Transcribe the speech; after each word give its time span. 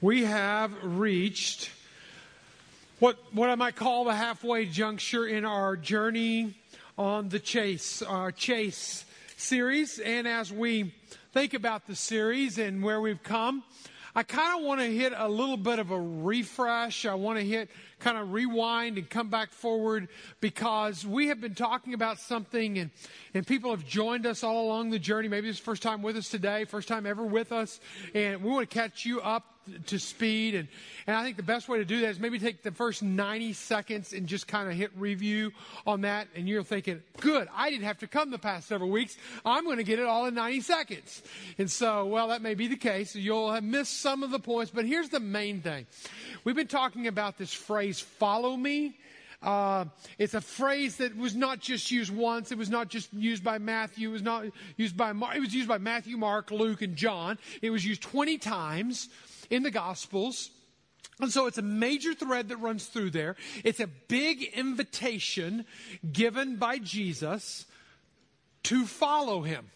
we 0.00 0.24
have 0.24 0.72
reached 0.82 1.70
what, 3.00 3.18
what 3.32 3.50
I 3.50 3.54
might 3.54 3.76
call 3.76 4.04
the 4.04 4.14
halfway 4.14 4.64
juncture 4.64 5.26
in 5.26 5.44
our 5.44 5.76
journey 5.76 6.54
on 6.96 7.28
the 7.28 7.38
chase, 7.38 8.00
our 8.00 8.32
chase 8.32 9.04
series. 9.36 9.98
And 9.98 10.26
as 10.26 10.50
we 10.50 10.94
think 11.32 11.52
about 11.52 11.86
the 11.86 11.94
series 11.94 12.56
and 12.56 12.82
where 12.82 13.00
we've 13.00 13.22
come, 13.22 13.62
I 14.14 14.22
kind 14.22 14.58
of 14.58 14.66
want 14.66 14.80
to 14.80 14.86
hit 14.86 15.12
a 15.14 15.28
little 15.28 15.58
bit 15.58 15.78
of 15.78 15.90
a 15.90 16.00
refresh. 16.00 17.04
I 17.04 17.14
want 17.14 17.38
to 17.38 17.44
hit 17.44 17.68
kind 18.00 18.16
of 18.16 18.32
rewind 18.32 18.96
and 18.96 19.08
come 19.08 19.28
back 19.28 19.52
forward 19.52 20.08
because 20.40 21.06
we 21.06 21.28
have 21.28 21.42
been 21.42 21.54
talking 21.54 21.92
about 21.92 22.18
something 22.18 22.78
and, 22.78 22.90
and 23.34 23.46
people 23.46 23.70
have 23.70 23.86
joined 23.86 24.24
us 24.24 24.42
all 24.42 24.64
along 24.66 24.90
the 24.90 24.98
journey. 24.98 25.28
Maybe 25.28 25.50
it's 25.50 25.58
first 25.58 25.82
time 25.82 26.00
with 26.00 26.16
us 26.16 26.30
today, 26.30 26.64
first 26.64 26.88
time 26.88 27.04
ever 27.04 27.24
with 27.24 27.52
us. 27.52 27.80
And 28.14 28.42
we 28.42 28.50
want 28.50 28.68
to 28.68 28.74
catch 28.74 29.04
you 29.04 29.20
up 29.20 29.59
to 29.86 29.98
speed. 29.98 30.54
And, 30.54 30.68
and 31.06 31.16
I 31.16 31.22
think 31.24 31.36
the 31.36 31.42
best 31.42 31.68
way 31.68 31.78
to 31.78 31.84
do 31.84 32.00
that 32.00 32.08
is 32.08 32.20
maybe 32.20 32.38
take 32.38 32.62
the 32.62 32.70
first 32.70 33.02
90 33.02 33.52
seconds 33.52 34.12
and 34.12 34.26
just 34.26 34.46
kind 34.46 34.68
of 34.68 34.74
hit 34.74 34.90
review 34.96 35.52
on 35.86 36.02
that. 36.02 36.28
And 36.34 36.48
you're 36.48 36.62
thinking, 36.62 37.02
good, 37.20 37.48
I 37.54 37.70
didn't 37.70 37.84
have 37.84 37.98
to 37.98 38.06
come 38.06 38.30
the 38.30 38.38
past 38.38 38.68
several 38.68 38.90
weeks. 38.90 39.16
I'm 39.44 39.64
going 39.64 39.78
to 39.78 39.84
get 39.84 39.98
it 39.98 40.06
all 40.06 40.26
in 40.26 40.34
90 40.34 40.60
seconds. 40.60 41.22
And 41.58 41.70
so, 41.70 42.06
well, 42.06 42.28
that 42.28 42.42
may 42.42 42.54
be 42.54 42.68
the 42.68 42.76
case. 42.76 43.14
You'll 43.14 43.52
have 43.52 43.64
missed 43.64 44.00
some 44.00 44.22
of 44.22 44.30
the 44.30 44.38
points, 44.38 44.70
but 44.74 44.84
here's 44.84 45.08
the 45.08 45.20
main 45.20 45.60
thing. 45.60 45.86
We've 46.44 46.56
been 46.56 46.66
talking 46.66 47.06
about 47.06 47.38
this 47.38 47.52
phrase, 47.52 48.00
follow 48.00 48.56
me. 48.56 48.96
Uh, 49.42 49.86
it's 50.18 50.34
a 50.34 50.40
phrase 50.40 50.96
that 50.96 51.16
was 51.16 51.34
not 51.34 51.60
just 51.60 51.90
used 51.90 52.14
once. 52.14 52.52
It 52.52 52.58
was 52.58 52.68
not 52.68 52.88
just 52.88 53.12
used 53.12 53.42
by 53.42 53.58
Matthew. 53.58 54.10
It 54.10 54.12
was 54.12 54.22
not 54.22 54.44
used 54.76 54.96
by. 54.96 55.12
It 55.12 55.40
was 55.40 55.54
used 55.54 55.68
by 55.68 55.78
Matthew, 55.78 56.18
Mark, 56.18 56.50
Luke, 56.50 56.82
and 56.82 56.94
John. 56.94 57.38
It 57.62 57.70
was 57.70 57.84
used 57.84 58.02
20 58.02 58.36
times 58.36 59.08
in 59.50 59.62
the 59.62 59.70
Gospels. 59.70 60.50
And 61.20 61.30
so 61.30 61.46
it's 61.46 61.58
a 61.58 61.62
major 61.62 62.14
thread 62.14 62.48
that 62.48 62.56
runs 62.56 62.86
through 62.86 63.10
there. 63.10 63.36
It's 63.62 63.80
a 63.80 63.86
big 63.86 64.42
invitation 64.54 65.66
given 66.10 66.56
by 66.56 66.78
Jesus 66.78 67.66
to 68.64 68.86
follow 68.86 69.42
him. 69.42 69.70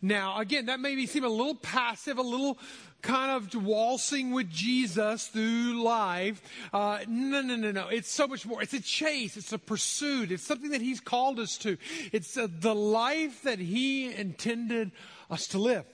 Now, 0.00 0.38
again, 0.38 0.66
that 0.66 0.80
may 0.80 1.06
seem 1.06 1.24
a 1.24 1.28
little 1.28 1.54
passive, 1.54 2.18
a 2.18 2.22
little 2.22 2.58
kind 3.02 3.30
of 3.30 3.62
waltzing 3.62 4.30
with 4.32 4.50
Jesus 4.50 5.26
through 5.26 5.82
life. 5.82 6.40
Uh, 6.72 7.00
no, 7.06 7.42
no, 7.42 7.54
no, 7.56 7.70
no. 7.70 7.88
It's 7.88 8.10
so 8.10 8.26
much 8.26 8.46
more. 8.46 8.62
It's 8.62 8.72
a 8.72 8.80
chase. 8.80 9.36
It's 9.36 9.52
a 9.52 9.58
pursuit. 9.58 10.32
It's 10.32 10.42
something 10.42 10.70
that 10.70 10.80
He's 10.80 11.00
called 11.00 11.38
us 11.38 11.58
to. 11.58 11.76
It's 12.12 12.36
uh, 12.36 12.48
the 12.50 12.74
life 12.74 13.42
that 13.42 13.58
He 13.58 14.12
intended 14.12 14.92
us 15.30 15.48
to 15.48 15.58
live. 15.58 15.84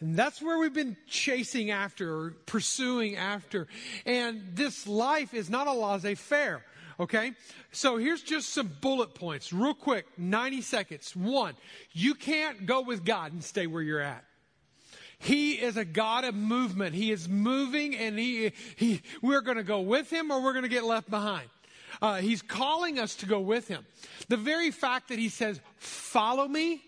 And 0.00 0.16
that's 0.16 0.40
where 0.40 0.58
we've 0.58 0.72
been 0.72 0.96
chasing 1.08 1.70
after, 1.70 2.14
or 2.14 2.30
pursuing 2.46 3.16
after. 3.16 3.66
And 4.06 4.42
this 4.54 4.86
life 4.86 5.34
is 5.34 5.50
not 5.50 5.66
a 5.66 5.72
laissez 5.72 6.14
faire. 6.14 6.64
Okay? 7.00 7.32
So 7.72 7.96
here's 7.96 8.22
just 8.22 8.50
some 8.50 8.70
bullet 8.80 9.14
points, 9.14 9.52
real 9.52 9.74
quick, 9.74 10.06
90 10.16 10.62
seconds. 10.62 11.14
One, 11.14 11.54
you 11.92 12.14
can't 12.14 12.66
go 12.66 12.80
with 12.80 13.04
God 13.04 13.32
and 13.32 13.42
stay 13.42 13.66
where 13.66 13.82
you're 13.82 14.00
at. 14.00 14.24
He 15.20 15.54
is 15.54 15.76
a 15.76 15.84
God 15.84 16.24
of 16.24 16.34
movement. 16.34 16.94
He 16.94 17.10
is 17.10 17.28
moving 17.28 17.96
and 17.96 18.16
he, 18.18 18.52
he, 18.76 19.02
we're 19.20 19.40
going 19.40 19.56
to 19.56 19.64
go 19.64 19.80
with 19.80 20.10
him 20.10 20.30
or 20.30 20.40
we're 20.40 20.52
going 20.52 20.62
to 20.62 20.68
get 20.68 20.84
left 20.84 21.10
behind. 21.10 21.48
Uh, 22.00 22.16
he's 22.16 22.42
calling 22.42 23.00
us 23.00 23.16
to 23.16 23.26
go 23.26 23.40
with 23.40 23.66
him. 23.66 23.84
The 24.28 24.36
very 24.36 24.70
fact 24.70 25.08
that 25.08 25.18
he 25.18 25.28
says, 25.28 25.60
follow 25.76 26.46
me, 26.46 26.82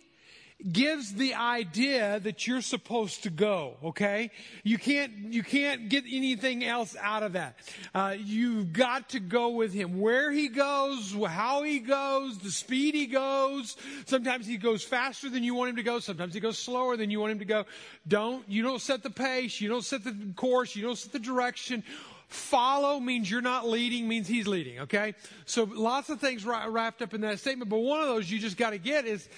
gives 0.73 1.15
the 1.15 1.35
idea 1.35 2.21
that 2.21 2.47
you're 2.47 2.61
supposed 2.61 3.23
to 3.23 3.31
go, 3.31 3.77
okay? 3.85 4.31
You 4.63 4.79
can't, 4.79 5.13
you 5.33 5.43
can't 5.43 5.89
get 5.89 6.05
anything 6.11 6.65
else 6.65 6.97
out 7.01 7.23
of 7.23 7.33
that. 7.33 7.57
Uh, 7.95 8.17
you've 8.19 8.73
got 8.73 9.11
to 9.11 9.21
go 9.21 9.51
with 9.51 9.73
him. 9.73 10.01
Where 10.01 10.31
he 10.31 10.49
goes, 10.49 11.15
how 11.27 11.63
he 11.63 11.79
goes, 11.79 12.39
the 12.39 12.51
speed 12.51 12.95
he 12.95 13.07
goes. 13.07 13.77
Sometimes 14.07 14.47
he 14.47 14.57
goes 14.57 14.83
faster 14.83 15.31
than 15.31 15.43
you 15.43 15.55
want 15.55 15.71
him 15.71 15.77
to 15.77 15.83
go. 15.83 15.99
Sometimes 15.99 16.35
he 16.35 16.41
goes 16.41 16.59
slower 16.59 16.97
than 16.97 17.11
you 17.11 17.21
want 17.21 17.33
him 17.33 17.39
to 17.39 17.45
go. 17.45 17.65
Don't, 18.07 18.49
you 18.49 18.63
don't 18.63 18.81
set 18.81 19.03
the 19.03 19.11
pace. 19.11 19.61
You 19.61 19.69
don't 19.69 19.85
set 19.85 20.05
the 20.05 20.17
course. 20.37 20.77
You 20.77 20.83
don't 20.83 20.99
set 20.99 21.13
the 21.13 21.19
direction. 21.19 21.83
Follow 22.29 23.01
means 23.01 23.29
you're 23.29 23.43
not 23.43 23.69
leading, 23.69 24.07
means 24.07 24.29
he's 24.29 24.47
leading, 24.47 24.79
okay? 24.81 25.15
So 25.47 25.65
lots 25.65 26.11
of 26.11 26.21
things 26.21 26.47
wrapped 26.47 27.03
up 27.03 27.13
in 27.13 27.23
that 27.23 27.41
statement, 27.41 27.69
but 27.69 27.79
one 27.79 28.01
of 28.01 28.07
those 28.07 28.31
you 28.31 28.39
just 28.39 28.57
got 28.57 28.71
to 28.71 28.79
get 28.79 29.05
is 29.05 29.29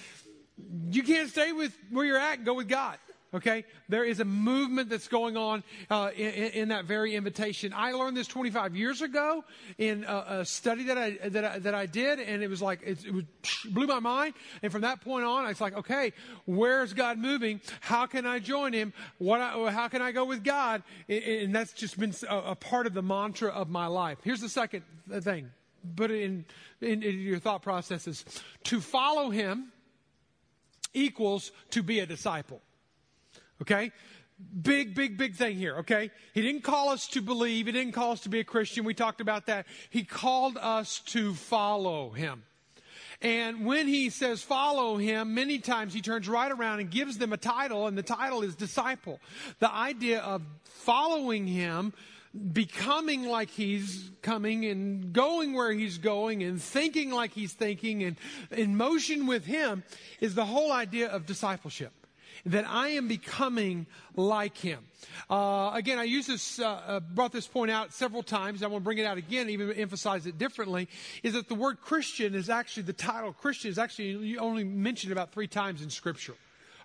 you 0.91 1.03
can't 1.03 1.29
stay 1.29 1.51
with 1.51 1.75
where 1.89 2.05
you're 2.05 2.19
at 2.19 2.37
and 2.37 2.45
go 2.45 2.53
with 2.53 2.67
God. 2.67 2.97
Okay? 3.33 3.65
There 3.89 4.03
is 4.03 4.19
a 4.19 4.25
movement 4.25 4.89
that's 4.89 5.07
going 5.07 5.37
on 5.37 5.63
uh, 5.89 6.11
in, 6.15 6.51
in, 6.51 6.67
that 6.69 6.85
very 6.85 7.15
invitation. 7.15 7.73
I 7.75 7.93
learned 7.93 8.15
this 8.15 8.27
25 8.27 8.75
years 8.75 9.01
ago 9.01 9.43
in 9.79 10.03
a, 10.03 10.25
a 10.27 10.45
study 10.45 10.83
that 10.83 10.97
I, 10.97 11.17
that 11.29 11.43
I, 11.43 11.59
that 11.59 11.73
I 11.73 11.87
did, 11.87 12.19
and 12.19 12.43
it 12.43 12.49
was 12.49 12.61
like, 12.61 12.81
it, 12.85 13.03
it 13.03 13.13
was, 13.13 13.23
blew 13.65 13.87
my 13.87 13.99
mind. 13.99 14.35
And 14.61 14.71
from 14.71 14.81
that 14.81 15.01
point 15.01 15.25
on, 15.25 15.49
it's 15.49 15.61
like, 15.61 15.75
okay, 15.75 16.13
where's 16.45 16.93
God 16.93 17.17
moving? 17.17 17.59
How 17.81 18.05
can 18.05 18.27
I 18.27 18.37
join 18.37 18.71
Him? 18.71 18.93
What? 19.17 19.41
I, 19.41 19.71
how 19.71 19.87
can 19.87 20.01
I 20.03 20.11
go 20.11 20.25
with 20.25 20.43
God? 20.43 20.83
And 21.09 21.55
that's 21.55 21.73
just 21.73 21.99
been 21.99 22.13
a, 22.29 22.37
a 22.37 22.55
part 22.55 22.85
of 22.85 22.93
the 22.93 23.01
mantra 23.01 23.49
of 23.49 23.69
my 23.69 23.87
life. 23.87 24.19
Here's 24.23 24.41
the 24.41 24.49
second 24.49 24.83
thing. 25.21 25.49
Put 25.95 26.11
it 26.11 26.21
in, 26.21 26.45
in, 26.81 27.01
in 27.01 27.19
your 27.19 27.39
thought 27.39 27.63
processes. 27.63 28.25
To 28.65 28.79
follow 28.79 29.31
Him 29.31 29.72
equals 30.93 31.51
to 31.71 31.83
be 31.83 31.99
a 31.99 32.05
disciple. 32.05 32.61
Okay? 33.61 33.91
Big, 34.61 34.95
big, 34.95 35.17
big 35.17 35.35
thing 35.35 35.55
here, 35.55 35.77
okay? 35.77 36.11
He 36.33 36.41
didn't 36.41 36.63
call 36.63 36.89
us 36.89 37.07
to 37.09 37.21
believe. 37.21 37.67
He 37.67 37.71
didn't 37.71 37.93
call 37.93 38.11
us 38.11 38.21
to 38.21 38.29
be 38.29 38.39
a 38.39 38.43
Christian. 38.43 38.83
We 38.83 38.93
talked 38.93 39.21
about 39.21 39.45
that. 39.45 39.67
He 39.89 40.03
called 40.03 40.57
us 40.57 40.99
to 41.07 41.33
follow 41.33 42.09
him. 42.09 42.43
And 43.21 43.65
when 43.65 43.87
he 43.87 44.09
says 44.09 44.41
follow 44.41 44.97
him, 44.97 45.33
many 45.33 45.59
times 45.59 45.93
he 45.93 46.01
turns 46.01 46.27
right 46.27 46.51
around 46.51 46.81
and 46.81 46.91
gives 46.91 47.17
them 47.17 47.31
a 47.31 47.37
title, 47.37 47.87
and 47.87 47.97
the 47.97 48.03
title 48.03 48.43
is 48.43 48.53
disciple. 48.55 49.21
The 49.59 49.71
idea 49.71 50.19
of 50.19 50.41
following 50.63 51.47
him 51.47 51.93
becoming 52.33 53.25
like 53.25 53.49
he's 53.49 54.09
coming 54.21 54.65
and 54.65 55.13
going 55.13 55.53
where 55.53 55.71
he's 55.71 55.99
going 55.99 56.41
and 56.41 56.61
thinking 56.61 57.11
like 57.11 57.31
he's 57.31 57.53
thinking 57.53 58.03
and 58.03 58.17
in 58.51 58.75
motion 58.75 59.27
with 59.27 59.45
him 59.45 59.83
is 60.19 60.33
the 60.33 60.45
whole 60.45 60.71
idea 60.71 61.09
of 61.09 61.25
discipleship. 61.25 61.91
That 62.47 62.65
I 62.67 62.89
am 62.89 63.07
becoming 63.07 63.85
like 64.15 64.57
him. 64.57 64.79
Uh, 65.29 65.71
again, 65.75 65.99
I 65.99 66.03
use 66.03 66.25
this, 66.25 66.59
uh, 66.59 66.65
uh, 66.65 66.99
brought 66.99 67.31
this 67.31 67.47
point 67.47 67.69
out 67.69 67.93
several 67.93 68.23
times. 68.23 68.63
I 68.63 68.67
want 68.67 68.81
to 68.81 68.83
bring 68.83 68.97
it 68.97 69.05
out 69.05 69.17
again, 69.17 69.49
even 69.49 69.71
emphasize 69.73 70.25
it 70.25 70.39
differently. 70.39 70.89
Is 71.21 71.33
that 71.33 71.47
the 71.47 71.55
word 71.55 71.79
Christian 71.79 72.33
is 72.33 72.49
actually 72.49 72.83
the 72.83 72.93
title 72.93 73.31
Christian 73.33 73.69
is 73.69 73.77
actually 73.77 74.37
only 74.39 74.63
mentioned 74.63 75.13
about 75.13 75.31
three 75.31 75.47
times 75.47 75.83
in 75.83 75.91
Scripture. 75.91 76.33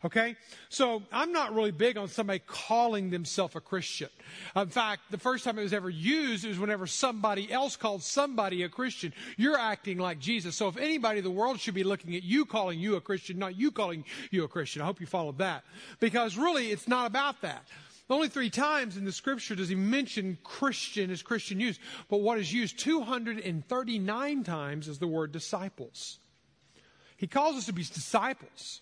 Okay? 0.05 0.37
So 0.69 1.03
I'm 1.13 1.33
not 1.33 1.55
really 1.55 1.71
big 1.71 1.97
on 1.97 2.09
somebody 2.09 2.41
calling 2.47 3.11
themselves 3.11 3.57
a 3.57 3.61
Christian. 3.61 4.09
In 4.55 4.69
fact, 4.69 5.03
the 5.11 5.19
first 5.19 5.45
time 5.45 5.59
it 5.59 5.63
was 5.63 5.73
ever 5.73 5.91
used 5.91 6.47
was 6.47 6.59
whenever 6.59 6.87
somebody 6.87 7.51
else 7.51 7.77
called 7.77 8.03
somebody 8.03 8.63
a 8.63 8.69
Christian. 8.69 9.13
You're 9.37 9.59
acting 9.59 9.99
like 9.99 10.19
Jesus. 10.19 10.57
So 10.57 10.69
if 10.69 10.77
anybody 10.77 11.19
in 11.19 11.25
the 11.25 11.31
world 11.31 11.59
should 11.61 11.75
be 11.75 11.85
looking 11.85 12.15
at 12.15 12.23
you 12.23 12.45
calling 12.45 12.79
you 12.79 12.97
a 12.97 13.01
Christian, 13.01 13.39
not 13.39 13.57
you 13.57 13.71
calling 13.71 14.05
you 14.31 14.45
a 14.45 14.49
Christian. 14.49 14.83
I 14.83 14.85
hope 14.85 15.01
you 15.01 15.07
followed 15.07 15.39
that. 15.39 15.65
Because 16.01 16.37
really, 16.37 16.71
it's 16.71 16.89
not 16.89 17.07
about 17.07 17.41
that. 17.43 17.65
Only 18.11 18.29
three 18.29 18.49
times 18.49 18.97
in 18.97 19.05
the 19.05 19.13
scripture 19.13 19.55
does 19.55 19.69
he 19.69 19.75
mention 19.75 20.39
Christian 20.43 21.11
as 21.11 21.23
Christian 21.23 21.61
use. 21.61 21.79
But 22.09 22.19
what 22.19 22.39
is 22.39 22.53
used 22.53 22.79
239 22.79 24.45
times 24.45 24.89
is 24.89 24.99
the 24.99 25.07
word 25.07 25.31
disciples. 25.31 26.19
He 27.19 27.27
calls 27.27 27.57
us 27.57 27.67
to 27.67 27.73
be 27.73 27.83
disciples. 27.83 28.81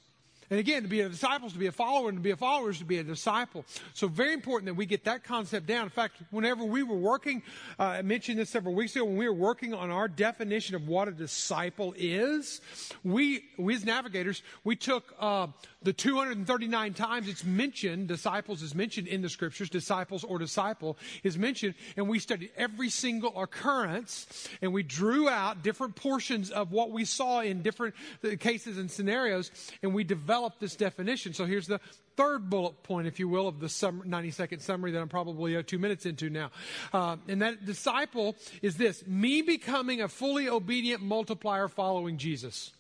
And 0.51 0.61
again, 0.61 0.83
to 0.83 0.89
be 0.89 1.01
a 1.01 1.09
disciple 1.09 1.49
is 1.49 1.53
to 1.55 1.59
be 1.59 1.67
a 1.67 1.73
follower, 1.73 2.09
and 2.09 2.19
to 2.19 2.23
be 2.23 2.31
a 2.31 2.37
follower 2.37 2.71
is 2.71 2.79
to 2.79 2.85
be 2.85 2.99
a 2.99 3.05
disciple. 3.05 3.65
So 3.95 4.07
very 4.07 4.33
important 4.33 4.67
that 4.67 4.75
we 4.75 4.87
get 4.87 5.05
that 5.05 5.25
concept 5.25 5.67
down. 5.67 5.85
In 5.85 5.91
fact, 5.91 6.17
whenever 6.31 6.65
we 6.65 6.83
were 6.83 6.97
working, 6.97 7.43
uh, 7.79 7.85
I 7.85 8.03
mentioned 8.03 8.39
this 8.39 8.51
several 8.51 8.75
weeks 8.75 8.95
ago, 8.95 9.05
when 9.05 9.17
we 9.17 9.29
were 9.29 9.35
working 9.35 9.75
on 9.75 9.91
our 9.91 10.07
definition 10.07 10.77
of 10.77 10.87
what 10.87 11.09
a 11.09 11.13
disciple 11.13 11.95
is, 11.97 12.61
we, 13.03 13.45
we 13.59 13.75
as 13.75 13.85
navigators, 13.85 14.43
we 14.63 14.77
took 14.77 15.15
uh, 15.19 15.49
the 15.83 15.93
239 15.93 16.95
times 16.95 17.29
it's 17.29 17.45
mentioned, 17.45 18.09
disciples 18.09 18.63
is 18.63 18.75
mentioned 18.75 19.09
in 19.09 19.23
the 19.23 19.29
scriptures, 19.29 19.69
disciples 19.69 20.23
or 20.23 20.39
disciple 20.39 20.97
is 21.23 21.37
mentioned, 21.37 21.75
and 21.97 22.09
we 22.09 22.19
studied 22.19 22.51
every 22.57 22.89
single 22.89 23.41
occurrence, 23.41 24.49
and 24.63 24.73
we 24.73 24.83
drew 24.83 25.29
out 25.29 25.63
different 25.63 25.97
portions 25.97 26.51
of 26.51 26.71
what 26.71 26.91
we 26.91 27.05
saw 27.05 27.41
in 27.41 27.63
different 27.63 27.95
cases 28.39 28.79
and 28.79 28.91
scenarios, 28.91 29.51
and 29.83 29.93
we 29.93 30.05
developed 30.05 30.36
this 30.61 30.77
definition. 30.77 31.33
So 31.33 31.45
here's 31.45 31.67
the 31.67 31.81
third 32.17 32.49
bullet 32.51 32.83
point, 32.83 33.07
if 33.07 33.19
you 33.19 33.29
will, 33.29 33.49
of 33.49 33.61
the 33.61 33.93
90 34.05 34.31
second 34.31 34.61
summary 34.61 34.91
that 34.93 35.01
I'm 35.01 35.09
probably 35.09 35.57
uh, 35.57 35.63
two 35.65 35.79
minutes 35.79 36.07
into 36.07 36.31
now. 36.31 36.51
Uh, 36.93 37.17
and 37.29 37.43
that 37.43 37.65
disciple 37.65 38.37
is 38.63 38.77
this 38.77 39.07
me 39.07 39.43
becoming 39.43 40.03
a 40.03 40.09
fully 40.09 40.49
obedient 40.49 41.03
multiplier 41.03 41.69
following 41.69 42.19
Jesus. 42.19 42.73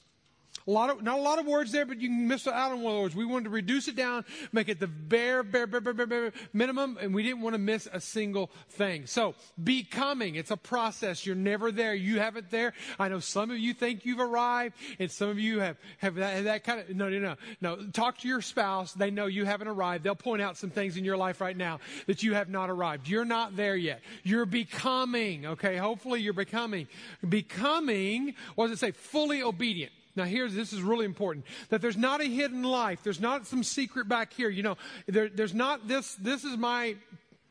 A 0.68 0.70
lot 0.72 0.90
of, 0.90 1.00
not 1.00 1.18
a 1.18 1.22
lot 1.22 1.38
of 1.38 1.46
words 1.46 1.70
there, 1.70 1.86
but 1.86 2.00
you 2.00 2.08
can 2.08 2.26
miss 2.26 2.46
out 2.48 2.72
on 2.72 2.82
one 2.82 2.92
of 2.92 2.96
the 2.96 3.02
words. 3.02 3.14
We 3.14 3.24
wanted 3.24 3.44
to 3.44 3.50
reduce 3.50 3.86
it 3.86 3.94
down, 3.94 4.24
make 4.50 4.68
it 4.68 4.80
the 4.80 4.88
bare, 4.88 5.44
bare, 5.44 5.68
bare, 5.68 5.80
bare, 5.80 5.94
bare, 5.94 6.06
bare 6.06 6.32
minimum, 6.52 6.98
and 7.00 7.14
we 7.14 7.22
didn't 7.22 7.40
want 7.40 7.54
to 7.54 7.58
miss 7.58 7.86
a 7.92 8.00
single 8.00 8.50
thing. 8.70 9.06
So, 9.06 9.36
becoming, 9.62 10.34
it's 10.34 10.50
a 10.50 10.56
process. 10.56 11.24
You're 11.24 11.36
never 11.36 11.70
there. 11.70 11.94
You 11.94 12.18
haven't 12.18 12.50
there. 12.50 12.72
I 12.98 13.08
know 13.08 13.20
some 13.20 13.52
of 13.52 13.58
you 13.58 13.74
think 13.74 14.04
you've 14.04 14.18
arrived, 14.18 14.74
and 14.98 15.08
some 15.08 15.28
of 15.28 15.38
you 15.38 15.60
have, 15.60 15.76
have 15.98 16.16
that, 16.16 16.44
that 16.44 16.64
kind 16.64 16.80
of, 16.80 16.96
no, 16.96 17.08
no, 17.08 17.20
no, 17.20 17.36
no. 17.60 17.90
Talk 17.92 18.18
to 18.18 18.28
your 18.28 18.42
spouse. 18.42 18.92
They 18.92 19.12
know 19.12 19.26
you 19.26 19.44
haven't 19.44 19.68
arrived. 19.68 20.02
They'll 20.02 20.16
point 20.16 20.42
out 20.42 20.56
some 20.56 20.70
things 20.70 20.96
in 20.96 21.04
your 21.04 21.16
life 21.16 21.40
right 21.40 21.56
now 21.56 21.78
that 22.06 22.24
you 22.24 22.34
have 22.34 22.48
not 22.48 22.70
arrived. 22.70 23.08
You're 23.08 23.24
not 23.24 23.56
there 23.56 23.76
yet. 23.76 24.00
You're 24.24 24.46
becoming, 24.46 25.46
okay? 25.46 25.76
Hopefully 25.76 26.22
you're 26.22 26.32
becoming. 26.32 26.88
Becoming, 27.28 28.34
what 28.56 28.66
does 28.66 28.78
it 28.78 28.80
say? 28.80 28.90
Fully 28.90 29.44
obedient. 29.44 29.92
Now, 30.16 30.24
here's 30.24 30.54
this 30.54 30.72
is 30.72 30.82
really 30.82 31.04
important 31.04 31.44
that 31.68 31.82
there's 31.82 31.96
not 31.96 32.20
a 32.20 32.24
hidden 32.24 32.62
life. 32.62 33.00
There's 33.02 33.20
not 33.20 33.46
some 33.46 33.62
secret 33.62 34.08
back 34.08 34.32
here. 34.32 34.48
You 34.48 34.62
know, 34.62 34.76
there, 35.06 35.28
there's 35.28 35.54
not 35.54 35.86
this. 35.86 36.14
This 36.14 36.42
is 36.42 36.56
my 36.56 36.96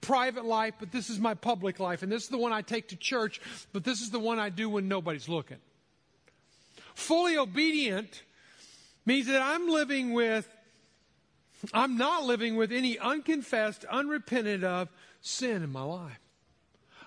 private 0.01 0.45
life, 0.45 0.75
but 0.79 0.91
this 0.91 1.09
is 1.09 1.19
my 1.19 1.33
public 1.33 1.79
life, 1.79 2.03
and 2.03 2.11
this 2.11 2.23
is 2.23 2.29
the 2.29 2.37
one 2.37 2.53
I 2.53 2.61
take 2.61 2.89
to 2.89 2.95
church, 2.95 3.41
but 3.73 3.83
this 3.83 4.01
is 4.01 4.11
the 4.11 4.19
one 4.19 4.39
I 4.39 4.49
do 4.49 4.69
when 4.69 4.87
nobody's 4.87 5.27
looking. 5.27 5.57
Fully 6.93 7.37
obedient 7.37 8.23
means 9.05 9.27
that 9.27 9.41
I'm 9.41 9.67
living 9.67 10.13
with. 10.13 10.47
I'm 11.73 11.97
not 11.97 12.23
living 12.23 12.55
with 12.55 12.71
any 12.71 12.99
unconfessed, 12.99 13.85
unrepented 13.85 14.63
of 14.63 14.89
sin 15.21 15.63
in 15.63 15.71
my 15.71 15.81
life. 15.81 16.19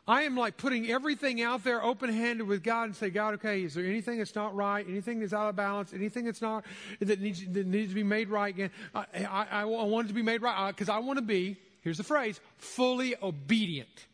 I 0.08 0.22
am 0.22 0.36
like 0.36 0.56
putting 0.56 0.90
everything 0.90 1.42
out 1.42 1.62
there 1.64 1.84
open 1.84 2.10
handed 2.10 2.48
with 2.48 2.62
God 2.62 2.84
and 2.84 2.96
say, 2.96 3.10
God, 3.10 3.34
okay, 3.34 3.62
is 3.62 3.74
there 3.74 3.84
anything 3.84 4.16
that's 4.16 4.34
not 4.34 4.56
right? 4.56 4.84
Anything 4.88 5.20
that's 5.20 5.34
out 5.34 5.50
of 5.50 5.56
balance? 5.56 5.92
Anything 5.92 6.24
that's 6.24 6.40
not, 6.40 6.64
that 7.00 7.20
needs, 7.20 7.44
that 7.46 7.66
needs 7.66 7.90
to 7.90 7.94
be 7.94 8.02
made 8.02 8.30
right 8.30 8.54
again? 8.54 8.70
I, 8.94 9.04
I, 9.28 9.46
I 9.60 9.64
want 9.64 10.06
it 10.06 10.08
to 10.08 10.14
be 10.14 10.22
made 10.22 10.40
right 10.40 10.68
uh, 10.68 10.72
because 10.72 10.88
I 10.88 10.98
want 10.98 11.18
to 11.18 11.24
be, 11.24 11.58
here's 11.82 11.98
the 11.98 12.04
phrase, 12.04 12.40
fully 12.56 13.16
obedient 13.22 14.06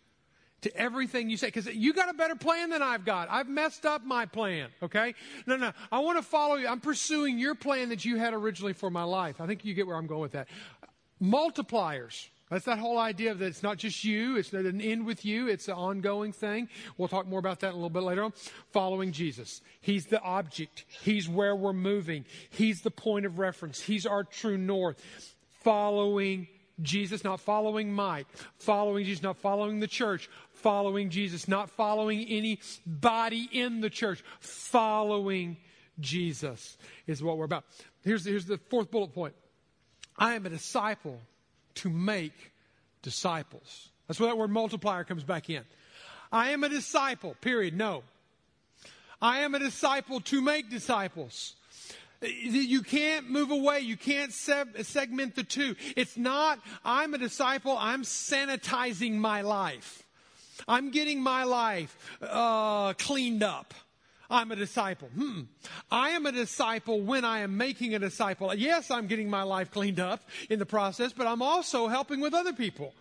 to 0.62 0.76
everything 0.76 1.30
you 1.30 1.36
say 1.36 1.46
because 1.46 1.66
you 1.66 1.92
got 1.92 2.08
a 2.08 2.14
better 2.14 2.34
plan 2.34 2.70
than 2.70 2.82
I've 2.82 3.04
got. 3.04 3.28
I've 3.30 3.48
messed 3.48 3.86
up 3.86 4.04
my 4.04 4.26
plan, 4.26 4.70
okay? 4.82 5.14
No, 5.46 5.56
no. 5.56 5.72
I 5.92 6.00
want 6.00 6.18
to 6.18 6.22
follow 6.22 6.56
you. 6.56 6.66
I'm 6.66 6.80
pursuing 6.80 7.38
your 7.38 7.54
plan 7.54 7.90
that 7.90 8.04
you 8.04 8.16
had 8.16 8.34
originally 8.34 8.72
for 8.72 8.90
my 8.90 9.04
life. 9.04 9.40
I 9.40 9.46
think 9.46 9.64
you 9.64 9.74
get 9.74 9.86
where 9.86 9.96
I'm 9.96 10.08
going 10.08 10.22
with 10.22 10.32
that. 10.32 10.48
Multipliers. 11.22 12.28
That's 12.50 12.66
that 12.66 12.78
whole 12.78 12.98
idea 12.98 13.34
that 13.34 13.44
it's 13.44 13.62
not 13.62 13.78
just 13.78 14.04
you, 14.04 14.36
it's 14.36 14.52
not 14.52 14.64
an 14.64 14.80
end 14.80 15.06
with 15.06 15.24
you, 15.24 15.48
it's 15.48 15.68
an 15.68 15.74
ongoing 15.74 16.32
thing. 16.32 16.68
We'll 16.98 17.08
talk 17.08 17.26
more 17.26 17.38
about 17.38 17.60
that 17.60 17.72
a 17.72 17.74
little 17.74 17.90
bit 17.90 18.02
later 18.02 18.22
on. 18.22 18.32
Following 18.72 19.12
Jesus. 19.12 19.62
He's 19.80 20.06
the 20.06 20.20
object. 20.20 20.84
He's 21.02 21.28
where 21.28 21.56
we're 21.56 21.72
moving. 21.72 22.26
He's 22.50 22.82
the 22.82 22.90
point 22.90 23.24
of 23.24 23.38
reference. 23.38 23.80
He's 23.80 24.04
our 24.04 24.24
true 24.24 24.58
north. 24.58 25.02
Following 25.62 26.46
Jesus, 26.82 27.24
not 27.24 27.40
following 27.40 27.92
Mike. 27.92 28.26
Following 28.58 29.06
Jesus, 29.06 29.22
not 29.22 29.38
following 29.38 29.80
the 29.80 29.86
church. 29.86 30.28
Following 30.52 31.08
Jesus, 31.08 31.48
not 31.48 31.70
following 31.70 32.26
anybody 32.28 33.48
in 33.52 33.80
the 33.80 33.90
church. 33.90 34.22
Following 34.40 35.56
Jesus 35.98 36.76
is 37.06 37.22
what 37.22 37.38
we're 37.38 37.44
about. 37.46 37.64
Here's, 38.02 38.26
here's 38.26 38.44
the 38.44 38.58
fourth 38.58 38.90
bullet 38.90 39.14
point. 39.14 39.34
I 40.18 40.34
am 40.34 40.44
a 40.44 40.50
disciple 40.50 41.20
to 41.76 41.90
make 41.90 42.52
disciples. 43.02 43.90
That's 44.06 44.20
where 44.20 44.28
that 44.28 44.36
word 44.36 44.50
multiplier 44.50 45.04
comes 45.04 45.24
back 45.24 45.48
in. 45.50 45.62
I 46.32 46.50
am 46.50 46.64
a 46.64 46.68
disciple, 46.68 47.36
period. 47.40 47.76
No. 47.76 48.02
I 49.22 49.40
am 49.40 49.54
a 49.54 49.58
disciple 49.58 50.20
to 50.20 50.42
make 50.42 50.68
disciples. 50.68 51.54
You 52.20 52.82
can't 52.82 53.30
move 53.30 53.50
away. 53.50 53.80
You 53.80 53.96
can't 53.96 54.32
segment 54.32 55.34
the 55.34 55.44
two. 55.44 55.76
It's 55.96 56.16
not, 56.16 56.58
I'm 56.84 57.14
a 57.14 57.18
disciple, 57.18 57.76
I'm 57.78 58.02
sanitizing 58.02 59.14
my 59.14 59.42
life. 59.42 60.02
I'm 60.66 60.90
getting 60.90 61.20
my 61.20 61.44
life 61.44 61.96
uh, 62.22 62.94
cleaned 62.94 63.42
up. 63.42 63.74
I'm 64.34 64.50
a 64.50 64.56
disciple. 64.56 65.08
Hmm. 65.14 65.42
I 65.90 66.10
am 66.10 66.26
a 66.26 66.32
disciple 66.32 67.00
when 67.00 67.24
I 67.24 67.40
am 67.40 67.56
making 67.56 67.94
a 67.94 68.00
disciple. 68.00 68.52
Yes, 68.52 68.90
I'm 68.90 69.06
getting 69.06 69.30
my 69.30 69.44
life 69.44 69.70
cleaned 69.70 70.00
up 70.00 70.28
in 70.50 70.58
the 70.58 70.66
process, 70.66 71.12
but 71.12 71.28
I'm 71.28 71.40
also 71.40 71.86
helping 71.86 72.20
with 72.20 72.34
other 72.34 72.52
people 72.52 72.94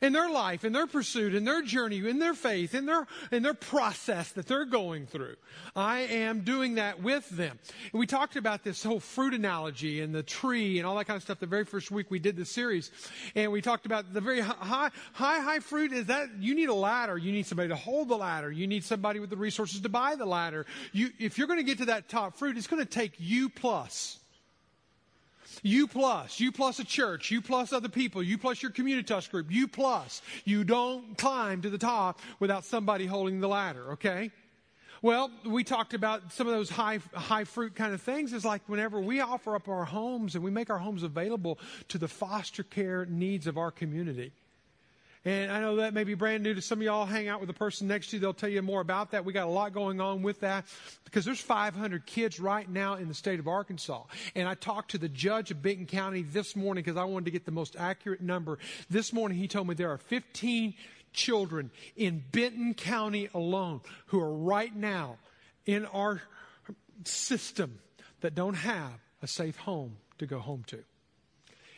in 0.00 0.12
their 0.12 0.28
life, 0.28 0.64
in 0.64 0.72
their 0.72 0.86
pursuit, 0.86 1.34
in 1.34 1.44
their 1.44 1.62
journey, 1.62 2.06
in 2.06 2.18
their 2.18 2.34
faith, 2.34 2.74
in 2.74 2.86
their, 2.86 3.06
in 3.30 3.42
their 3.42 3.54
process 3.54 4.32
that 4.32 4.46
they're 4.46 4.64
going 4.64 5.06
through. 5.06 5.36
I 5.74 6.00
am 6.00 6.40
doing 6.40 6.76
that 6.76 7.02
with 7.02 7.28
them. 7.30 7.58
And 7.92 7.98
we 7.98 8.06
talked 8.06 8.36
about 8.36 8.64
this 8.64 8.82
whole 8.82 9.00
fruit 9.00 9.34
analogy 9.34 10.00
and 10.00 10.14
the 10.14 10.22
tree 10.22 10.78
and 10.78 10.86
all 10.86 10.96
that 10.96 11.06
kind 11.06 11.16
of 11.16 11.22
stuff 11.22 11.38
the 11.38 11.46
very 11.46 11.64
first 11.64 11.90
week 11.90 12.10
we 12.10 12.18
did 12.18 12.36
the 12.36 12.44
series. 12.44 12.90
And 13.34 13.52
we 13.52 13.62
talked 13.62 13.86
about 13.86 14.12
the 14.12 14.20
very 14.20 14.40
high, 14.40 14.90
high, 15.12 15.40
high 15.40 15.60
fruit 15.60 15.92
is 15.92 16.06
that 16.06 16.28
you 16.38 16.54
need 16.54 16.68
a 16.68 16.74
ladder. 16.74 17.16
You 17.16 17.32
need 17.32 17.46
somebody 17.46 17.68
to 17.68 17.76
hold 17.76 18.08
the 18.08 18.16
ladder. 18.16 18.50
You 18.50 18.66
need 18.66 18.84
somebody 18.84 19.20
with 19.20 19.30
the 19.30 19.36
resources 19.36 19.80
to 19.80 19.88
buy 19.88 20.16
the 20.16 20.26
ladder. 20.26 20.66
You, 20.92 21.10
if 21.18 21.38
you're 21.38 21.46
going 21.46 21.58
to 21.58 21.64
get 21.64 21.78
to 21.78 21.86
that 21.86 22.08
top 22.08 22.36
fruit, 22.36 22.56
it's 22.56 22.66
going 22.66 22.82
to 22.82 22.88
take 22.88 23.14
you 23.18 23.48
plus. 23.48 24.18
You 25.62 25.86
plus, 25.86 26.40
you 26.40 26.52
plus 26.52 26.78
a 26.78 26.84
church, 26.84 27.30
you 27.30 27.40
plus 27.40 27.72
other 27.72 27.88
people, 27.88 28.22
you 28.22 28.38
plus 28.38 28.62
your 28.62 28.72
community 28.72 28.96
communitas 28.96 29.30
group, 29.30 29.46
you 29.50 29.68
plus. 29.68 30.22
You 30.44 30.64
don't 30.64 31.16
climb 31.18 31.62
to 31.62 31.70
the 31.70 31.78
top 31.78 32.20
without 32.38 32.64
somebody 32.64 33.06
holding 33.06 33.40
the 33.40 33.48
ladder, 33.48 33.92
okay? 33.92 34.30
Well, 35.02 35.30
we 35.44 35.62
talked 35.62 35.94
about 35.94 36.32
some 36.32 36.46
of 36.46 36.54
those 36.54 36.70
high, 36.70 37.00
high 37.12 37.44
fruit 37.44 37.74
kind 37.74 37.92
of 37.92 38.00
things 38.00 38.32
It's 38.32 38.44
like 38.44 38.62
whenever 38.66 38.98
we 39.00 39.20
offer 39.20 39.54
up 39.54 39.68
our 39.68 39.84
homes 39.84 40.34
and 40.34 40.42
we 40.42 40.50
make 40.50 40.70
our 40.70 40.78
homes 40.78 41.02
available 41.02 41.58
to 41.88 41.98
the 41.98 42.08
foster 42.08 42.62
care 42.62 43.04
needs 43.06 43.46
of 43.46 43.58
our 43.58 43.70
community. 43.70 44.32
And 45.26 45.50
I 45.50 45.60
know 45.60 45.74
that 45.76 45.92
may 45.92 46.04
be 46.04 46.14
brand 46.14 46.44
new 46.44 46.54
to 46.54 46.62
some 46.62 46.78
of 46.78 46.84
y'all. 46.84 47.04
Hang 47.04 47.26
out 47.26 47.40
with 47.40 47.48
the 47.48 47.52
person 47.52 47.88
next 47.88 48.10
to 48.10 48.16
you. 48.16 48.20
They'll 48.20 48.32
tell 48.32 48.48
you 48.48 48.62
more 48.62 48.80
about 48.80 49.10
that. 49.10 49.24
We 49.24 49.32
got 49.32 49.48
a 49.48 49.50
lot 49.50 49.72
going 49.72 50.00
on 50.00 50.22
with 50.22 50.38
that 50.40 50.66
because 51.04 51.24
there's 51.24 51.40
500 51.40 52.06
kids 52.06 52.38
right 52.38 52.70
now 52.70 52.94
in 52.94 53.08
the 53.08 53.14
state 53.14 53.40
of 53.40 53.48
Arkansas. 53.48 54.04
And 54.36 54.48
I 54.48 54.54
talked 54.54 54.92
to 54.92 54.98
the 54.98 55.08
judge 55.08 55.50
of 55.50 55.60
Benton 55.60 55.86
County 55.86 56.22
this 56.22 56.54
morning 56.54 56.84
because 56.84 56.96
I 56.96 57.02
wanted 57.02 57.24
to 57.24 57.32
get 57.32 57.44
the 57.44 57.50
most 57.50 57.74
accurate 57.76 58.20
number. 58.20 58.60
This 58.88 59.12
morning 59.12 59.36
he 59.36 59.48
told 59.48 59.66
me 59.66 59.74
there 59.74 59.90
are 59.90 59.98
15 59.98 60.74
children 61.12 61.72
in 61.96 62.22
Benton 62.30 62.74
County 62.74 63.28
alone 63.34 63.80
who 64.06 64.20
are 64.20 64.32
right 64.32 64.74
now 64.74 65.16
in 65.64 65.86
our 65.86 66.22
system 67.02 67.80
that 68.20 68.36
don't 68.36 68.54
have 68.54 68.92
a 69.22 69.26
safe 69.26 69.56
home 69.56 69.96
to 70.18 70.26
go 70.26 70.38
home 70.38 70.62
to. 70.68 70.84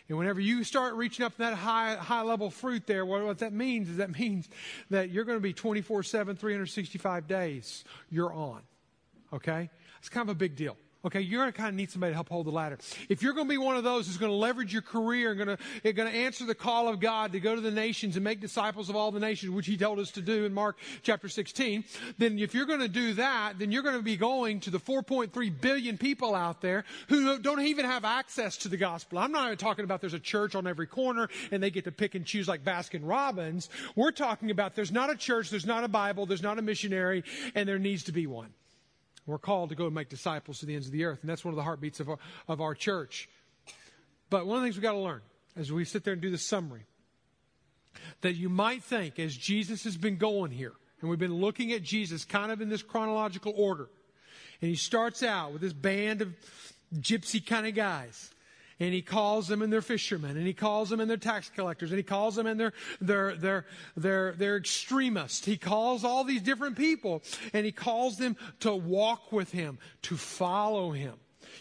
And 0.09 0.17
whenever 0.17 0.41
you 0.41 0.65
start 0.65 0.95
reaching 0.95 1.25
up 1.25 1.37
that 1.37 1.55
high, 1.55 1.97
high 1.97 2.23
level 2.23 2.51
fruit 2.51 2.87
there, 2.87 3.05
what, 3.05 3.23
what 3.25 3.39
that 3.39 3.53
means 3.53 3.91
is 3.91 3.99
that 3.99 4.11
means 4.19 4.49
that 4.91 5.11
you're 5.11 5.25
going 5.25 5.37
to 5.37 5.43
be 5.43 5.53
24 5.53 6.03
7, 6.03 6.37
365 6.37 7.27
days 7.27 7.85
you're 8.11 8.33
on. 8.33 8.63
Okay? 9.33 9.71
It's 9.99 10.09
kind 10.09 10.29
of 10.29 10.35
a 10.35 10.39
big 10.39 10.57
deal. 10.57 10.77
Okay, 11.05 11.21
you're 11.21 11.41
going 11.43 11.53
to 11.53 11.57
kind 11.57 11.69
of 11.69 11.75
need 11.77 11.93
somebody 11.93 12.11
to 12.11 12.15
help 12.15 12.29
hold 12.29 12.47
the 12.47 12.51
ladder. 12.51 12.77
If 13.09 13.23
you're 13.23 13.33
going 13.33 13.47
to 13.47 13.51
be 13.51 13.57
one 13.59 13.77
of 13.77 13.85
those 13.85 14.09
who's 14.09 14.17
going 14.17 14.33
to 14.33 14.37
leverage 14.37 14.73
your 14.73 14.83
career 14.83 15.31
and 15.31 15.39
going 15.39 15.57
to, 15.57 15.93
going 15.93 16.11
to 16.11 16.19
answer 16.19 16.45
the 16.45 16.57
call 16.57 16.89
of 16.89 16.99
God 16.99 17.31
to 17.33 17.41
go 17.41 17.55
to 17.55 17.61
the 17.61 17.71
nations 17.71 18.17
and 18.17 18.25
make 18.25 18.41
disciples 18.41 18.89
of 18.89 18.97
all 18.97 19.13
the 19.13 19.21
nations, 19.21 19.53
which 19.53 19.67
He 19.67 19.77
told 19.77 20.01
us 20.01 20.11
to 20.13 20.21
do 20.21 20.45
in 20.45 20.53
Mark 20.53 20.77
chapter 21.03 21.29
16, 21.29 21.85
then 22.19 22.41
if 22.41 22.53
you're 22.53 22.67
going 22.67 22.81
to 22.81 22.89
do 22.89 23.15
that, 23.15 23.61
then 23.61 23.71
you're 23.71 23.85
going 23.85 23.97
to 23.97 24.03
be 24.03 24.17
going 24.17 24.59
to 24.61 24.71
the 24.71 24.81
4.3 24.81 25.61
billion 25.61 25.99
people 25.99 26.35
out 26.35 26.61
there 26.61 26.85
who 27.09 27.39
don't 27.39 27.61
even 27.61 27.85
have 27.85 28.05
access 28.05 28.57
to 28.57 28.69
the 28.69 28.77
gospel. 28.77 29.19
I'm 29.19 29.31
not 29.31 29.47
even 29.47 29.57
talking 29.57 29.85
about 29.85 30.01
there's 30.01 30.15
a 30.15 30.19
church 30.19 30.57
on 30.57 30.67
every 30.67 30.89
corner 30.89 31.29
and 31.53 31.63
they 31.63 31.71
get 31.71 31.85
to 31.85 31.93
pick 31.93 32.17
and 32.17 32.27
choose 32.27 32.49
like 32.49 32.65
Baskin 32.65 33.03
Robbins. 33.05 33.69
We're 33.95 34.11
talking 34.11 34.51
about 34.51 34.75
there's 34.75 34.93
not 34.93 35.11
a 35.11 35.17
church, 35.17 35.51
there's 35.51 35.67
not 35.67 35.85
a 35.85 35.89
Bible, 35.89 36.27
there's 36.27 36.43
not 36.43 36.59
a 36.59 36.63
missionary, 36.63 37.23
and 37.55 37.69
there 37.69 37.79
needs 37.79 38.03
to 38.05 38.13
be 38.13 38.27
one. 38.27 38.53
We're 39.29 39.39
called 39.39 39.69
to 39.69 39.75
go 39.75 39.85
and 39.85 39.95
make 39.95 40.09
disciples 40.09 40.61
to 40.61 40.67
the 40.67 40.75
ends 40.75 40.87
of 40.87 40.93
the 40.93 41.05
earth, 41.05 41.19
and 41.21 41.29
that's 41.29 41.45
one 41.45 41.53
of 41.53 41.57
the 41.57 41.63
heartbeats 41.63 42.01
of 42.01 42.09
our, 42.09 42.19
of 42.49 42.63
our 42.63 42.75
church. 42.75 43.29
But 44.31 44.47
one 44.47 44.57
of 44.57 44.63
the 44.63 44.67
things 44.67 44.77
we've 44.77 44.83
got 44.83 44.93
to 44.93 44.99
learn 44.99 45.21
as 45.55 45.71
we 45.71 45.85
sit 45.85 46.03
there 46.03 46.15
and 46.15 46.23
do 46.23 46.31
the 46.31 46.39
summary 46.39 46.87
that 48.23 48.35
you 48.35 48.49
might 48.49 48.83
think, 48.83 49.19
as 49.19 49.37
Jesus 49.37 49.85
has 49.85 49.97
been 49.97 50.17
going 50.17 50.51
here, 50.51 50.73
and 51.01 51.11
we've 51.11 51.19
been 51.19 51.35
looking 51.35 51.73
at 51.73 51.83
Jesus 51.83 52.25
kind 52.25 52.51
of 52.51 52.63
in 52.63 52.71
this 52.71 52.83
chronological 52.83 53.53
order, 53.55 53.91
and 54.63 54.71
he 54.71 54.77
starts 54.77 55.23
out 55.23 55.53
with 55.53 55.61
this 55.61 55.75
band 55.75 56.23
of 56.23 56.35
gypsy 56.95 57.45
kind 57.45 57.67
of 57.67 57.75
guys 57.75 58.31
and 58.81 58.95
he 58.95 59.03
calls 59.03 59.49
them 59.49 59.63
and 59.63 59.73
they're 59.73 59.83
fishermen, 59.83 60.37
and 60.37 60.47
he 60.47 60.53
calls 60.53 60.91
them 60.91 61.01
and 61.01 61.11
they're 61.11 61.17
tax 61.17 61.51
collectors, 61.55 61.91
and 61.91 61.97
he 61.97 62.03
calls 62.03 62.37
them 62.37 62.47
and 62.47 62.59
they're, 62.59 62.73
they're, 63.01 63.35
they're, 63.37 63.67
they're, 63.97 64.33
they're 64.33 64.57
extremists. 64.57 65.45
He 65.45 65.57
calls 65.57 66.05
all 66.05 66.25
these 66.25 66.43
different 66.43 66.77
people, 66.77 67.23
and 67.53 67.65
he 67.67 67.73
calls 67.73 68.19
them 68.19 68.37
to 68.61 68.75
walk 68.75 69.33
with 69.33 69.51
him, 69.51 69.79
to 70.03 70.17
follow 70.17 70.93
him. 70.93 71.15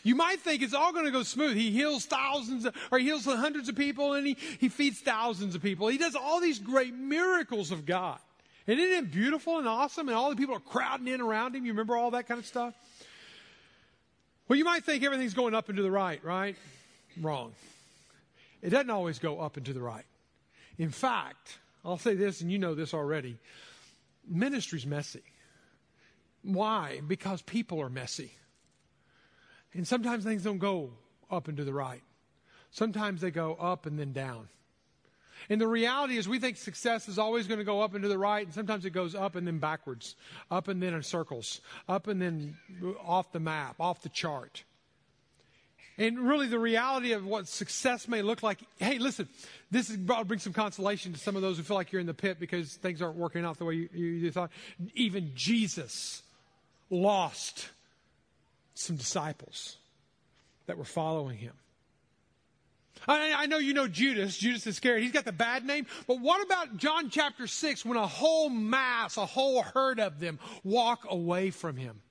You 0.03 0.15
might 0.15 0.39
think 0.39 0.61
it's 0.61 0.73
all 0.73 0.93
going 0.93 1.05
to 1.05 1.11
go 1.11 1.23
smooth. 1.23 1.57
He 1.57 1.71
heals 1.71 2.05
thousands, 2.05 2.67
or 2.91 2.99
he 2.99 3.05
heals 3.05 3.25
hundreds 3.25 3.67
of 3.67 3.75
people, 3.75 4.13
and 4.13 4.25
he, 4.27 4.37
he 4.59 4.69
feeds 4.69 4.99
thousands 4.99 5.55
of 5.55 5.61
people. 5.61 5.87
He 5.87 5.97
does 5.97 6.15
all 6.15 6.39
these 6.39 6.59
great 6.59 6.93
miracles 6.93 7.71
of 7.71 7.85
God. 7.85 8.19
And 8.67 8.79
isn't 8.79 9.05
it 9.05 9.11
beautiful 9.11 9.59
and 9.59 9.67
awesome? 9.67 10.09
And 10.09 10.15
all 10.15 10.29
the 10.29 10.35
people 10.35 10.55
are 10.55 10.59
crowding 10.59 11.07
in 11.07 11.21
around 11.21 11.55
him. 11.55 11.65
You 11.65 11.71
remember 11.71 11.95
all 11.95 12.11
that 12.11 12.27
kind 12.27 12.39
of 12.39 12.45
stuff? 12.45 12.73
Well, 14.47 14.57
you 14.57 14.65
might 14.65 14.83
think 14.83 15.03
everything's 15.03 15.33
going 15.33 15.53
up 15.53 15.69
and 15.69 15.77
to 15.77 15.83
the 15.83 15.91
right, 15.91 16.23
right? 16.23 16.55
Wrong. 17.21 17.53
It 18.61 18.69
doesn't 18.69 18.89
always 18.89 19.19
go 19.19 19.39
up 19.39 19.57
and 19.57 19.65
to 19.65 19.73
the 19.73 19.81
right. 19.81 20.05
In 20.77 20.89
fact, 20.89 21.59
I'll 21.85 21.97
say 21.97 22.15
this, 22.15 22.41
and 22.41 22.51
you 22.51 22.59
know 22.59 22.75
this 22.75 22.93
already 22.93 23.37
ministry's 24.29 24.85
messy. 24.85 25.23
Why? 26.43 27.01
Because 27.07 27.41
people 27.41 27.81
are 27.81 27.89
messy. 27.89 28.31
And 29.73 29.87
sometimes 29.87 30.23
things 30.23 30.43
don't 30.43 30.57
go 30.57 30.91
up 31.29 31.47
and 31.47 31.57
to 31.57 31.63
the 31.63 31.73
right. 31.73 32.01
Sometimes 32.71 33.21
they 33.21 33.31
go 33.31 33.55
up 33.55 33.85
and 33.85 33.97
then 33.97 34.11
down. 34.11 34.49
And 35.49 35.61
the 35.61 35.67
reality 35.67 36.17
is, 36.17 36.27
we 36.27 36.39
think 36.39 36.57
success 36.57 37.07
is 37.07 37.19
always 37.19 37.47
going 37.47 37.59
to 37.59 37.63
go 37.63 37.81
up 37.81 37.93
and 37.93 38.01
to 38.01 38.09
the 38.09 38.17
right, 38.17 38.45
and 38.45 38.53
sometimes 38.53 38.85
it 38.85 38.89
goes 38.89 39.15
up 39.15 39.35
and 39.35 39.45
then 39.45 39.59
backwards, 39.59 40.15
up 40.49 40.67
and 40.67 40.81
then 40.81 40.93
in 40.93 41.03
circles, 41.03 41.61
up 41.87 42.07
and 42.07 42.21
then 42.21 42.57
off 43.05 43.31
the 43.31 43.39
map, 43.39 43.75
off 43.79 44.01
the 44.01 44.09
chart. 44.09 44.63
And 45.97 46.19
really, 46.19 46.47
the 46.47 46.59
reality 46.59 47.13
of 47.13 47.25
what 47.25 47.47
success 47.47 48.07
may 48.07 48.21
look 48.21 48.43
like. 48.43 48.59
Hey, 48.77 48.99
listen, 48.99 49.27
this 49.71 49.89
is, 49.89 49.97
bring 49.97 50.39
some 50.39 50.53
consolation 50.53 51.13
to 51.13 51.19
some 51.19 51.35
of 51.35 51.41
those 51.41 51.57
who 51.57 51.63
feel 51.63 51.75
like 51.75 51.91
you're 51.91 52.01
in 52.01 52.05
the 52.07 52.13
pit 52.13 52.39
because 52.39 52.75
things 52.75 53.01
aren't 53.01 53.15
working 53.15 53.43
out 53.43 53.57
the 53.57 53.65
way 53.65 53.73
you, 53.73 53.89
you, 53.93 54.05
you 54.05 54.31
thought. 54.31 54.51
Even 54.93 55.31
Jesus 55.33 56.21
lost 56.91 57.69
some 58.75 58.95
disciples 58.95 59.77
that 60.67 60.77
were 60.77 60.85
following 60.85 61.37
him. 61.37 61.53
I, 63.07 63.33
I, 63.43 63.45
know 63.45 63.57
you 63.57 63.73
know 63.73 63.87
Judas. 63.87 64.37
Judas 64.37 64.61
is 64.61 64.75
Iscariot. 64.75 65.03
He's 65.03 65.11
got 65.11 65.25
the 65.25 65.31
bad 65.31 65.65
name. 65.65 65.85
But 66.07 66.19
what 66.19 66.43
about 66.45 66.77
John 66.77 67.09
chapter 67.09 67.47
6 67.47 67.85
when 67.85 67.97
a 67.97 68.07
whole 68.07 68.49
mass, 68.49 69.17
a 69.17 69.25
whole 69.25 69.61
herd 69.61 69.99
of 69.99 70.19
them 70.19 70.39
walk 70.63 71.05
away 71.09 71.49
from 71.49 71.77
him? 71.77 72.01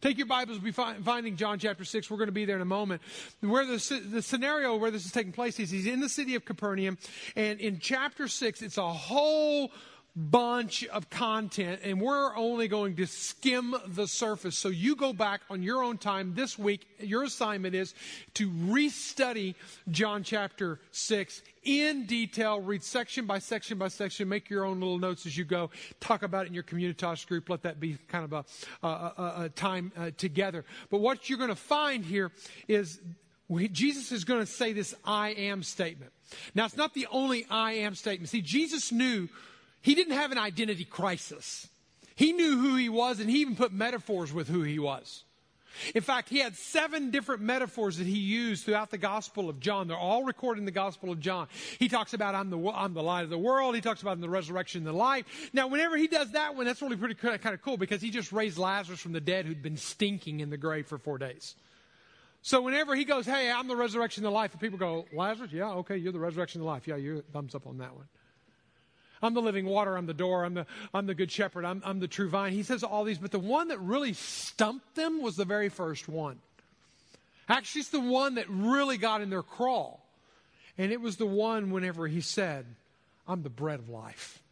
Take 0.00 0.18
your 0.18 0.26
Bibles, 0.26 0.58
be 0.58 0.72
finding 0.72 1.36
John 1.36 1.58
chapter 1.58 1.84
6. 1.84 2.10
We're 2.10 2.16
going 2.16 2.28
to 2.28 2.32
be 2.32 2.44
there 2.44 2.56
in 2.56 2.62
a 2.62 2.66
moment. 2.66 3.02
Where 3.40 3.64
the, 3.64 4.02
the 4.10 4.22
scenario 4.22 4.76
where 4.76 4.90
this 4.90 5.04
is 5.04 5.12
taking 5.12 5.32
place 5.32 5.60
is 5.60 5.70
he's 5.70 5.86
in 5.86 6.00
the 6.00 6.08
city 6.08 6.34
of 6.34 6.44
Capernaum, 6.44 6.98
and 7.36 7.60
in 7.60 7.78
chapter 7.78 8.28
6, 8.28 8.62
it's 8.62 8.78
a 8.78 8.92
whole 8.92 9.70
bunch 10.14 10.84
of 10.88 11.08
content, 11.08 11.80
and 11.82 12.00
we're 12.00 12.36
only 12.36 12.68
going 12.68 12.96
to 12.96 13.06
skim 13.06 13.74
the 13.86 14.06
surface. 14.06 14.58
So 14.58 14.68
you 14.68 14.94
go 14.94 15.12
back 15.12 15.40
on 15.48 15.62
your 15.62 15.82
own 15.82 15.96
time 15.96 16.34
this 16.34 16.58
week. 16.58 16.86
Your 16.98 17.24
assignment 17.24 17.74
is 17.74 17.94
to 18.34 18.50
restudy 18.50 19.54
John 19.90 20.22
chapter 20.22 20.80
6 20.90 21.42
in 21.64 22.04
detail, 22.04 22.60
read 22.60 22.82
section 22.82 23.24
by 23.24 23.38
section 23.38 23.78
by 23.78 23.88
section, 23.88 24.28
make 24.28 24.50
your 24.50 24.64
own 24.64 24.80
little 24.80 24.98
notes 24.98 25.24
as 25.24 25.36
you 25.36 25.44
go, 25.44 25.70
talk 26.00 26.22
about 26.22 26.44
it 26.44 26.48
in 26.48 26.54
your 26.54 26.64
communitas 26.64 27.26
group. 27.26 27.48
Let 27.48 27.62
that 27.62 27.80
be 27.80 27.96
kind 28.08 28.24
of 28.24 28.32
a, 28.32 28.86
a, 28.86 28.88
a, 28.88 29.34
a 29.44 29.48
time 29.48 29.92
uh, 29.96 30.10
together. 30.16 30.64
But 30.90 30.98
what 30.98 31.30
you're 31.30 31.38
going 31.38 31.50
to 31.50 31.56
find 31.56 32.04
here 32.04 32.32
is 32.68 33.00
Jesus 33.72 34.12
is 34.12 34.24
going 34.24 34.40
to 34.40 34.46
say 34.46 34.72
this 34.72 34.94
I 35.04 35.30
am 35.30 35.62
statement. 35.62 36.12
Now, 36.54 36.66
it's 36.66 36.76
not 36.76 36.94
the 36.94 37.06
only 37.10 37.46
I 37.48 37.72
am 37.72 37.94
statement. 37.94 38.30
See, 38.30 38.42
Jesus 38.42 38.92
knew 38.92 39.28
he 39.82 39.94
didn't 39.94 40.14
have 40.14 40.32
an 40.32 40.38
identity 40.38 40.84
crisis. 40.84 41.68
He 42.14 42.32
knew 42.32 42.58
who 42.58 42.76
he 42.76 42.88
was, 42.88 43.20
and 43.20 43.28
he 43.28 43.40
even 43.40 43.56
put 43.56 43.72
metaphors 43.72 44.32
with 44.32 44.48
who 44.48 44.62
he 44.62 44.78
was. 44.78 45.24
In 45.94 46.02
fact, 46.02 46.28
he 46.28 46.38
had 46.38 46.54
seven 46.54 47.10
different 47.10 47.40
metaphors 47.40 47.96
that 47.96 48.06
he 48.06 48.18
used 48.18 48.64
throughout 48.64 48.90
the 48.90 48.98
Gospel 48.98 49.48
of 49.48 49.58
John. 49.58 49.88
They're 49.88 49.96
all 49.96 50.24
recorded 50.24 50.60
in 50.60 50.64
the 50.66 50.70
Gospel 50.70 51.10
of 51.10 51.20
John. 51.20 51.48
He 51.78 51.88
talks 51.88 52.12
about, 52.12 52.34
I'm 52.34 52.50
the, 52.50 52.70
I'm 52.70 52.92
the 52.94 53.02
light 53.02 53.24
of 53.24 53.30
the 53.30 53.38
world. 53.38 53.74
He 53.74 53.80
talks 53.80 54.02
about 54.02 54.20
the 54.20 54.28
resurrection 54.28 54.80
and 54.80 54.86
the 54.86 54.92
life. 54.92 55.24
Now, 55.52 55.68
whenever 55.68 55.96
he 55.96 56.08
does 56.08 56.32
that 56.32 56.56
one, 56.56 56.66
that's 56.66 56.82
really 56.82 56.96
pretty 56.96 57.14
kind 57.14 57.54
of 57.54 57.62
cool 57.62 57.76
because 57.76 58.02
he 58.02 58.10
just 58.10 58.32
raised 58.32 58.58
Lazarus 58.58 59.00
from 59.00 59.12
the 59.12 59.20
dead 59.20 59.46
who'd 59.46 59.62
been 59.62 59.78
stinking 59.78 60.40
in 60.40 60.50
the 60.50 60.58
grave 60.58 60.86
for 60.86 60.98
four 60.98 61.18
days. 61.18 61.54
So 62.42 62.60
whenever 62.60 62.94
he 62.94 63.04
goes, 63.04 63.24
hey, 63.24 63.50
I'm 63.50 63.68
the 63.68 63.76
resurrection 63.76 64.24
and 64.24 64.30
the 64.30 64.34
life, 64.34 64.52
and 64.52 64.60
people 64.60 64.78
go, 64.78 65.06
Lazarus? 65.14 65.52
Yeah, 65.52 65.70
okay, 65.70 65.96
you're 65.96 66.12
the 66.12 66.18
resurrection 66.18 66.60
and 66.60 66.66
the 66.66 66.70
life. 66.70 66.86
Yeah, 66.86 66.96
you're 66.96 67.22
thumbs 67.32 67.54
up 67.54 67.66
on 67.66 67.78
that 67.78 67.94
one. 67.94 68.08
I'm 69.22 69.34
the 69.34 69.42
living 69.42 69.66
water. 69.66 69.96
I'm 69.96 70.06
the 70.06 70.14
door. 70.14 70.44
I'm 70.44 70.54
the, 70.54 70.66
I'm 70.92 71.06
the 71.06 71.14
good 71.14 71.30
shepherd. 71.30 71.64
I'm, 71.64 71.82
I'm 71.84 72.00
the 72.00 72.08
true 72.08 72.28
vine. 72.28 72.52
He 72.52 72.62
says 72.62 72.82
all 72.82 73.04
these, 73.04 73.18
but 73.18 73.30
the 73.30 73.38
one 73.38 73.68
that 73.68 73.80
really 73.80 74.12
stumped 74.12 74.94
them 74.94 75.22
was 75.22 75.36
the 75.36 75.44
very 75.44 75.68
first 75.68 76.08
one. 76.08 76.38
Actually, 77.48 77.80
it's 77.80 77.90
the 77.90 78.00
one 78.00 78.36
that 78.36 78.48
really 78.48 78.96
got 78.96 79.20
in 79.20 79.30
their 79.30 79.42
crawl. 79.42 80.04
And 80.78 80.90
it 80.90 81.00
was 81.00 81.16
the 81.16 81.26
one 81.26 81.70
whenever 81.70 82.06
he 82.06 82.20
said, 82.20 82.66
I'm 83.28 83.42
the 83.42 83.50
bread 83.50 83.78
of 83.78 83.88
life. 83.88 84.42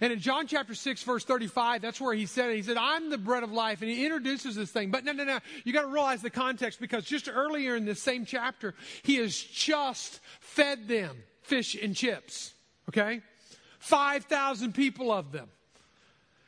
And 0.00 0.14
in 0.14 0.18
John 0.18 0.46
chapter 0.46 0.74
6, 0.74 1.02
verse 1.02 1.24
35, 1.24 1.82
that's 1.82 2.00
where 2.00 2.14
he 2.14 2.24
said 2.24 2.50
it. 2.50 2.56
He 2.56 2.62
said, 2.62 2.78
I'm 2.78 3.10
the 3.10 3.18
bread 3.18 3.42
of 3.42 3.52
life. 3.52 3.82
And 3.82 3.90
he 3.90 4.04
introduces 4.06 4.56
this 4.56 4.70
thing. 4.70 4.90
But 4.90 5.04
no, 5.04 5.12
no, 5.12 5.24
no. 5.24 5.40
You 5.64 5.74
got 5.74 5.82
to 5.82 5.88
realize 5.88 6.22
the 6.22 6.30
context 6.30 6.80
because 6.80 7.04
just 7.04 7.28
earlier 7.28 7.76
in 7.76 7.84
this 7.84 8.00
same 8.00 8.24
chapter, 8.24 8.74
he 9.02 9.16
has 9.16 9.36
just 9.36 10.20
fed 10.40 10.88
them 10.88 11.22
fish 11.42 11.76
and 11.80 11.94
chips. 11.94 12.54
Okay? 12.88 13.20
5,000 13.80 14.74
people 14.74 15.10
of 15.10 15.32
them. 15.32 15.48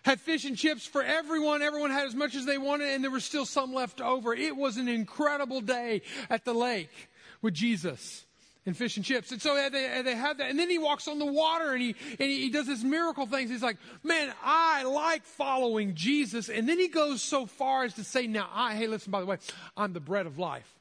Had 0.04 0.20
fish 0.20 0.44
and 0.44 0.56
chips 0.56 0.84
for 0.84 1.02
everyone. 1.02 1.62
Everyone 1.62 1.90
had 1.90 2.06
as 2.06 2.14
much 2.14 2.34
as 2.34 2.44
they 2.44 2.58
wanted, 2.58 2.88
and 2.88 3.04
there 3.04 3.10
was 3.10 3.24
still 3.24 3.46
some 3.46 3.72
left 3.72 4.00
over. 4.00 4.34
It 4.34 4.56
was 4.56 4.76
an 4.76 4.88
incredible 4.88 5.60
day 5.60 6.02
at 6.28 6.44
the 6.44 6.52
lake 6.52 7.08
with 7.40 7.54
Jesus 7.54 8.24
and 8.66 8.76
fish 8.76 8.96
and 8.96 9.04
chips. 9.04 9.32
And 9.32 9.40
so 9.40 9.54
they, 9.54 10.02
they 10.02 10.14
that. 10.14 10.40
And 10.40 10.58
then 10.58 10.68
he 10.68 10.78
walks 10.78 11.08
on 11.08 11.18
the 11.18 11.26
water 11.26 11.72
and 11.72 11.82
he, 11.82 11.96
and 12.18 12.30
he 12.30 12.50
does 12.50 12.66
this 12.66 12.82
miracle 12.82 13.26
things. 13.26 13.50
He's 13.50 13.62
like, 13.62 13.76
man, 14.02 14.32
I 14.42 14.82
like 14.84 15.24
following 15.24 15.94
Jesus. 15.94 16.48
And 16.48 16.68
then 16.68 16.78
he 16.78 16.88
goes 16.88 17.22
so 17.22 17.46
far 17.46 17.84
as 17.84 17.94
to 17.94 18.04
say, 18.04 18.26
now, 18.26 18.48
I, 18.52 18.74
hey, 18.74 18.88
listen, 18.88 19.10
by 19.10 19.20
the 19.20 19.26
way, 19.26 19.38
I'm 19.76 19.92
the 19.92 20.00
bread 20.00 20.26
of 20.26 20.38
life. 20.38 20.72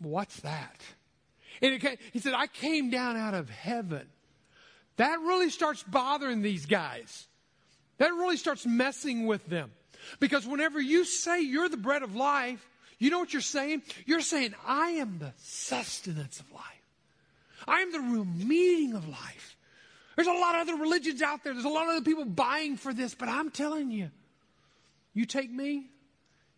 What's 0.00 0.40
that? 0.40 0.82
And 1.62 1.74
it, 1.74 2.00
he 2.12 2.18
said, 2.18 2.34
I 2.34 2.46
came 2.46 2.90
down 2.90 3.16
out 3.16 3.34
of 3.34 3.48
heaven 3.48 4.08
that 5.00 5.18
really 5.20 5.48
starts 5.48 5.82
bothering 5.82 6.42
these 6.42 6.66
guys. 6.66 7.26
That 7.96 8.12
really 8.12 8.36
starts 8.36 8.66
messing 8.66 9.26
with 9.26 9.46
them. 9.46 9.70
Because 10.18 10.46
whenever 10.46 10.78
you 10.78 11.06
say 11.06 11.40
you're 11.40 11.70
the 11.70 11.78
bread 11.78 12.02
of 12.02 12.14
life, 12.14 12.66
you 12.98 13.08
know 13.08 13.18
what 13.18 13.32
you're 13.32 13.40
saying? 13.40 13.80
You're 14.04 14.20
saying, 14.20 14.54
I 14.66 14.90
am 14.90 15.18
the 15.18 15.32
sustenance 15.38 16.38
of 16.40 16.52
life. 16.52 16.62
I 17.66 17.80
am 17.80 17.92
the 17.92 18.00
real 18.00 18.26
meaning 18.26 18.92
of 18.94 19.08
life. 19.08 19.56
There's 20.16 20.28
a 20.28 20.32
lot 20.32 20.56
of 20.56 20.68
other 20.68 20.76
religions 20.76 21.22
out 21.22 21.44
there. 21.44 21.54
There's 21.54 21.64
a 21.64 21.70
lot 21.70 21.84
of 21.84 21.92
other 21.92 22.04
people 22.04 22.26
buying 22.26 22.76
for 22.76 22.92
this, 22.92 23.14
but 23.14 23.30
I'm 23.30 23.50
telling 23.50 23.90
you, 23.90 24.10
you 25.14 25.24
take 25.24 25.50
me, 25.50 25.86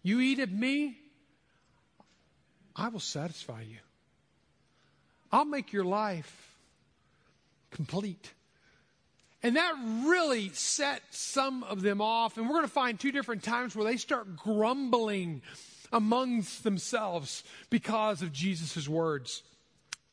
you 0.03 0.19
eat 0.19 0.41
of 0.41 0.51
me, 0.51 0.99
I 2.75 2.89
will 2.89 2.99
satisfy 2.99 3.63
you. 3.63 3.79
I'll 5.31 5.45
make 5.45 5.73
your 5.73 5.85
life 5.85 6.52
complete. 7.73 8.33
And 9.43 9.57
that 9.57 9.75
really 10.05 10.51
set 10.51 11.03
some 11.11 11.65
of 11.65 11.83
them 11.83 12.01
off. 12.01 12.37
And 12.37 12.47
we're 12.47 12.55
going 12.55 12.65
to 12.65 12.73
find 12.73 12.99
two 12.99 13.11
different 13.11 13.43
times 13.43 13.75
where 13.75 13.85
they 13.85 13.97
start 13.97 14.37
grumbling 14.37 15.43
amongst 15.93 16.63
themselves 16.63 17.43
because 17.69 18.23
of 18.23 18.33
Jesus' 18.33 18.89
words. 18.89 19.43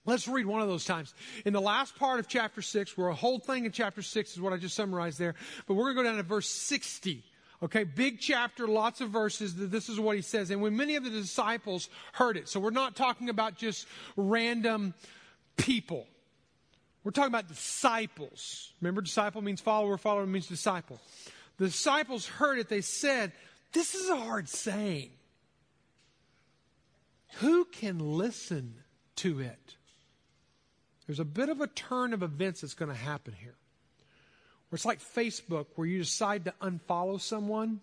Let's 0.05 0.27
read 0.27 0.47
one 0.47 0.61
of 0.61 0.67
those 0.67 0.85
times. 0.85 1.13
In 1.45 1.53
the 1.53 1.61
last 1.61 1.95
part 1.95 2.19
of 2.19 2.27
chapter 2.27 2.63
6, 2.63 2.97
where 2.97 3.09
a 3.09 3.15
whole 3.15 3.37
thing 3.37 3.65
in 3.65 3.71
chapter 3.71 4.01
6 4.01 4.31
is 4.31 4.41
what 4.41 4.53
I 4.53 4.57
just 4.57 4.75
summarized 4.75 5.19
there, 5.19 5.35
but 5.67 5.75
we're 5.75 5.93
going 5.93 5.97
to 5.97 6.01
go 6.03 6.09
down 6.09 6.17
to 6.17 6.23
verse 6.23 6.49
60. 6.49 7.23
Okay, 7.61 7.83
big 7.83 8.19
chapter, 8.19 8.67
lots 8.67 9.01
of 9.01 9.09
verses. 9.09 9.53
This 9.55 9.89
is 9.89 9.99
what 9.99 10.15
he 10.15 10.21
says. 10.21 10.49
And 10.49 10.61
when 10.61 10.75
many 10.75 10.95
of 10.95 11.03
the 11.03 11.09
disciples 11.09 11.89
heard 12.13 12.37
it, 12.37 12.47
so 12.47 12.59
we're 12.59 12.71
not 12.71 12.95
talking 12.95 13.29
about 13.29 13.57
just 13.57 13.85
random 14.15 14.93
people. 15.57 16.07
We're 17.09 17.13
talking 17.13 17.33
about 17.33 17.47
disciples. 17.47 18.71
Remember, 18.81 19.01
disciple 19.01 19.41
means 19.41 19.61
follower, 19.61 19.97
follower 19.97 20.27
means 20.27 20.45
disciple. 20.45 21.01
The 21.57 21.65
disciples 21.65 22.27
heard 22.27 22.59
it. 22.59 22.69
They 22.69 22.81
said, 22.81 23.31
This 23.71 23.95
is 23.95 24.11
a 24.11 24.15
hard 24.15 24.47
saying. 24.47 25.09
Who 27.37 27.65
can 27.65 27.97
listen 27.97 28.75
to 29.15 29.39
it? 29.39 29.75
There's 31.07 31.19
a 31.19 31.25
bit 31.25 31.49
of 31.49 31.61
a 31.61 31.67
turn 31.67 32.13
of 32.13 32.21
events 32.21 32.61
that's 32.61 32.75
going 32.75 32.91
to 32.91 32.95
happen 32.95 33.33
here. 33.33 33.55
Where 34.69 34.75
it's 34.75 34.85
like 34.85 35.01
Facebook, 35.01 35.65
where 35.73 35.87
you 35.87 35.97
decide 35.97 36.45
to 36.45 36.53
unfollow 36.61 37.19
someone. 37.19 37.81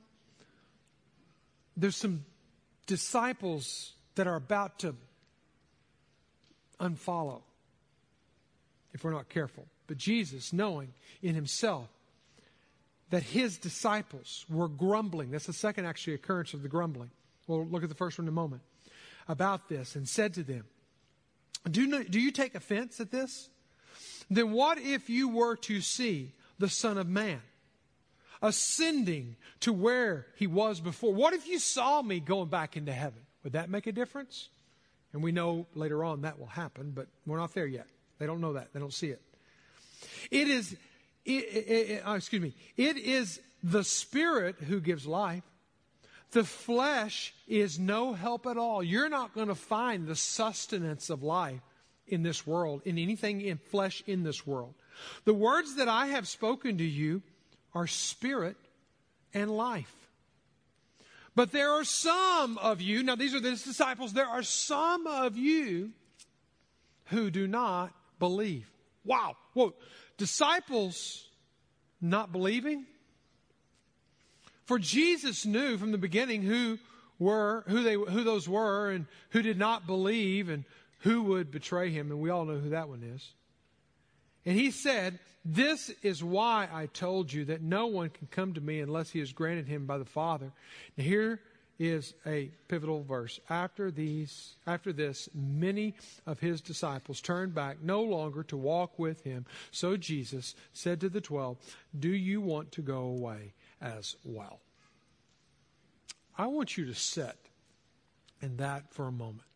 There's 1.76 1.96
some 1.96 2.24
disciples 2.86 3.94
that 4.14 4.28
are 4.28 4.36
about 4.36 4.78
to 4.78 4.94
unfollow 6.80 7.42
if 8.96 9.04
we're 9.04 9.12
not 9.12 9.28
careful. 9.28 9.66
But 9.86 9.96
Jesus, 9.96 10.52
knowing 10.52 10.92
in 11.22 11.34
himself 11.34 11.88
that 13.10 13.22
his 13.22 13.58
disciples 13.58 14.44
were 14.48 14.68
grumbling, 14.68 15.30
that's 15.30 15.46
the 15.46 15.52
second 15.52 15.86
actually 15.86 16.14
occurrence 16.14 16.54
of 16.54 16.62
the 16.62 16.68
grumbling. 16.68 17.10
We'll 17.46 17.64
look 17.64 17.82
at 17.82 17.88
the 17.88 17.94
first 17.94 18.18
one 18.18 18.24
in 18.24 18.28
a 18.28 18.32
moment. 18.32 18.62
About 19.28 19.68
this, 19.68 19.96
and 19.96 20.08
said 20.08 20.34
to 20.34 20.44
them, 20.44 20.64
Do, 21.68 22.04
do 22.04 22.20
you 22.20 22.30
take 22.30 22.54
offense 22.54 23.00
at 23.00 23.10
this? 23.10 23.48
Then 24.30 24.52
what 24.52 24.78
if 24.78 25.10
you 25.10 25.28
were 25.28 25.56
to 25.56 25.80
see 25.80 26.32
the 26.60 26.68
Son 26.68 26.96
of 26.96 27.08
Man 27.08 27.40
ascending 28.42 29.36
to 29.60 29.72
where 29.72 30.26
he 30.36 30.46
was 30.46 30.80
before. 30.80 31.12
What 31.12 31.34
if 31.34 31.46
you 31.46 31.58
saw 31.58 32.02
me 32.02 32.20
going 32.20 32.48
back 32.48 32.76
into 32.76 32.92
heaven? 32.92 33.22
Would 33.44 33.54
that 33.54 33.70
make 33.70 33.86
a 33.86 33.92
difference? 33.92 34.48
And 35.12 35.22
we 35.22 35.32
know 35.32 35.66
later 35.74 36.04
on 36.04 36.22
that 36.22 36.38
will 36.38 36.46
happen, 36.46 36.92
but 36.94 37.08
we're 37.24 37.38
not 37.38 37.54
there 37.54 37.66
yet. 37.66 37.86
They 38.18 38.26
don't 38.26 38.40
know 38.40 38.54
that. 38.54 38.72
They 38.72 38.80
don't 38.80 38.92
see 38.92 39.08
it. 39.08 39.20
It 40.30 40.48
is, 40.48 40.72
it, 41.24 41.30
it, 41.30 41.90
it, 41.90 42.02
oh, 42.04 42.14
excuse 42.14 42.42
me, 42.42 42.54
it 42.76 42.96
is 42.96 43.40
the 43.62 43.84
Spirit 43.84 44.56
who 44.60 44.80
gives 44.80 45.06
life. 45.06 45.42
The 46.32 46.44
flesh 46.44 47.34
is 47.46 47.78
no 47.78 48.12
help 48.12 48.46
at 48.46 48.58
all. 48.58 48.82
You're 48.82 49.08
not 49.08 49.34
going 49.34 49.48
to 49.48 49.54
find 49.54 50.06
the 50.06 50.16
sustenance 50.16 51.08
of 51.08 51.22
life 51.22 51.60
in 52.06 52.22
this 52.22 52.46
world, 52.46 52.82
in 52.84 52.98
anything 52.98 53.40
in 53.40 53.58
flesh 53.58 54.02
in 54.06 54.22
this 54.22 54.46
world. 54.46 54.74
The 55.24 55.34
words 55.34 55.76
that 55.76 55.88
I 55.88 56.06
have 56.06 56.28
spoken 56.28 56.78
to 56.78 56.84
you 56.84 57.22
are 57.74 57.86
spirit 57.86 58.56
and 59.34 59.50
life. 59.50 59.92
But 61.34 61.52
there 61.52 61.72
are 61.72 61.84
some 61.84 62.56
of 62.58 62.80
you, 62.80 63.02
now 63.02 63.14
these 63.14 63.34
are 63.34 63.40
the 63.40 63.50
disciples, 63.50 64.12
there 64.12 64.28
are 64.28 64.42
some 64.42 65.06
of 65.06 65.36
you 65.36 65.90
who 67.06 67.30
do 67.30 67.46
not 67.46 67.92
believe. 68.18 68.70
Wow. 69.04 69.36
Whoa. 69.54 69.74
Disciples 70.18 71.26
not 72.00 72.32
believing? 72.32 72.86
For 74.64 74.78
Jesus 74.78 75.46
knew 75.46 75.78
from 75.78 75.92
the 75.92 75.98
beginning 75.98 76.42
who 76.42 76.78
were, 77.18 77.64
who 77.68 77.82
they, 77.82 77.94
who 77.94 78.24
those 78.24 78.48
were 78.48 78.90
and 78.90 79.06
who 79.30 79.42
did 79.42 79.58
not 79.58 79.86
believe 79.86 80.48
and 80.48 80.64
who 81.00 81.22
would 81.22 81.50
betray 81.50 81.90
him. 81.90 82.10
And 82.10 82.20
we 82.20 82.30
all 82.30 82.44
know 82.44 82.58
who 82.58 82.70
that 82.70 82.88
one 82.88 83.02
is. 83.02 83.32
And 84.44 84.56
he 84.56 84.70
said, 84.70 85.18
This 85.44 85.90
is 86.02 86.22
why 86.22 86.68
I 86.72 86.86
told 86.86 87.32
you 87.32 87.46
that 87.46 87.62
no 87.62 87.86
one 87.86 88.10
can 88.10 88.28
come 88.28 88.54
to 88.54 88.60
me 88.60 88.80
unless 88.80 89.10
he 89.10 89.20
is 89.20 89.32
granted 89.32 89.66
him 89.66 89.86
by 89.86 89.98
the 89.98 90.04
Father. 90.04 90.52
Now 90.96 91.04
here 91.04 91.40
is 91.78 92.14
a 92.26 92.50
pivotal 92.68 93.02
verse. 93.02 93.38
After 93.50 93.90
these, 93.90 94.54
after 94.66 94.92
this, 94.92 95.28
many 95.34 95.94
of 96.26 96.40
his 96.40 96.60
disciples 96.60 97.20
turned 97.20 97.54
back 97.54 97.82
no 97.82 98.02
longer 98.02 98.42
to 98.44 98.56
walk 98.56 98.98
with 98.98 99.22
him. 99.22 99.46
So 99.70 99.96
Jesus 99.96 100.54
said 100.72 101.00
to 101.00 101.08
the 101.08 101.20
twelve, 101.20 101.58
Do 101.98 102.10
you 102.10 102.40
want 102.40 102.72
to 102.72 102.82
go 102.82 103.00
away 103.00 103.52
as 103.80 104.16
well? 104.24 104.60
I 106.38 106.46
want 106.46 106.76
you 106.76 106.86
to 106.86 106.94
sit 106.94 107.36
in 108.40 108.56
that 108.58 108.92
for 108.92 109.06
a 109.06 109.12
moment. 109.12 109.48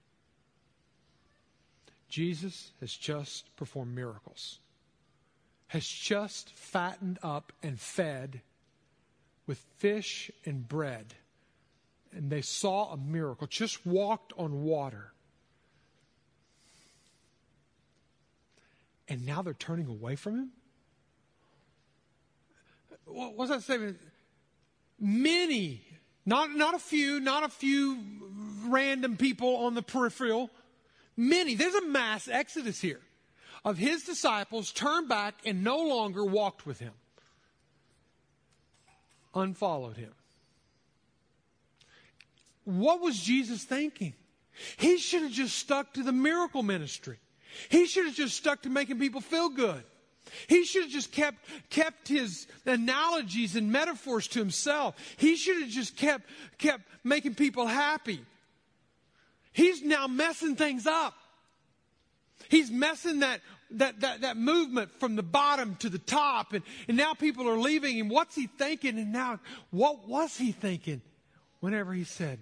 Jesus 2.09 2.73
has 2.81 2.93
just 2.93 3.55
performed 3.57 3.95
miracles 3.95 4.59
has 5.71 5.87
just 5.87 6.51
fattened 6.51 7.17
up 7.23 7.53
and 7.63 7.79
fed 7.79 8.41
with 9.47 9.65
fish 9.79 10.29
and 10.45 10.67
bread. 10.69 11.15
And 12.13 12.31
they 12.31 12.43
saw 12.43 12.93
a 12.93 12.97
miracle, 12.97 13.47
just 13.47 13.87
walked 13.87 14.33
on 14.37 14.63
water. 14.63 15.13
And 19.09 19.27
now 19.27 19.43
they're 19.43 19.55
turning 19.55 19.87
away 19.87 20.17
from 20.17 20.37
him? 20.37 20.51
What's 23.07 23.51
that 23.51 23.63
statement? 23.63 23.99
Many, 24.99 25.83
not, 26.27 26.51
not 26.51 26.75
a 26.75 26.79
few, 26.79 27.19
not 27.21 27.43
a 27.43 27.49
few 27.49 27.99
random 28.67 29.17
people 29.17 29.57
on 29.57 29.75
the 29.75 29.83
peripheral. 29.83 30.51
Many. 31.17 31.55
There's 31.55 31.75
a 31.75 31.87
mass 31.87 32.29
exodus 32.29 32.81
here 32.81 33.01
of 33.65 33.79
his 33.79 34.05
disciples 34.05 34.73
turned 34.73 35.09
back 35.09 35.35
and 35.45 35.65
no 35.65 35.79
longer 35.79 36.25
walked 36.25 36.67
with 36.67 36.79
him, 36.79 36.93
unfollowed 39.35 39.97
him. 39.97 40.13
What 42.65 43.01
was 43.01 43.19
Jesus 43.19 43.65
thinking? 43.65 44.15
He 44.77 44.99
should 44.99 45.23
have 45.23 45.33
just 45.33 45.57
stuck 45.57 45.95
to 45.95 46.03
the 46.03 46.13
miracle 46.13 46.63
ministry. 46.63 47.19
He 47.69 47.87
should 47.87 48.07
have 48.07 48.15
just 48.15 48.37
stuck 48.37 48.63
to 48.63 48.71
making 48.71 48.99
people 48.99 49.21
feel 49.21 49.49
good. 49.49 49.83
He 50.47 50.65
should 50.65 50.83
have 50.83 50.91
just 50.91 51.13
kept, 51.13 51.39
kept 51.71 52.09
his 52.09 52.47
analogies 52.67 53.57
and 53.57 53.73
metaphors 53.73 54.29
to 54.29 54.39
himself. 54.39 54.95
He 55.17 55.37
should 55.37 55.61
have 55.63 55.71
just 55.71 55.97
kept, 55.97 56.25
kept 56.59 56.83
making 57.03 57.35
people 57.35 57.67
happy. 57.67 58.21
He's 59.53 59.83
now 59.83 60.07
messing 60.07 60.57
things 60.57 60.87
up. 60.87 61.15
He's 62.49 62.71
messing 62.71 63.21
that, 63.21 63.41
that, 63.73 64.01
that, 64.01 64.21
that 64.23 64.37
movement 64.37 64.93
from 64.99 65.17
the 65.17 65.23
bottom 65.23 65.77
to 65.77 65.89
the 65.89 65.99
top. 65.99 66.53
And, 66.53 66.63
and 66.89 66.97
now 66.97 67.15
people 67.15 67.49
are 67.49 67.59
leaving. 67.59 67.97
him. 67.97 68.09
what's 68.09 68.35
he 68.35 68.47
thinking? 68.47 68.99
And 68.99 69.13
now, 69.13 69.41
what 69.71 70.09
was 70.09 70.37
he 70.37 70.53
thinking 70.53 71.03
whenever 71.61 71.93
he 71.93 72.05
said, 72.05 72.39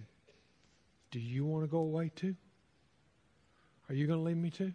Do 1.11 1.19
you 1.19 1.45
want 1.45 1.65
to 1.65 1.69
go 1.69 1.79
away 1.79 2.11
too? 2.15 2.37
Are 3.89 3.95
you 3.95 4.07
going 4.07 4.19
to 4.19 4.25
leave 4.25 4.37
me 4.37 4.51
too? 4.51 4.73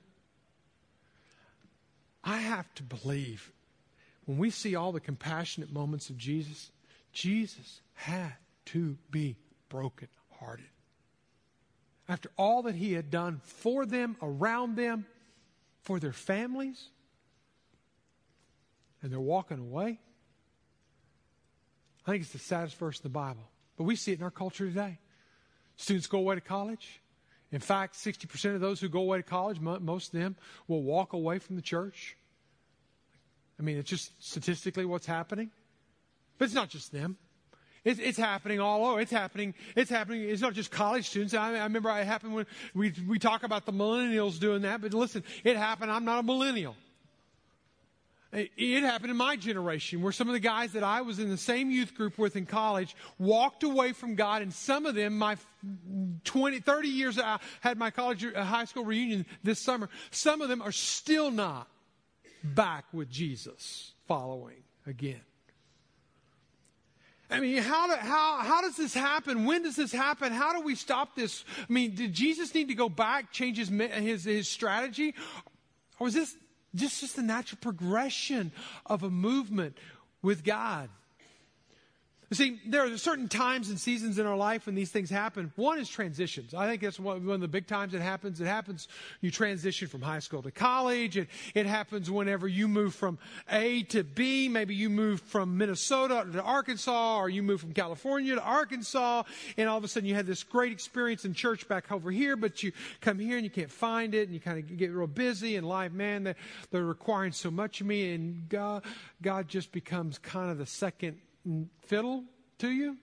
I 2.23 2.37
have 2.37 2.73
to 2.75 2.83
believe 2.83 3.51
when 4.25 4.37
we 4.37 4.49
see 4.49 4.75
all 4.75 4.91
the 4.91 4.99
compassionate 4.99 5.71
moments 5.71 6.09
of 6.09 6.17
Jesus, 6.17 6.71
Jesus 7.11 7.81
had 7.93 8.33
to 8.67 8.97
be 9.11 9.35
broken 9.69 10.07
hearted. 10.39 10.65
After 12.07 12.29
all 12.37 12.63
that 12.63 12.75
he 12.75 12.93
had 12.93 13.09
done 13.09 13.41
for 13.43 13.85
them, 13.85 14.15
around 14.21 14.75
them, 14.75 15.05
for 15.81 15.99
their 15.99 16.13
families, 16.13 16.89
and 19.01 19.11
they're 19.11 19.19
walking 19.19 19.59
away. 19.59 19.99
I 22.05 22.11
think 22.11 22.23
it's 22.23 22.33
the 22.33 22.39
saddest 22.39 22.77
verse 22.77 22.99
in 22.99 23.03
the 23.03 23.09
Bible. 23.09 23.49
But 23.77 23.83
we 23.83 23.95
see 23.95 24.11
it 24.11 24.19
in 24.19 24.23
our 24.23 24.31
culture 24.31 24.67
today. 24.67 24.99
Students 25.75 26.07
go 26.07 26.19
away 26.19 26.35
to 26.35 26.41
college. 26.41 27.01
In 27.51 27.59
fact, 27.59 27.95
60% 27.95 28.55
of 28.55 28.61
those 28.61 28.79
who 28.79 28.89
go 28.89 29.01
away 29.01 29.17
to 29.17 29.23
college, 29.23 29.59
most 29.59 30.13
of 30.13 30.19
them 30.19 30.35
will 30.67 30.81
walk 30.81 31.13
away 31.13 31.39
from 31.39 31.55
the 31.55 31.61
church. 31.61 32.17
I 33.59 33.63
mean, 33.63 33.77
it's 33.77 33.89
just 33.89 34.11
statistically 34.23 34.85
what's 34.85 35.05
happening. 35.05 35.51
But 36.37 36.45
it's 36.45 36.53
not 36.53 36.69
just 36.69 36.91
them. 36.91 37.17
It's, 37.85 37.99
it's, 37.99 38.17
happening 38.17 38.59
all 38.59 38.85
over. 38.85 39.01
It's 39.01 39.11
happening. 39.11 39.53
It's 39.75 39.89
happening. 39.89 40.23
It's 40.23 40.41
not 40.41 40.53
just 40.53 40.71
college 40.71 41.09
students. 41.09 41.33
I, 41.33 41.55
I 41.55 41.63
remember 41.63 41.89
it 41.89 42.05
happened 42.05 42.33
when 42.33 42.45
we, 42.73 42.93
we 43.07 43.19
talk 43.19 43.43
about 43.43 43.65
the 43.65 43.73
millennials 43.73 44.39
doing 44.39 44.61
that, 44.61 44.81
but 44.81 44.93
listen, 44.93 45.23
it 45.43 45.57
happened. 45.57 45.91
I'm 45.91 46.05
not 46.05 46.19
a 46.19 46.23
millennial. 46.23 46.75
It, 48.35 48.83
happened 48.83 49.11
in 49.11 49.17
my 49.17 49.35
generation 49.35 50.01
where 50.01 50.11
some 50.11 50.27
of 50.27 50.33
the 50.33 50.39
guys 50.39 50.71
that 50.71 50.83
I 50.83 51.01
was 51.01 51.19
in 51.19 51.29
the 51.29 51.37
same 51.37 51.69
youth 51.69 51.93
group 51.93 52.17
with 52.17 52.35
in 52.35 52.47
college 52.47 52.95
walked 53.19 53.61
away 53.61 53.93
from 53.93 54.15
God, 54.15 54.41
and 54.41 54.51
some 54.51 54.87
of 54.87 54.95
them, 54.95 55.19
my 55.19 55.37
20, 56.23 56.59
30 56.59 56.87
years 56.87 57.19
I 57.19 57.39
had 57.61 57.77
my 57.77 57.91
college, 57.91 58.25
uh, 58.25 58.43
high 58.43 58.65
school 58.65 58.85
reunion 58.85 59.27
this 59.43 59.59
summer, 59.59 59.87
some 60.09 60.41
of 60.41 60.49
them 60.49 60.63
are 60.63 60.71
still 60.71 61.29
not 61.29 61.67
back 62.43 62.85
with 62.91 63.09
Jesus 63.11 63.93
following 64.07 64.63
again. 64.87 65.21
I 67.29 67.39
mean, 67.39 67.57
how, 67.57 67.87
do, 67.87 67.95
how, 67.95 68.37
how 68.39 68.61
does 68.61 68.77
this 68.77 68.95
happen? 68.95 69.45
When 69.45 69.63
does 69.63 69.75
this 69.75 69.91
happen? 69.91 70.31
How 70.33 70.53
do 70.53 70.61
we 70.65 70.75
stop 70.75 71.15
this? 71.15 71.45
I 71.57 71.71
mean, 71.71 71.93
did 71.93 72.13
Jesus 72.13 72.53
need 72.53 72.67
to 72.69 72.75
go 72.75 72.89
back, 72.89 73.31
change 73.31 73.57
his, 73.57 73.69
his, 73.69 74.23
his 74.23 74.47
strategy? 74.47 75.13
Or 75.99 76.05
was 76.05 76.13
this 76.13 76.35
just, 76.75 77.01
just 77.01 77.15
the 77.15 77.21
natural 77.21 77.59
progression 77.61 78.51
of 78.85 79.03
a 79.03 79.09
movement 79.09 79.77
with 80.21 80.43
God? 80.43 80.89
See, 82.33 82.59
there 82.65 82.85
are 82.85 82.97
certain 82.97 83.27
times 83.27 83.69
and 83.69 83.79
seasons 83.79 84.17
in 84.17 84.25
our 84.25 84.37
life 84.37 84.65
when 84.65 84.75
these 84.75 84.91
things 84.91 85.09
happen. 85.09 85.51
One 85.55 85.79
is 85.79 85.89
transitions. 85.89 86.53
I 86.53 86.67
think 86.67 86.81
that's 86.81 86.99
one, 86.99 87.29
of 87.29 87.41
the 87.41 87.47
big 87.47 87.67
times 87.67 87.93
it 87.93 88.01
happens. 88.01 88.39
It 88.39 88.45
happens, 88.45 88.87
you 89.21 89.31
transition 89.31 89.87
from 89.87 90.01
high 90.01 90.19
school 90.19 90.41
to 90.43 90.51
college. 90.51 91.17
It, 91.17 91.27
it 91.53 91.65
happens 91.65 92.09
whenever 92.09 92.47
you 92.47 92.67
move 92.67 92.95
from 92.95 93.17
A 93.49 93.83
to 93.83 94.03
B. 94.03 94.47
Maybe 94.47 94.73
you 94.75 94.89
move 94.89 95.21
from 95.21 95.57
Minnesota 95.57 96.25
to 96.31 96.41
Arkansas, 96.41 97.17
or 97.17 97.29
you 97.29 97.43
move 97.43 97.61
from 97.61 97.73
California 97.73 98.35
to 98.35 98.41
Arkansas, 98.41 99.23
and 99.57 99.67
all 99.67 99.77
of 99.77 99.83
a 99.83 99.87
sudden 99.87 100.07
you 100.07 100.15
had 100.15 100.25
this 100.25 100.43
great 100.43 100.71
experience 100.71 101.25
in 101.25 101.33
church 101.33 101.67
back 101.67 101.91
over 101.91 102.11
here, 102.11 102.35
but 102.35 102.63
you 102.63 102.71
come 103.01 103.19
here 103.19 103.37
and 103.37 103.43
you 103.43 103.49
can't 103.49 103.71
find 103.71 104.15
it, 104.15 104.23
and 104.23 104.33
you 104.33 104.39
kind 104.39 104.59
of 104.59 104.77
get 104.77 104.91
real 104.91 105.07
busy, 105.07 105.55
and 105.55 105.67
life, 105.67 105.91
man, 105.91 106.23
they're, 106.23 106.35
they're 106.71 106.85
requiring 106.85 107.31
so 107.31 107.51
much 107.51 107.81
of 107.81 107.87
me, 107.87 108.13
and 108.13 108.47
God, 108.49 108.83
God 109.21 109.47
just 109.47 109.71
becomes 109.71 110.17
kind 110.17 110.49
of 110.49 110.57
the 110.57 110.65
second 110.65 111.17
fiddle 111.85 112.23
to 112.59 112.69
you. 112.69 112.97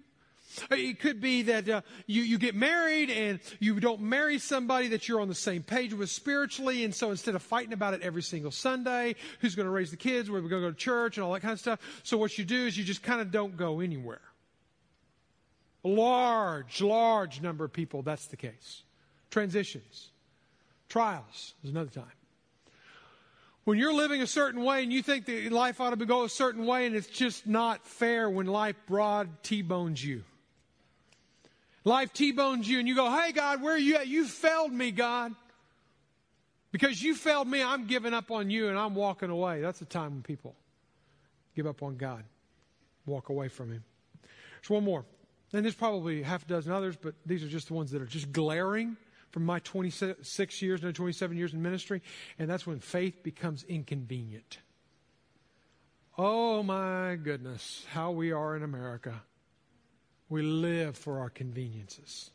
It 0.71 0.99
could 0.99 1.21
be 1.21 1.43
that 1.43 1.69
uh, 1.69 1.83
you, 2.07 2.23
you 2.23 2.37
get 2.37 2.57
married 2.57 3.09
and 3.09 3.39
you 3.61 3.79
don't 3.79 4.01
marry 4.01 4.39
somebody 4.39 4.89
that 4.89 5.07
you're 5.07 5.21
on 5.21 5.29
the 5.29 5.35
same 5.35 5.63
page 5.63 5.95
with 5.95 6.11
spiritually. 6.11 6.85
And 6.85 6.93
so 6.93 7.11
instead 7.13 7.37
of 7.37 7.43
fighting 7.43 7.73
about 7.73 7.95
it 7.95 8.03
every 8.03 8.23
single 8.23 8.51
Sunday, 8.51 9.15
who's 9.41 9.55
going 9.55 9.67
to 9.67 9.71
raise 9.71 9.93
the 9.93 9.97
kids, 9.97 10.29
where 10.29 10.43
we're 10.43 10.49
going 10.49 10.63
to 10.63 10.69
go 10.69 10.73
to 10.73 10.79
church 10.79 11.17
and 11.17 11.25
all 11.25 11.33
that 11.35 11.41
kind 11.41 11.53
of 11.53 11.61
stuff. 11.61 11.79
So 12.03 12.17
what 12.17 12.37
you 12.37 12.45
do 12.45 12.67
is 12.67 12.77
you 12.77 12.83
just 12.83 13.03
kind 13.03 13.21
of 13.21 13.31
don't 13.31 13.57
go 13.57 13.81
anywhere. 13.81 14.23
A 15.85 15.89
large, 15.89 16.83
large 16.83 17.41
number 17.41 17.65
of 17.65 17.73
people, 17.73 18.03
that's 18.03 18.27
the 18.27 18.37
case. 18.37 18.83
Transitions. 19.31 20.11
Trials 20.89 21.55
is 21.63 21.71
another 21.71 21.91
time. 21.91 22.20
When 23.65 23.79
you're 23.79 23.93
living 23.93 24.23
a 24.23 24.27
certain 24.27 24.65
way 24.65 24.83
and 24.83 24.93
you 24.93 25.03
think 25.03 25.27
that 25.27 25.53
life 25.53 25.81
ought 25.81 25.91
to 25.91 26.07
go 26.07 26.25
a 26.25 26.29
certain 26.29 26.67
way 26.67 26.87
and 26.87 26.97
it's 26.97 27.07
just 27.07 27.47
not 27.47 27.87
fair 27.87 28.29
when 28.29 28.47
life 28.47 28.77
broad 28.87 29.29
T-bones 29.43 30.03
you. 30.03 30.25
Life 31.85 32.13
T-bones 32.13 32.69
you 32.69 32.79
and 32.79 32.89
you 32.89 32.95
go, 32.95 33.11
hey 33.11 33.33
God, 33.33 33.63
where 33.63 33.75
are 33.75 33.79
you 33.79 33.97
at? 33.97 34.07
You 34.07 34.27
failed 34.27 34.73
me, 34.73 34.91
God. 34.91 35.35
Because 36.73 37.03
you 37.03 37.15
failed 37.15 37.49
me, 37.49 37.63
I'm 37.63 37.87
giving 37.87 38.15
up 38.15 38.31
on 38.31 38.49
you 38.49 38.69
and 38.69 38.79
I'm 38.79 38.95
walking 38.95 39.31
away. 39.31 39.61
That's 39.61 39.79
the 39.79 39.85
time 39.85 40.13
when 40.13 40.23
people 40.23 40.55
give 41.55 41.67
up 41.67 41.83
on 41.83 41.97
God, 41.97 42.25
walk 43.07 43.29
away 43.29 43.49
from 43.49 43.73
Him. 43.73 43.85
There's 44.61 44.71
one 44.71 44.85
more. 44.85 45.05
And 45.53 45.65
there's 45.65 45.75
probably 45.75 46.23
half 46.23 46.45
a 46.45 46.47
dozen 46.47 46.73
others, 46.73 46.97
but 46.97 47.15
these 47.27 47.43
are 47.43 47.49
just 47.49 47.69
the 47.69 47.75
ones 47.75 47.91
that 47.91 48.01
are 48.01 48.07
just 48.07 48.31
glaring 48.31 48.97
from 49.31 49.45
my 49.45 49.61
26 49.61 50.63
years, 50.63 50.83
no, 50.83 50.93
27 50.93 51.37
years 51.37 51.55
in 51.55 51.63
ministry. 51.63 52.03
And 52.39 52.51
that's 52.51 52.67
when 52.67 52.81
faith 52.81 53.23
becomes 53.23 53.63
inconvenient. 53.65 54.59
Oh 56.19 56.63
my 56.63 57.17
goodness, 57.17 57.87
how 57.91 58.11
we 58.11 58.33
are 58.33 58.57
in 58.57 58.63
America. 58.63 59.23
We 60.29 60.43
live 60.43 60.97
for 60.97 61.21
our 61.21 61.31
conveniences. 61.31 62.31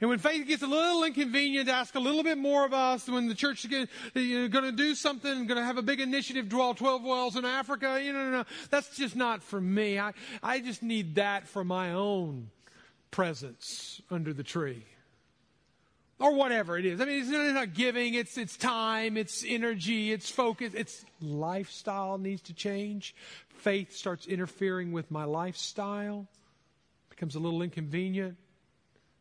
And 0.00 0.08
when 0.08 0.18
faith 0.18 0.46
gets 0.46 0.62
a 0.62 0.66
little 0.66 1.04
inconvenient, 1.04 1.68
ask 1.68 1.94
a 1.94 2.00
little 2.00 2.22
bit 2.22 2.38
more 2.38 2.64
of 2.64 2.72
us. 2.72 3.08
When 3.08 3.28
the 3.28 3.34
church 3.34 3.64
is 3.64 3.88
going 4.14 4.50
to 4.50 4.72
do 4.72 4.94
something, 4.94 5.46
going 5.46 5.58
to 5.58 5.64
have 5.64 5.78
a 5.78 5.82
big 5.82 6.00
initiative, 6.00 6.48
draw 6.48 6.72
12 6.72 7.02
wells 7.02 7.36
in 7.36 7.44
Africa, 7.44 8.00
you 8.02 8.12
know, 8.12 8.24
no, 8.24 8.30
no, 8.30 8.44
that's 8.70 8.96
just 8.96 9.16
not 9.16 9.42
for 9.42 9.60
me. 9.60 9.98
I, 9.98 10.12
I 10.42 10.60
just 10.60 10.82
need 10.82 11.16
that 11.16 11.48
for 11.48 11.64
my 11.64 11.92
own 11.92 12.50
presence 13.10 14.00
under 14.10 14.32
the 14.32 14.44
tree. 14.44 14.84
Or 16.20 16.34
whatever 16.34 16.76
it 16.76 16.84
is. 16.84 17.00
I 17.00 17.06
mean, 17.06 17.20
it's 17.20 17.30
not 17.30 17.74
giving, 17.74 18.14
it's, 18.14 18.36
it's 18.36 18.56
time, 18.56 19.16
it's 19.16 19.42
energy, 19.46 20.12
it's 20.12 20.30
focus, 20.30 20.74
it's 20.74 21.04
lifestyle 21.20 22.18
needs 22.18 22.42
to 22.42 22.54
change. 22.54 23.14
Faith 23.48 23.96
starts 23.96 24.26
interfering 24.26 24.92
with 24.92 25.10
my 25.10 25.24
lifestyle, 25.24 26.28
becomes 27.08 27.34
a 27.34 27.38
little 27.38 27.62
inconvenient 27.62 28.36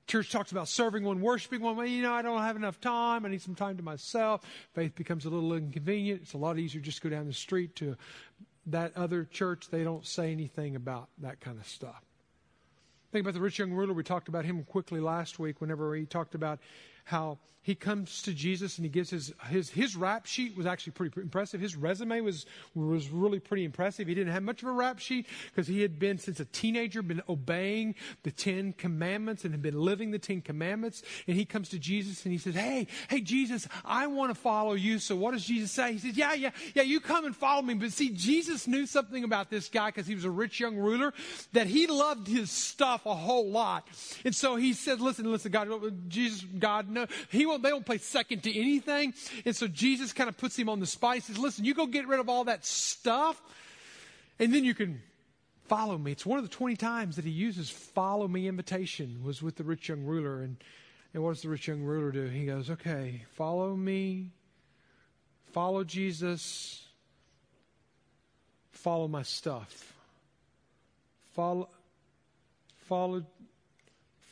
church 0.09 0.31
talks 0.31 0.51
about 0.51 0.67
serving 0.67 1.03
one, 1.03 1.21
worshiping 1.21 1.62
one. 1.62 1.77
Well, 1.77 1.85
you 1.85 2.01
know, 2.01 2.13
I 2.13 2.23
don't 2.23 2.41
have 2.41 2.55
enough 2.55 2.81
time. 2.81 3.25
I 3.25 3.29
need 3.29 3.41
some 3.41 3.55
time 3.55 3.77
to 3.77 3.83
myself. 3.83 4.41
Faith 4.73 4.95
becomes 4.95 5.25
a 5.25 5.29
little 5.29 5.53
inconvenient. 5.53 6.23
It's 6.23 6.33
a 6.33 6.38
lot 6.38 6.57
easier 6.57 6.81
just 6.81 7.01
to 7.01 7.09
go 7.09 7.15
down 7.15 7.27
the 7.27 7.33
street 7.33 7.75
to 7.77 7.95
that 8.65 8.97
other 8.97 9.23
church. 9.23 9.69
They 9.69 9.83
don't 9.83 10.05
say 10.05 10.31
anything 10.31 10.75
about 10.75 11.09
that 11.19 11.39
kind 11.39 11.59
of 11.59 11.67
stuff. 11.67 12.03
Think 13.12 13.23
about 13.23 13.35
the 13.35 13.39
rich 13.39 13.59
young 13.59 13.71
ruler. 13.71 13.93
We 13.93 14.03
talked 14.03 14.27
about 14.27 14.45
him 14.45 14.63
quickly 14.63 14.99
last 14.99 15.39
week 15.39 15.62
whenever 15.62 15.95
he 15.95 16.05
talked 16.05 16.35
about 16.35 16.59
how 17.10 17.39
he 17.69 17.75
comes 17.75 18.23
to 18.23 18.34
Jesus 18.34 18.79
and 18.79 18.86
he 18.86 18.89
gives 18.89 19.12
his, 19.12 19.32
his, 19.47 19.69
his 19.69 19.95
rap 19.95 20.25
sheet 20.25 20.58
was 20.58 20.65
actually 20.65 20.93
pretty 20.93 21.21
impressive. 21.21 21.62
His 21.62 21.75
resume 21.75 22.21
was, 22.21 22.47
was 22.73 23.10
really 23.10 23.38
pretty 23.38 23.63
impressive. 23.63 24.08
He 24.08 24.15
didn't 24.15 24.34
have 24.34 24.41
much 24.41 24.63
of 24.63 24.69
a 24.69 24.71
rap 24.71 24.97
sheet 24.97 25.27
because 25.51 25.67
he 25.67 25.84
had 25.84 25.99
been, 25.99 26.17
since 26.17 26.39
a 26.39 26.45
teenager, 26.45 27.03
been 27.03 27.21
obeying 27.29 27.93
the 28.23 28.32
Ten 28.32 28.73
Commandments 28.73 29.45
and 29.45 29.53
had 29.53 29.62
been 29.62 29.79
living 29.79 30.10
the 30.10 30.17
Ten 30.17 30.41
Commandments. 30.41 31.03
And 31.27 31.38
he 31.38 31.45
comes 31.45 31.69
to 31.69 31.77
Jesus 31.77 32.23
and 32.23 32.32
he 32.32 32.39
says, 32.39 32.55
Hey, 32.55 32.88
hey, 33.08 33.21
Jesus, 33.21 33.67
I 33.86 34.08
want 34.08 34.34
to 34.34 34.41
follow 34.41 34.73
you. 34.73 34.97
So 34.97 35.15
what 35.15 35.34
does 35.34 35.45
Jesus 35.45 35.69
say? 35.69 35.93
He 35.93 35.99
says, 35.99 36.17
Yeah, 36.17 36.34
yeah, 36.34 36.49
yeah, 36.73 36.82
you 36.82 36.99
come 36.99 37.25
and 37.25 37.36
follow 37.36 37.62
me. 37.62 37.75
But 37.75 37.91
see, 37.91 38.10
Jesus 38.10 38.67
knew 38.67 38.88
something 38.88 39.23
about 39.23 39.51
this 39.51 39.69
guy 39.69 39.89
because 39.89 40.08
he 40.08 40.15
was 40.15 40.25
a 40.25 40.32
rich 40.32 40.60
young 40.60 40.75
ruler 40.75 41.13
that 41.53 41.67
he 41.67 41.86
loved 41.86 42.27
his 42.27 42.49
stuff 42.49 43.05
a 43.05 43.13
whole 43.13 43.51
lot. 43.51 43.88
And 44.25 44.36
so 44.36 44.55
he 44.55 44.73
said, 44.73 45.01
Listen, 45.01 45.32
listen, 45.32 45.51
God, 45.51 45.69
Jesus, 46.08 46.43
God, 46.58 46.89
no, 46.89 47.05
he 47.29 47.45
won't, 47.60 47.63
they 47.63 47.69
don't 47.69 47.86
play 47.86 47.98
second 47.98 48.43
to 48.43 48.60
anything. 48.60 49.13
And 49.45 49.56
so 49.56 49.67
Jesus 49.67 50.13
kind 50.13 50.30
of 50.30 50.38
puts 50.38 50.58
him 50.58 50.69
on 50.69 50.80
the 50.80 50.86
spice. 50.86 51.28
He 51.28 51.34
says, 51.34 51.41
listen, 51.41 51.65
you 51.65 51.74
go 51.74 51.86
get 51.86 52.08
rid 52.08 52.19
of 52.19 52.30
all 52.30 52.45
that 52.45 52.65
stuff 52.65 53.41
and 54.39 54.54
then 54.54 54.63
you 54.63 54.74
can 54.74 55.02
follow 55.67 55.98
me. 55.98 56.12
It's 56.12 56.26
one 56.26 56.39
of 56.39 56.45
the 56.45 56.56
20 56.56 56.76
times 56.76 57.15
that 57.17 57.26
he 57.26 57.32
uses 57.32 57.69
follow 57.69 58.28
me 58.28 58.48
invitation 58.48 59.22
was 59.24 59.41
with 59.41 59.58
the 59.58 59.63
rich 59.63 59.89
young 59.89 60.04
ruler. 60.04 60.41
And, 60.41 60.58
and 61.13 61.24
what 61.24 61.34
does 61.34 61.41
the 61.41 61.50
rich 61.50 61.67
young 61.67 61.82
ruler 61.82 62.12
do? 62.12 62.26
He 62.28 62.45
goes, 62.45 62.69
okay, 62.69 63.24
follow 63.36 63.76
me, 63.76 64.32
follow 65.52 65.84
Jesus, 65.84 66.88
follow 68.72 69.08
my 69.08 69.24
stuff. 69.24 69.93
Follow, 71.36 71.69
follow, 72.88 73.24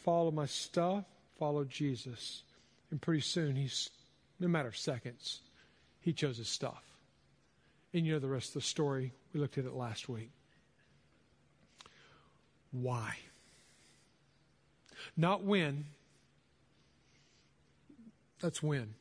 follow 0.04 0.32
my 0.32 0.46
stuff, 0.46 1.06
follow 1.38 1.63
Jesus. 1.63 2.42
And 2.91 3.02
pretty 3.02 3.21
soon, 3.21 3.56
he's, 3.56 3.89
no 4.39 4.47
matter 4.47 4.69
of 4.69 4.78
seconds, 4.78 5.41
he 6.00 6.13
chose 6.13 6.38
his 6.38 6.47
stuff. 6.47 6.84
And 7.93 8.06
you 8.06 8.13
know 8.13 8.19
the 8.19 8.28
rest 8.28 8.50
of 8.50 8.54
the 8.56 8.62
story. 8.62 9.13
We 9.34 9.39
looked 9.39 9.58
at 9.58 9.65
it 9.65 9.73
last 9.73 10.08
week. 10.08 10.32
Why? 12.71 13.15
Not 15.15 15.43
when. 15.43 15.86
That's 18.39 18.62
when. 18.62 18.93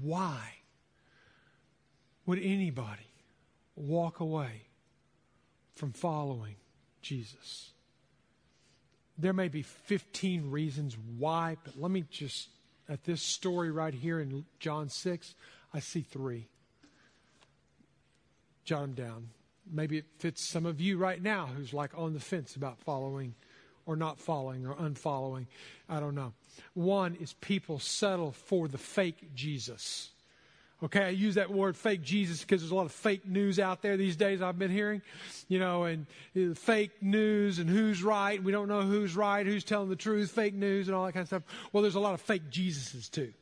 Why 0.00 0.38
would 2.26 2.38
anybody 2.38 3.06
walk 3.74 4.20
away 4.20 4.62
from 5.74 5.92
following 5.92 6.56
Jesus? 7.00 7.70
There 9.16 9.32
may 9.32 9.48
be 9.48 9.62
15 9.62 10.50
reasons 10.50 10.96
why, 11.16 11.56
but 11.64 11.80
let 11.80 11.90
me 11.90 12.04
just 12.10 12.48
at 12.88 13.04
this 13.04 13.22
story 13.22 13.70
right 13.70 13.94
here 13.94 14.20
in 14.20 14.44
John 14.58 14.88
6, 14.88 15.34
I 15.74 15.80
see 15.80 16.00
three. 16.00 16.48
Jot 18.64 18.82
them 18.82 18.92
down. 18.94 19.28
Maybe 19.70 19.98
it 19.98 20.06
fits 20.18 20.42
some 20.42 20.64
of 20.66 20.80
you 20.80 20.96
right 20.96 21.22
now 21.22 21.46
who's 21.46 21.74
like 21.74 21.90
on 21.96 22.14
the 22.14 22.20
fence 22.20 22.56
about 22.56 22.78
following 22.78 23.34
or 23.86 23.96
not 23.96 24.18
following 24.18 24.66
or 24.66 24.74
unfollowing. 24.74 25.46
I 25.88 26.00
don't 26.00 26.14
know. 26.14 26.32
One 26.74 27.16
is 27.16 27.32
people 27.34 27.78
settle 27.78 28.32
for 28.32 28.68
the 28.68 28.78
fake 28.78 29.34
Jesus. 29.34 30.10
Okay, 30.80 31.06
I 31.06 31.08
use 31.08 31.34
that 31.34 31.50
word 31.50 31.76
fake 31.76 32.02
Jesus 32.02 32.40
because 32.40 32.60
there's 32.60 32.70
a 32.70 32.74
lot 32.74 32.86
of 32.86 32.92
fake 32.92 33.26
news 33.26 33.58
out 33.58 33.82
there 33.82 33.96
these 33.96 34.14
days 34.14 34.40
I've 34.40 34.60
been 34.60 34.70
hearing, 34.70 35.02
you 35.48 35.58
know, 35.58 35.84
and 35.84 36.06
uh, 36.36 36.54
fake 36.54 36.92
news 37.00 37.58
and 37.58 37.68
who's 37.68 38.00
right. 38.00 38.40
We 38.40 38.52
don't 38.52 38.68
know 38.68 38.82
who's 38.82 39.16
right, 39.16 39.44
who's 39.44 39.64
telling 39.64 39.88
the 39.88 39.96
truth, 39.96 40.30
fake 40.30 40.54
news 40.54 40.86
and 40.86 40.96
all 40.96 41.04
that 41.06 41.12
kind 41.12 41.22
of 41.22 41.28
stuff. 41.28 41.42
Well, 41.72 41.82
there's 41.82 41.96
a 41.96 42.00
lot 42.00 42.14
of 42.14 42.20
fake 42.20 42.50
Jesuses 42.50 43.10
too. 43.10 43.32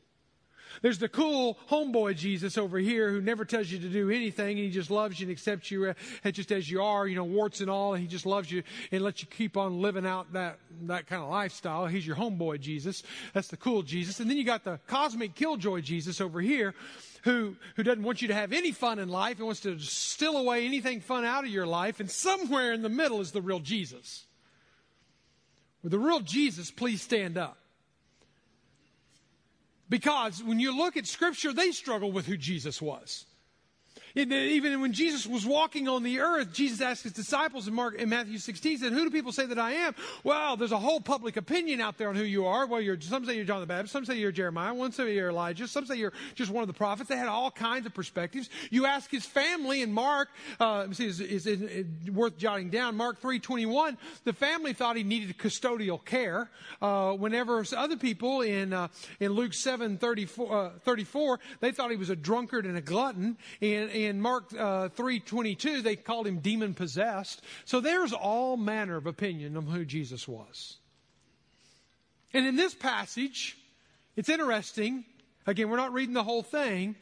There's 0.82 0.98
the 0.98 1.08
cool 1.08 1.58
homeboy 1.70 2.16
Jesus 2.16 2.58
over 2.58 2.78
here 2.78 3.10
who 3.10 3.20
never 3.20 3.44
tells 3.44 3.70
you 3.70 3.78
to 3.78 3.88
do 3.88 4.10
anything 4.10 4.50
and 4.50 4.58
he 4.58 4.70
just 4.70 4.90
loves 4.90 5.20
you 5.20 5.26
and 5.26 5.32
accepts 5.32 5.70
you 5.70 5.86
uh, 6.24 6.30
just 6.30 6.52
as 6.52 6.70
you 6.70 6.82
are, 6.82 7.06
you 7.06 7.16
know, 7.16 7.24
warts 7.24 7.60
and 7.60 7.70
all, 7.70 7.94
and 7.94 8.02
he 8.02 8.08
just 8.08 8.26
loves 8.26 8.50
you 8.50 8.62
and 8.92 9.02
lets 9.02 9.22
you 9.22 9.28
keep 9.28 9.56
on 9.56 9.80
living 9.80 10.06
out 10.06 10.32
that, 10.32 10.58
that 10.82 11.06
kind 11.06 11.22
of 11.22 11.28
lifestyle. 11.28 11.86
He's 11.86 12.06
your 12.06 12.16
homeboy 12.16 12.60
Jesus. 12.60 13.02
That's 13.32 13.48
the 13.48 13.56
cool 13.56 13.82
Jesus. 13.82 14.20
And 14.20 14.28
then 14.28 14.36
you 14.36 14.44
got 14.44 14.64
the 14.64 14.78
cosmic 14.86 15.34
killjoy 15.34 15.80
Jesus 15.80 16.20
over 16.20 16.40
here 16.40 16.74
who, 17.22 17.56
who 17.74 17.82
doesn't 17.82 18.04
want 18.04 18.22
you 18.22 18.28
to 18.28 18.34
have 18.34 18.52
any 18.52 18.72
fun 18.72 18.98
in 18.98 19.08
life 19.08 19.38
and 19.38 19.46
wants 19.46 19.60
to 19.60 19.78
steal 19.80 20.36
away 20.36 20.64
anything 20.64 21.00
fun 21.00 21.24
out 21.24 21.44
of 21.44 21.50
your 21.50 21.66
life. 21.66 22.00
And 22.00 22.10
somewhere 22.10 22.72
in 22.72 22.82
the 22.82 22.88
middle 22.88 23.20
is 23.20 23.32
the 23.32 23.42
real 23.42 23.60
Jesus. 23.60 24.26
With 25.82 25.92
the 25.92 25.98
real 25.98 26.20
Jesus, 26.20 26.70
please 26.70 27.02
stand 27.02 27.36
up. 27.36 27.58
Because 29.88 30.42
when 30.42 30.59
you 30.59 30.77
look 30.77 30.96
at 30.96 31.07
Scripture, 31.07 31.53
they 31.53 31.70
struggle 31.70 32.11
with 32.11 32.27
who 32.27 32.37
Jesus 32.37 32.83
was. 32.83 33.27
Even 34.16 34.81
when 34.81 34.94
Jesus 34.94 35.26
was 35.26 35.44
walking 35.44 35.88
on 35.88 36.02
the 36.02 36.20
earth, 36.20 36.50
Jesus 36.50 36.81
asked 36.81 37.02
his 37.02 37.12
disciples 37.12 37.68
in 37.68 37.74
Mark 37.74 37.96
in 37.96 38.09
Matthew 38.09 38.38
16, 38.38 38.79
said, 38.79 38.92
Who 38.92 39.05
do 39.05 39.11
people 39.11 39.31
say 39.31 39.44
that 39.44 39.59
I 39.59 39.72
am? 39.72 39.94
Well, 40.24 40.57
there's 40.57 40.72
a 40.72 40.79
whole 40.79 41.02
public 41.02 41.37
opinion 41.37 41.83
out 41.83 41.98
there 41.98 42.09
on 42.09 42.14
who 42.14 42.22
you 42.22 42.46
are. 42.46 42.66
Well, 42.66 42.81
you're, 42.81 42.98
some 42.98 43.26
say 43.26 43.37
you're 43.37 43.44
John 43.44 43.61
the 43.61 43.66
Baptist, 43.66 43.92
some 43.92 44.07
say 44.07 44.16
you're 44.16 44.33
Jeremiah, 44.33 44.72
one 44.72 44.92
say 44.92 45.14
you're 45.14 45.29
Elijah, 45.29 45.68
some 45.68 45.85
say 45.85 45.96
you're 45.96 46.14
just 46.35 46.50
one 46.50 46.62
of 46.62 46.68
the 46.68 46.74
prophets. 46.74 47.11
They 47.11 47.16
had 47.18 47.29
all 47.29 47.50
kinds 47.50 47.85
of 47.85 47.92
perspectives. 47.92 48.48
You 48.70 48.87
ask 48.87 49.11
his 49.11 49.26
family 49.26 49.83
in 49.83 49.92
Mark, 49.92 50.31
uh, 50.61 50.90
see, 50.92 51.07
is, 51.07 51.20
is, 51.20 51.46
is, 51.46 51.87
worth 52.11 52.38
jotting 52.38 52.70
down. 52.70 52.96
Mark 52.96 53.20
3:21, 53.20 53.98
the 54.24 54.33
family 54.33 54.72
thought 54.72 54.96
he 54.96 55.05
needed 55.05 55.37
custodial 55.37 56.02
care. 56.02 56.50
Uh, 56.81 57.12
whenever 57.12 57.62
other 57.76 57.96
people 57.96 58.40
in 58.40 58.72
uh, 58.72 58.88
in 59.20 59.33
Luke 59.33 59.52
7:34, 59.52 60.50
uh, 60.50 60.70
34, 60.81 61.38
they 61.61 61.70
thought 61.70 61.90
he 61.90 61.96
was 61.96 62.09
a 62.09 62.16
drunkard 62.16 62.64
and 62.64 62.79
a 62.79 62.81
glutton. 62.81 63.37
And, 63.61 63.90
and 63.90 64.05
in 64.06 64.20
Mark 64.20 64.52
uh, 64.52 64.88
3.22, 64.88 65.82
they 65.82 65.96
called 65.96 66.26
him 66.26 66.38
demon 66.38 66.74
possessed. 66.74 67.42
So 67.64 67.80
there's 67.80 68.12
all 68.12 68.56
manner 68.56 68.96
of 68.96 69.06
opinion 69.06 69.56
of 69.56 69.66
who 69.66 69.84
Jesus 69.84 70.26
was. 70.26 70.76
And 72.32 72.46
in 72.46 72.56
this 72.56 72.74
passage, 72.74 73.56
it's 74.16 74.28
interesting. 74.28 75.04
Again, 75.46 75.68
we're 75.68 75.76
not 75.76 75.92
reading 75.92 76.14
the 76.14 76.24
whole 76.24 76.42
thing, 76.42 76.96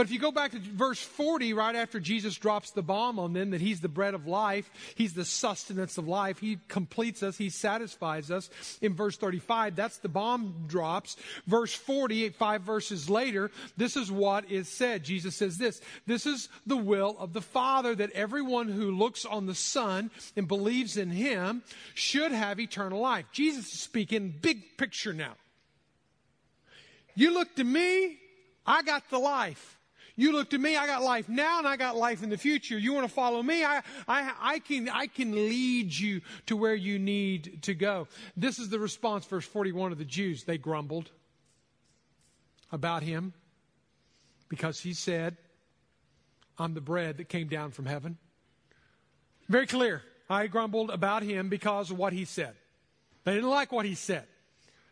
But 0.00 0.06
if 0.06 0.12
you 0.14 0.18
go 0.18 0.32
back 0.32 0.52
to 0.52 0.58
verse 0.58 0.98
40, 0.98 1.52
right 1.52 1.76
after 1.76 2.00
Jesus 2.00 2.34
drops 2.36 2.70
the 2.70 2.80
bomb 2.80 3.18
on 3.18 3.34
them 3.34 3.50
that 3.50 3.60
he's 3.60 3.82
the 3.82 3.88
bread 3.88 4.14
of 4.14 4.26
life, 4.26 4.70
he's 4.94 5.12
the 5.12 5.26
sustenance 5.26 5.98
of 5.98 6.08
life, 6.08 6.38
he 6.38 6.58
completes 6.68 7.22
us, 7.22 7.36
he 7.36 7.50
satisfies 7.50 8.30
us. 8.30 8.48
In 8.80 8.94
verse 8.94 9.18
35, 9.18 9.76
that's 9.76 9.98
the 9.98 10.08
bomb 10.08 10.64
drops. 10.68 11.18
Verse 11.46 11.74
40, 11.74 12.30
five 12.30 12.62
verses 12.62 13.10
later, 13.10 13.50
this 13.76 13.94
is 13.94 14.10
what 14.10 14.50
is 14.50 14.70
said. 14.70 15.04
Jesus 15.04 15.36
says 15.36 15.58
this 15.58 15.82
This 16.06 16.24
is 16.24 16.48
the 16.66 16.78
will 16.78 17.14
of 17.18 17.34
the 17.34 17.42
Father 17.42 17.94
that 17.94 18.12
everyone 18.12 18.68
who 18.68 18.92
looks 18.92 19.26
on 19.26 19.44
the 19.44 19.54
Son 19.54 20.10
and 20.34 20.48
believes 20.48 20.96
in 20.96 21.10
him 21.10 21.62
should 21.92 22.32
have 22.32 22.58
eternal 22.58 23.00
life. 23.00 23.26
Jesus 23.32 23.70
is 23.70 23.80
speaking 23.80 24.32
big 24.40 24.78
picture 24.78 25.12
now. 25.12 25.34
You 27.14 27.34
look 27.34 27.54
to 27.56 27.64
me, 27.64 28.18
I 28.64 28.80
got 28.80 29.10
the 29.10 29.18
life. 29.18 29.76
You 30.20 30.32
look 30.32 30.50
to 30.50 30.58
me, 30.58 30.76
I 30.76 30.86
got 30.86 31.02
life 31.02 31.30
now 31.30 31.60
and 31.60 31.66
I 31.66 31.78
got 31.78 31.96
life 31.96 32.22
in 32.22 32.28
the 32.28 32.36
future. 32.36 32.76
You 32.78 32.92
want 32.92 33.08
to 33.08 33.12
follow 33.12 33.42
me? 33.42 33.64
I, 33.64 33.78
I, 34.06 34.32
I, 34.38 34.58
can, 34.58 34.86
I 34.90 35.06
can 35.06 35.32
lead 35.32 35.96
you 35.96 36.20
to 36.44 36.58
where 36.58 36.74
you 36.74 36.98
need 36.98 37.62
to 37.62 37.72
go. 37.72 38.06
This 38.36 38.58
is 38.58 38.68
the 38.68 38.78
response, 38.78 39.24
verse 39.24 39.46
41 39.46 39.92
of 39.92 39.98
the 39.98 40.04
Jews. 40.04 40.44
They 40.44 40.58
grumbled 40.58 41.10
about 42.70 43.02
him 43.02 43.32
because 44.50 44.78
he 44.78 44.92
said, 44.92 45.38
I'm 46.58 46.74
the 46.74 46.82
bread 46.82 47.16
that 47.16 47.30
came 47.30 47.48
down 47.48 47.70
from 47.70 47.86
heaven. 47.86 48.18
Very 49.48 49.66
clear. 49.66 50.02
I 50.28 50.48
grumbled 50.48 50.90
about 50.90 51.22
him 51.22 51.48
because 51.48 51.90
of 51.90 51.96
what 51.96 52.12
he 52.12 52.26
said. 52.26 52.52
They 53.24 53.32
didn't 53.32 53.48
like 53.48 53.72
what 53.72 53.86
he 53.86 53.94
said. 53.94 54.26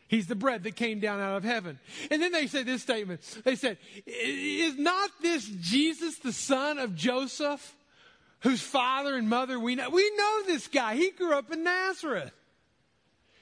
He's 0.08 0.26
the 0.26 0.34
bread 0.34 0.64
that 0.64 0.74
came 0.74 1.00
down 1.00 1.20
out 1.20 1.36
of 1.36 1.44
heaven. 1.44 1.78
And 2.10 2.20
then 2.20 2.32
they 2.32 2.46
said 2.46 2.66
this 2.66 2.82
statement. 2.82 3.20
They 3.44 3.56
said, 3.56 3.78
Is 4.06 4.78
not 4.78 5.10
this 5.20 5.46
Jesus, 5.46 6.18
the 6.18 6.32
son 6.32 6.78
of 6.78 6.94
Joseph, 6.94 7.76
whose 8.40 8.62
father 8.62 9.14
and 9.16 9.28
mother 9.28 9.60
we 9.60 9.76
know? 9.76 9.90
We 9.90 10.10
know 10.16 10.42
this 10.46 10.66
guy. 10.66 10.96
He 10.96 11.10
grew 11.10 11.34
up 11.34 11.52
in 11.52 11.62
Nazareth. 11.62 12.32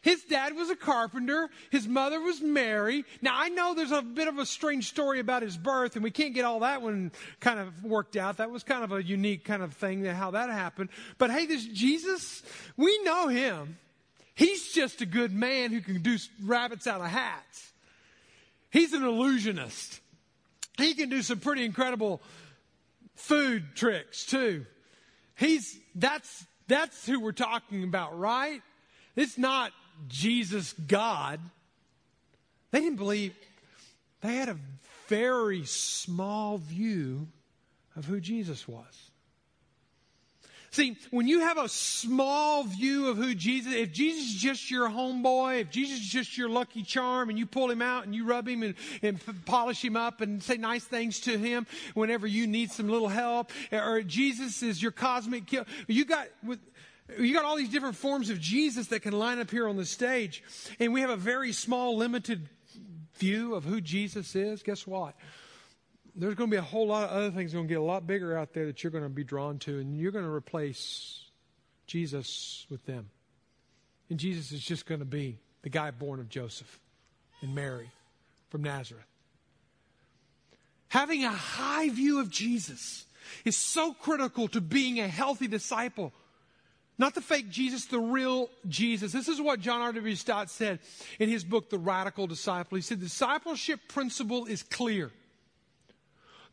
His 0.02 0.22
dad 0.22 0.54
was 0.54 0.70
a 0.70 0.76
carpenter. 0.76 1.50
His 1.70 1.88
mother 1.88 2.20
was 2.20 2.40
Mary. 2.40 3.04
Now, 3.22 3.32
I 3.34 3.48
know 3.48 3.74
there's 3.74 3.90
a 3.90 4.02
bit 4.02 4.28
of 4.28 4.38
a 4.38 4.46
strange 4.46 4.88
story 4.88 5.18
about 5.18 5.42
his 5.42 5.56
birth, 5.56 5.96
and 5.96 6.04
we 6.04 6.12
can't 6.12 6.32
get 6.32 6.44
all 6.44 6.60
that 6.60 6.80
one 6.80 7.10
kind 7.40 7.58
of 7.58 7.82
worked 7.82 8.16
out. 8.16 8.36
That 8.36 8.52
was 8.52 8.62
kind 8.62 8.84
of 8.84 8.92
a 8.92 9.02
unique 9.02 9.44
kind 9.44 9.64
of 9.64 9.74
thing, 9.74 10.04
how 10.04 10.30
that 10.30 10.48
happened. 10.48 10.90
But 11.18 11.32
hey, 11.32 11.46
this 11.46 11.64
Jesus, 11.64 12.44
we 12.76 13.02
know 13.02 13.26
him. 13.26 13.78
He's 14.36 14.70
just 14.72 15.00
a 15.00 15.06
good 15.06 15.32
man 15.32 15.72
who 15.72 15.80
can 15.80 16.02
do 16.02 16.18
rabbits 16.44 16.86
out 16.86 17.00
of 17.00 17.06
hats. 17.06 17.72
He's 18.70 18.92
an 18.92 19.02
illusionist. 19.02 20.00
He 20.76 20.92
can 20.92 21.08
do 21.08 21.22
some 21.22 21.40
pretty 21.40 21.64
incredible 21.64 22.20
food 23.14 23.74
tricks 23.74 24.26
too. 24.26 24.66
He's 25.36 25.78
that's 25.94 26.44
that's 26.68 27.06
who 27.06 27.18
we're 27.18 27.32
talking 27.32 27.82
about, 27.82 28.18
right? 28.18 28.60
It's 29.16 29.38
not 29.38 29.72
Jesus 30.08 30.74
God. 30.74 31.40
They 32.72 32.80
didn't 32.80 32.98
believe 32.98 33.34
they 34.20 34.34
had 34.34 34.50
a 34.50 34.58
very 35.08 35.64
small 35.64 36.58
view 36.58 37.28
of 37.96 38.04
who 38.04 38.20
Jesus 38.20 38.68
was. 38.68 39.05
See, 40.76 40.98
when 41.10 41.26
you 41.26 41.40
have 41.40 41.56
a 41.56 41.70
small 41.70 42.64
view 42.64 43.08
of 43.08 43.16
who 43.16 43.34
Jesus, 43.34 43.72
if 43.72 43.92
Jesus 43.92 44.26
is 44.26 44.34
just 44.34 44.70
your 44.70 44.90
homeboy, 44.90 45.62
if 45.62 45.70
Jesus 45.70 46.00
is 46.00 46.06
just 46.06 46.36
your 46.36 46.50
lucky 46.50 46.82
charm 46.82 47.30
and 47.30 47.38
you 47.38 47.46
pull 47.46 47.70
him 47.70 47.80
out 47.80 48.04
and 48.04 48.14
you 48.14 48.26
rub 48.26 48.46
him 48.46 48.62
and, 48.62 48.74
and 49.00 49.18
polish 49.46 49.82
him 49.82 49.96
up 49.96 50.20
and 50.20 50.42
say 50.42 50.58
nice 50.58 50.84
things 50.84 51.20
to 51.20 51.38
him 51.38 51.66
whenever 51.94 52.26
you 52.26 52.46
need 52.46 52.70
some 52.70 52.90
little 52.90 53.08
help, 53.08 53.52
eh, 53.72 53.78
or 53.78 54.02
Jesus 54.02 54.62
is 54.62 54.82
your 54.82 54.92
cosmic 54.92 55.46
kill, 55.46 55.64
you 55.86 56.04
got, 56.04 56.26
you 57.18 57.32
got 57.32 57.46
all 57.46 57.56
these 57.56 57.70
different 57.70 57.96
forms 57.96 58.28
of 58.28 58.38
Jesus 58.38 58.88
that 58.88 59.00
can 59.00 59.14
line 59.14 59.38
up 59.38 59.50
here 59.50 59.66
on 59.66 59.76
the 59.76 59.86
stage, 59.86 60.44
and 60.78 60.92
we 60.92 61.00
have 61.00 61.08
a 61.08 61.16
very 61.16 61.54
small, 61.54 61.96
limited 61.96 62.50
view 63.14 63.54
of 63.54 63.64
who 63.64 63.80
Jesus 63.80 64.36
is. 64.36 64.62
Guess 64.62 64.86
what? 64.86 65.14
There's 66.16 66.34
going 66.34 66.50
to 66.50 66.54
be 66.54 66.58
a 66.58 66.62
whole 66.62 66.86
lot 66.86 67.04
of 67.04 67.10
other 67.10 67.30
things 67.30 67.52
going 67.52 67.66
to 67.66 67.68
get 67.68 67.80
a 67.80 67.84
lot 67.84 68.06
bigger 68.06 68.36
out 68.36 68.54
there 68.54 68.66
that 68.66 68.82
you're 68.82 68.90
going 68.90 69.04
to 69.04 69.10
be 69.10 69.24
drawn 69.24 69.58
to, 69.60 69.78
and 69.78 69.96
you're 69.96 70.12
going 70.12 70.24
to 70.24 70.30
replace 70.30 71.24
Jesus 71.86 72.66
with 72.70 72.84
them. 72.86 73.10
And 74.08 74.18
Jesus 74.18 74.52
is 74.52 74.62
just 74.62 74.86
going 74.86 75.00
to 75.00 75.06
be 75.06 75.38
the 75.62 75.68
guy 75.68 75.90
born 75.90 76.20
of 76.20 76.28
Joseph 76.28 76.80
and 77.42 77.54
Mary 77.54 77.90
from 78.48 78.62
Nazareth. 78.62 79.04
Having 80.88 81.24
a 81.24 81.30
high 81.30 81.90
view 81.90 82.20
of 82.20 82.30
Jesus 82.30 83.04
is 83.44 83.56
so 83.56 83.92
critical 83.92 84.48
to 84.48 84.60
being 84.60 85.00
a 85.00 85.08
healthy 85.08 85.48
disciple. 85.48 86.12
Not 86.98 87.14
the 87.14 87.20
fake 87.20 87.50
Jesus, 87.50 87.86
the 87.86 87.98
real 87.98 88.48
Jesus. 88.68 89.12
This 89.12 89.28
is 89.28 89.40
what 89.40 89.60
John 89.60 89.82
R.W. 89.82 90.14
Stott 90.14 90.48
said 90.48 90.78
in 91.18 91.28
his 91.28 91.44
book, 91.44 91.68
The 91.68 91.78
Radical 91.78 92.26
Disciple. 92.26 92.76
He 92.76 92.82
said, 92.82 93.00
The 93.00 93.06
discipleship 93.06 93.80
principle 93.88 94.46
is 94.46 94.62
clear. 94.62 95.10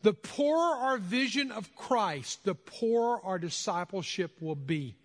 The 0.03 0.13
poorer 0.13 0.75
our 0.75 0.97
vision 0.97 1.51
of 1.51 1.75
Christ, 1.75 2.43
the 2.43 2.55
poorer 2.55 3.19
our 3.23 3.39
discipleship 3.39 4.31
will 4.41 4.55
be. 4.55 4.95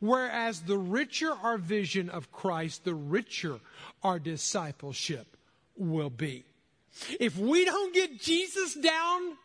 Whereas 0.00 0.60
the 0.60 0.78
richer 0.78 1.32
our 1.32 1.58
vision 1.58 2.08
of 2.08 2.32
Christ, 2.32 2.84
the 2.84 2.94
richer 2.94 3.60
our 4.02 4.18
discipleship 4.18 5.36
will 5.76 6.10
be. 6.10 6.44
If 7.20 7.36
we 7.36 7.64
don't 7.64 7.94
get 7.94 8.20
Jesus 8.20 8.74
down, 8.74 9.36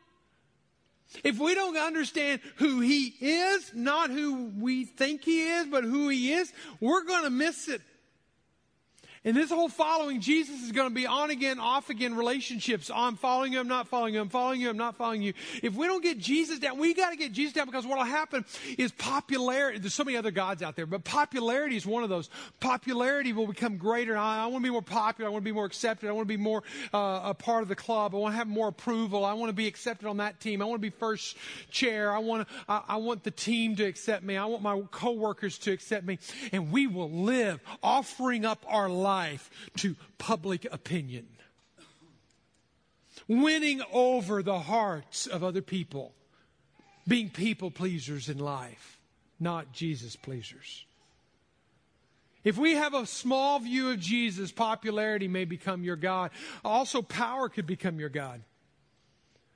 if 1.24 1.38
we 1.40 1.54
don't 1.54 1.78
understand 1.78 2.42
who 2.56 2.80
he 2.80 3.14
is, 3.20 3.72
not 3.74 4.10
who 4.10 4.52
we 4.58 4.86
think 4.86 5.24
he 5.24 5.44
is, 5.50 5.68
but 5.68 5.84
who 5.84 6.10
he 6.10 6.34
is, 6.34 6.52
we're 6.80 7.04
going 7.04 7.24
to 7.24 7.30
miss 7.30 7.68
it. 7.68 7.82
And 9.26 9.38
this 9.38 9.52
whole 9.52 9.70
following 9.70 10.20
Jesus 10.20 10.62
is 10.64 10.74
going 10.74 10.90
to 10.90 10.94
be 10.94 11.08
on 11.08 11.30
again, 11.30 11.58
off 11.58 11.90
again 11.90 12.16
relationships. 12.16 12.92
I'm 12.94 13.16
following 13.16 13.54
you, 13.54 13.60
I'm 13.62 13.70
not 13.70 13.88
following 13.88 14.14
you, 14.14 14.20
I'm 14.20 14.28
following 14.28 14.60
you, 14.60 14.70
I'm 14.70 14.78
not 14.78 14.98
following 14.98 15.22
you. 15.22 15.34
If 15.62 15.76
we 15.76 15.88
don't 15.88 16.04
get 16.04 16.18
Jesus 16.18 16.60
down, 16.60 16.78
we 16.78 16.94
got 16.94 17.12
to 17.12 17.16
get 17.16 17.32
Jesus 17.32 17.54
down 17.54 17.66
because 17.66 17.86
what 17.86 17.98
will 17.98 18.04
happen 18.04 18.44
is 18.78 18.92
popularity. 18.92 19.80
There's 19.80 19.94
so 19.94 20.04
many 20.04 20.18
other 20.18 20.32
gods 20.32 20.62
out 20.62 20.76
there, 20.76 20.86
but 20.86 21.06
popularity 21.06 21.78
is 21.78 21.86
one 21.86 22.04
of 22.04 22.10
those. 22.10 22.30
Popularity 22.60 23.32
will 23.32 23.48
become 23.48 23.78
greater. 23.78 24.18
I, 24.18 24.44
I 24.44 24.48
want 24.48 24.62
to 24.62 24.68
be 24.68 24.72
more 24.72 24.82
popular. 24.82 25.30
I 25.30 25.32
want 25.32 25.44
to 25.44 25.50
be 25.50 25.54
more 25.54 25.66
accepted. 25.66 26.10
I 26.10 26.12
want 26.12 26.28
to 26.28 26.38
be 26.38 26.42
more 26.42 26.64
uh, 26.94 27.22
a 27.24 27.34
part 27.34 27.64
of 27.64 27.70
the 27.70 27.78
club. 27.78 28.14
I 28.14 28.18
want 28.18 28.34
to 28.34 28.38
have 28.38 28.48
more 28.48 28.68
approval. 28.68 29.24
I 29.24 29.34
want 29.34 29.52
to 29.52 29.56
be 29.56 29.68
accepted 29.68 30.06
on 30.06 30.18
that 30.18 30.42
team. 30.42 30.62
I 30.62 30.66
want 30.66 30.82
to 30.82 30.86
be 30.86 30.90
first 30.90 31.38
chair. 31.72 32.12
I 32.12 32.20
want 32.20 32.46
to, 32.46 32.54
I, 32.68 32.82
I 32.90 32.98
want 32.98 33.24
the 33.24 33.32
team 33.32 33.78
to 33.78 33.86
accept 33.86 34.26
me. 34.26 34.36
I 34.36 34.46
want 34.46 34.64
my 34.64 34.82
coworkers 34.92 35.58
to 35.60 35.72
accept 35.72 36.06
me. 36.06 36.20
And 36.52 36.74
we 36.74 36.88
will 36.88 37.10
live 37.10 37.62
offering 37.82 38.44
up 38.44 38.66
our 38.68 38.90
lives 38.90 39.13
life 39.14 39.50
to 39.78 39.96
public 40.18 40.66
opinion, 40.72 41.28
winning 43.28 43.82
over 43.92 44.42
the 44.42 44.60
hearts 44.60 45.28
of 45.28 45.44
other 45.44 45.62
people, 45.62 46.14
being 47.08 47.30
people 47.30 47.70
pleasers 47.70 48.30
in 48.30 48.40
life, 48.40 49.00
not 49.40 49.72
Jesus 49.72 50.16
pleasers. 50.16 50.86
If 52.44 52.58
we 52.58 52.74
have 52.74 52.94
a 52.94 53.06
small 53.06 53.60
view 53.60 53.92
of 53.92 54.00
Jesus, 54.00 54.52
popularity 54.52 55.28
may 55.28 55.46
become 55.46 55.84
your 55.84 55.96
God. 55.96 56.32
Also, 56.66 57.02
power 57.02 57.48
could 57.50 57.68
become 57.68 58.00
your 58.00 58.10
God. 58.10 58.42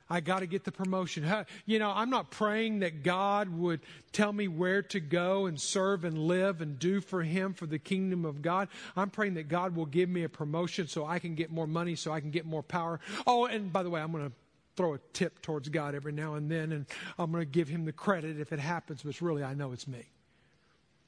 I 0.09 0.21
got 0.21 0.39
to 0.39 0.47
get 0.47 0.63
the 0.63 0.71
promotion. 0.71 1.45
You 1.65 1.79
know, 1.79 1.91
I'm 1.93 2.09
not 2.09 2.31
praying 2.31 2.79
that 2.79 3.03
God 3.03 3.49
would 3.49 3.81
tell 4.11 4.31
me 4.31 4.47
where 4.47 4.81
to 4.83 4.99
go 4.99 5.47
and 5.47 5.59
serve 5.59 6.05
and 6.05 6.17
live 6.17 6.61
and 6.61 6.79
do 6.79 7.01
for 7.01 7.21
Him 7.23 7.53
for 7.53 7.65
the 7.65 7.79
kingdom 7.79 8.23
of 8.25 8.41
God. 8.41 8.69
I'm 8.95 9.09
praying 9.09 9.33
that 9.35 9.49
God 9.49 9.75
will 9.75 9.85
give 9.85 10.09
me 10.09 10.23
a 10.23 10.29
promotion 10.29 10.87
so 10.87 11.05
I 11.05 11.19
can 11.19 11.35
get 11.35 11.51
more 11.51 11.67
money, 11.67 11.95
so 11.95 12.11
I 12.11 12.21
can 12.21 12.31
get 12.31 12.45
more 12.45 12.63
power. 12.63 12.99
Oh, 13.25 13.45
and 13.45 13.71
by 13.71 13.83
the 13.83 13.89
way, 13.89 14.01
I'm 14.01 14.11
going 14.11 14.25
to 14.25 14.33
throw 14.75 14.93
a 14.93 14.99
tip 15.11 15.41
towards 15.41 15.69
God 15.69 15.95
every 15.95 16.11
now 16.11 16.35
and 16.35 16.49
then, 16.49 16.71
and 16.71 16.85
I'm 17.17 17.31
going 17.31 17.41
to 17.43 17.49
give 17.49 17.67
Him 17.67 17.85
the 17.85 17.91
credit 17.91 18.39
if 18.39 18.53
it 18.53 18.59
happens, 18.59 19.03
but 19.03 19.19
really, 19.21 19.43
I 19.43 19.55
know 19.55 19.71
it's 19.71 19.87
me. 19.87 20.05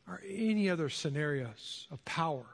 Or 0.08 0.22
any 0.28 0.70
other 0.70 0.90
scenarios 0.90 1.88
of 1.92 2.04
power 2.04 2.46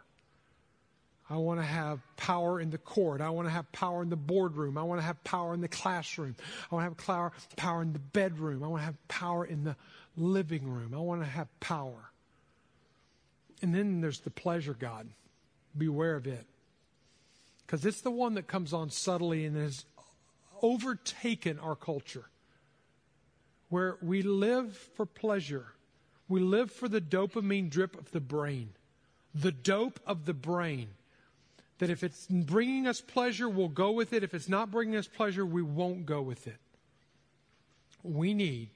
I 1.30 1.38
want 1.38 1.60
to 1.60 1.66
have 1.66 2.02
power 2.18 2.60
in 2.60 2.70
the 2.70 2.78
court. 2.78 3.20
I 3.20 3.32
want 3.32 3.48
to 3.48 3.52
have 3.52 3.72
power 3.72 4.04
in 4.04 4.10
the 4.10 4.16
boardroom. 4.16 4.78
I 4.78 4.84
want 4.84 5.02
to 5.02 5.06
have 5.06 5.24
power 5.24 5.56
in 5.56 5.62
the 5.62 5.68
classroom. 5.68 6.36
I 6.72 6.76
want 6.76 6.84
to 6.84 7.04
have 7.14 7.32
power, 7.56 7.82
in 7.82 7.94
the 7.94 8.00
bedroom. 8.00 8.64
I 8.64 8.68
want 8.68 8.82
to 8.82 8.86
have 8.86 9.08
power 9.08 9.44
in 9.44 9.64
the 9.64 9.76
living 10.16 10.70
room. 10.70 10.94
I 10.94 11.00
want 11.00 11.22
to 11.22 11.28
have 11.28 11.48
power. 11.60 12.12
And 13.64 13.74
then 13.74 14.02
there's 14.02 14.20
the 14.20 14.30
pleasure 14.30 14.76
God. 14.76 15.08
Beware 15.76 16.16
of 16.16 16.28
it. 16.28 16.46
Because 17.66 17.84
it's 17.86 18.02
the 18.02 18.12
one 18.12 18.36
that 18.36 18.46
comes 18.46 18.72
on 18.72 18.92
subtly 18.92 19.46
and 19.46 19.58
has 19.58 19.86
overtaken 20.62 21.58
our 21.58 21.76
culture. 21.76 22.26
Where 23.70 23.98
we 24.00 24.22
live 24.22 24.78
for 24.96 25.08
pleasure, 25.08 25.66
we 26.30 26.40
live 26.40 26.70
for 26.70 26.88
the 26.88 27.02
dopamine 27.02 27.72
drip 27.72 27.98
of 27.98 28.12
the 28.12 28.20
brain, 28.20 28.70
the 29.34 29.52
dope 29.52 30.00
of 30.06 30.26
the 30.26 30.36
brain 30.36 30.90
that 31.80 31.90
if 31.90 32.04
it's 32.04 32.26
bringing 32.28 32.88
us 32.88 33.02
pleasure, 33.02 33.50
we'll 33.50 33.68
go 33.68 33.92
with 33.92 34.14
it. 34.14 34.24
If 34.24 34.34
it's 34.34 34.50
not 34.50 34.72
bringing 34.72 34.96
us 34.96 35.08
pleasure, 35.08 35.46
we 35.46 35.62
won't 35.62 36.06
go 36.06 36.22
with 36.22 36.48
it. 36.48 36.58
we 38.04 38.34
need 38.34 38.70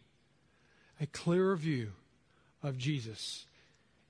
a 1.00 1.06
clearer 1.06 1.56
view 1.56 1.92
of 2.64 2.78
Jesus. 2.78 3.46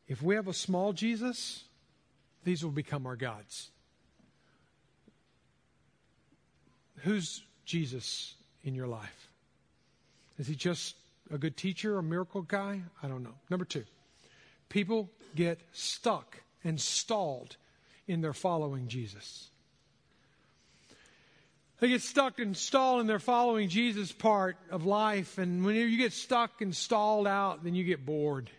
If 0.07 0.21
we 0.21 0.35
have 0.35 0.47
a 0.47 0.53
small 0.53 0.93
Jesus, 0.93 1.65
these 2.43 2.63
will 2.63 2.71
become 2.71 3.05
our 3.05 3.15
gods. 3.15 3.69
Who's 7.03 7.43
Jesus 7.65 8.33
in 8.63 8.75
your 8.75 8.87
life? 8.87 9.29
Is 10.39 10.47
he 10.47 10.55
just 10.55 10.95
a 11.31 11.37
good 11.37 11.57
teacher, 11.57 11.97
a 11.97 12.03
miracle 12.03 12.41
guy? 12.41 12.81
I 13.03 13.07
don't 13.07 13.23
know. 13.23 13.35
Number 13.49 13.65
two, 13.65 13.85
people 14.69 15.09
get 15.35 15.59
stuck 15.73 16.37
and 16.63 16.79
stalled 16.79 17.57
in 18.09 18.21
their 18.21 18.33
following 18.33 18.87
Jesus. 18.87 19.47
They 21.79 21.89
get 21.89 22.01
stuck 22.01 22.39
and 22.39 22.57
stalled 22.57 23.01
in 23.01 23.07
their 23.07 23.19
following 23.19 23.69
Jesus 23.69 24.11
part 24.11 24.57
of 24.69 24.83
life. 24.83 25.37
And 25.37 25.63
when 25.63 25.75
you 25.75 25.95
get 25.95 26.11
stuck 26.11 26.61
and 26.61 26.75
stalled 26.75 27.27
out, 27.27 27.63
then 27.63 27.75
you 27.75 27.85
get 27.85 28.05
bored. 28.05 28.49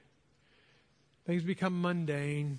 Things 1.26 1.42
become 1.42 1.82
mundane. 1.82 2.58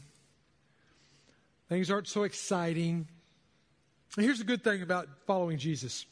Things 1.69 1.89
aren't 1.89 2.09
so 2.09 2.23
exciting. 2.23 3.07
And 4.17 4.25
here's 4.25 4.39
the 4.39 4.43
good 4.43 4.63
thing 4.63 4.81
about 4.83 5.07
following 5.25 5.57
Jesus 5.57 6.05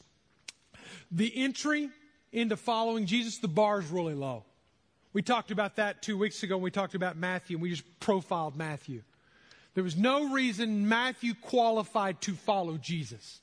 the 1.12 1.30
entry 1.36 1.90
into 2.32 2.56
following 2.56 3.04
Jesus, 3.04 3.38
the 3.38 3.48
bar 3.48 3.80
is 3.80 3.90
really 3.90 4.14
low. 4.14 4.44
We 5.12 5.22
talked 5.22 5.50
about 5.50 5.76
that 5.76 6.02
two 6.02 6.16
weeks 6.16 6.42
ago 6.42 6.56
when 6.56 6.62
we 6.62 6.70
talked 6.70 6.94
about 6.94 7.16
Matthew, 7.16 7.56
and 7.56 7.62
we 7.62 7.70
just 7.70 7.84
profiled 8.00 8.56
Matthew. 8.56 9.02
There 9.74 9.84
was 9.84 9.96
no 9.96 10.32
reason 10.32 10.88
Matthew 10.88 11.34
qualified 11.34 12.20
to 12.22 12.34
follow 12.34 12.76
Jesus. 12.76 13.40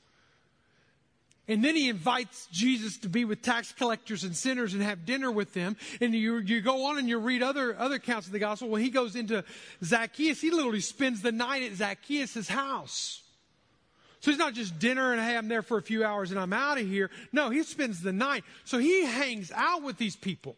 And 1.49 1.63
then 1.63 1.75
he 1.75 1.87
invites 1.87 2.47
Jesus 2.51 2.97
to 2.99 3.09
be 3.09 3.23
with 3.23 3.41
tax 3.41 3.71
collectors 3.71 4.25
and 4.25 4.35
sinners 4.35 4.73
and 4.73 4.83
have 4.83 5.05
dinner 5.05 5.31
with 5.31 5.53
them. 5.53 5.77
And 6.01 6.13
you, 6.13 6.39
you 6.39 6.59
go 6.59 6.87
on 6.87 6.97
and 6.97 7.07
you 7.07 7.19
read 7.19 7.41
other, 7.41 7.77
other 7.79 7.95
accounts 7.95 8.27
of 8.27 8.33
the 8.33 8.39
gospel. 8.39 8.67
When 8.67 8.81
he 8.81 8.89
goes 8.89 9.15
into 9.15 9.45
Zacchaeus, 9.81 10.41
he 10.41 10.51
literally 10.51 10.81
spends 10.81 11.21
the 11.21 11.31
night 11.31 11.63
at 11.63 11.77
Zacchaeus' 11.77 12.49
house. 12.49 13.23
So 14.19 14.31
it's 14.31 14.39
not 14.39 14.55
just 14.55 14.77
dinner 14.77 15.13
and 15.13 15.21
hey, 15.21 15.37
I'm 15.37 15.47
there 15.47 15.61
for 15.61 15.77
a 15.77 15.81
few 15.81 16.03
hours 16.03 16.31
and 16.31 16.39
I'm 16.39 16.51
out 16.51 16.79
of 16.79 16.85
here. 16.85 17.09
No, 17.31 17.49
he 17.49 17.63
spends 17.63 18.01
the 18.01 18.11
night. 18.11 18.43
So 18.65 18.77
he 18.77 19.05
hangs 19.05 19.49
out 19.55 19.83
with 19.83 19.97
these 19.97 20.17
people. 20.17 20.57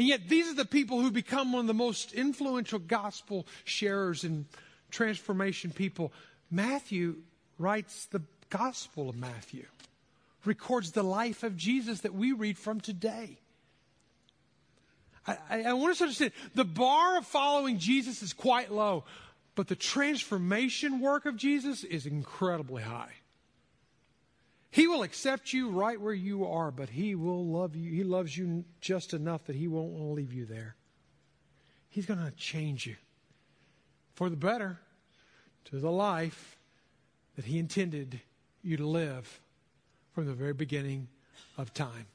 And 0.00 0.08
yet 0.08 0.30
these 0.30 0.48
are 0.48 0.54
the 0.54 0.64
people 0.64 1.02
who 1.02 1.10
become 1.10 1.52
one 1.52 1.60
of 1.60 1.66
the 1.66 1.74
most 1.74 2.14
influential 2.14 2.78
gospel 2.78 3.46
sharers 3.64 4.24
and 4.24 4.46
transformation 4.90 5.72
people. 5.72 6.10
Matthew 6.50 7.16
writes 7.58 8.06
the 8.06 8.22
Gospel 8.48 9.10
of 9.10 9.16
Matthew 9.16 9.66
records 10.46 10.92
the 10.92 11.02
life 11.02 11.42
of 11.42 11.54
Jesus 11.54 12.00
that 12.00 12.14
we 12.14 12.32
read 12.32 12.56
from 12.56 12.80
today. 12.80 13.36
I, 15.26 15.36
I, 15.50 15.62
I 15.64 15.72
want 15.74 15.90
us 15.90 15.98
to 15.98 16.04
understand 16.04 16.32
the 16.54 16.64
bar 16.64 17.18
of 17.18 17.26
following 17.26 17.76
Jesus 17.76 18.22
is 18.22 18.32
quite 18.32 18.72
low, 18.72 19.04
but 19.54 19.68
the 19.68 19.76
transformation 19.76 21.00
work 21.00 21.26
of 21.26 21.36
Jesus 21.36 21.84
is 21.84 22.06
incredibly 22.06 22.82
high. 22.82 23.12
He 24.70 24.86
will 24.86 25.02
accept 25.02 25.52
you 25.52 25.70
right 25.70 26.00
where 26.00 26.14
you 26.14 26.46
are, 26.46 26.70
but 26.70 26.90
He 26.90 27.14
will 27.14 27.44
love 27.44 27.74
you. 27.74 27.90
He 27.90 28.04
loves 28.04 28.36
you 28.36 28.64
just 28.80 29.12
enough 29.12 29.44
that 29.44 29.56
He 29.56 29.66
won't 29.66 29.90
want 29.90 30.04
to 30.04 30.12
leave 30.12 30.32
you 30.32 30.46
there. 30.46 30.76
He's 31.88 32.06
going 32.06 32.24
to 32.24 32.30
change 32.32 32.86
you 32.86 32.96
for 34.14 34.30
the 34.30 34.36
better 34.36 34.78
to 35.66 35.80
the 35.80 35.90
life 35.90 36.56
that 37.34 37.44
He 37.44 37.58
intended 37.58 38.20
you 38.62 38.76
to 38.76 38.86
live 38.86 39.40
from 40.12 40.26
the 40.26 40.34
very 40.34 40.54
beginning 40.54 41.08
of 41.58 41.74
time. 41.74 42.06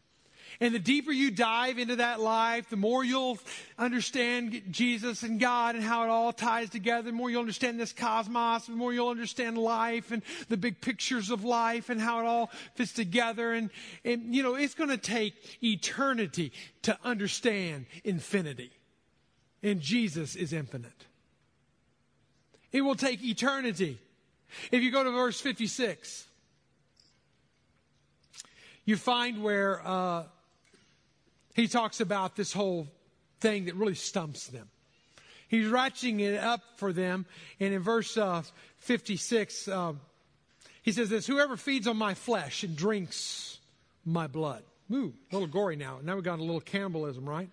And 0.60 0.74
the 0.74 0.80
deeper 0.80 1.12
you 1.12 1.32
dive 1.32 1.78
into 1.78 1.98
that 1.98 2.20
life, 2.20 2.70
the 2.70 2.78
more 2.78 3.04
you'll 3.04 3.40
understand 3.78 4.64
Jesus 4.72 5.24
and 5.24 5.40
God 5.40 5.76
and 5.76 5.84
how 5.84 6.04
it 6.04 6.10
all 6.10 6.32
ties 6.32 6.70
together. 6.70 7.04
The 7.04 7.12
more 7.12 7.30
you'll 7.30 7.42
understand 7.42 7.80
this 7.80 7.92
cosmos, 7.92 8.66
the 8.66 8.74
more 8.74 8.94
you'll 8.94 9.10
understand 9.10 9.58
life 9.58 10.12
and 10.12 10.22
the 10.48 10.58
big 10.58 10.80
pictures 10.80 11.30
of 11.30 11.44
life 11.44 11.90
and 11.90 12.00
how 12.00 12.20
it 12.20 12.26
all 12.26 12.52
fits 12.76 12.94
together. 12.94 13.54
And, 13.54 13.70
and 14.06 14.34
you 14.34 14.44
know, 14.44 14.56
it's 14.56 14.76
going 14.76 14.90
to 14.90 14.98
take 14.98 15.34
eternity 15.62 16.54
to 16.84 16.98
understand 17.04 17.86
infinity. 18.04 18.72
And 19.62 19.82
Jesus 19.82 20.36
is 20.36 20.54
infinite. 20.54 21.06
It 22.72 22.82
will 22.82 22.96
take 22.96 23.24
eternity. 23.24 24.00
If 24.72 24.84
you 24.84 24.92
go 24.92 25.04
to 25.04 25.12
verse 25.12 25.40
56, 25.42 26.28
you 28.86 28.96
find 28.96 29.42
where 29.42 29.82
uh, 29.86 30.24
he 31.56 31.68
talks 31.68 32.02
about 32.02 32.36
this 32.36 32.54
whole 32.54 32.88
thing 33.40 33.66
that 33.66 33.76
really 33.76 33.96
stumps 33.96 34.48
them. 34.48 34.70
He's 35.48 35.68
ratcheting 35.68 36.20
it 36.20 36.38
up 36.38 36.62
for 36.76 36.92
them. 36.92 37.26
And 37.60 37.74
in 37.74 37.82
verse 37.82 38.18
uh, 38.18 38.44
56, 38.80 39.68
uh, 39.68 39.94
he 40.82 40.92
says 40.92 41.10
this 41.10 41.26
Whoever 41.26 41.56
feeds 41.56 41.88
on 41.88 41.98
my 41.98 42.14
flesh 42.14 42.64
and 42.64 42.76
drinks 42.76 43.58
my 44.04 44.28
blood. 44.28 44.64
Ooh, 44.92 45.14
a 45.32 45.36
little 45.36 45.48
gory 45.48 45.78
now. 45.78 46.00
Now 46.04 46.16
we've 46.16 46.24
got 46.24 46.40
a 46.40 46.44
little 46.44 46.62
cannibalism, 46.62 47.28
right? 47.28 47.50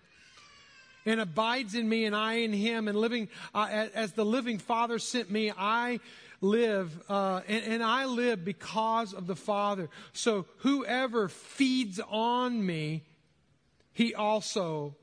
And 1.05 1.19
abides 1.19 1.73
in 1.73 1.87
me 1.87 2.05
and 2.05 2.15
I 2.15 2.33
in 2.35 2.53
him 2.53 2.87
and 2.87 2.97
living, 2.97 3.29
uh, 3.55 3.87
as 3.93 4.13
the 4.13 4.25
living 4.25 4.57
Father 4.57 4.99
sent 4.99 5.31
me, 5.31 5.51
I 5.57 5.99
live, 6.41 6.91
uh, 7.09 7.41
and, 7.47 7.63
and 7.65 7.83
I 7.83 8.05
live 8.05 8.43
because 8.43 9.13
of 9.13 9.27
the 9.27 9.35
Father. 9.35 9.89
So 10.11 10.45
whoever 10.57 11.29
feeds 11.29 11.99
on 12.09 12.65
me, 12.65 13.03
he 13.93 14.13
also 14.13 14.95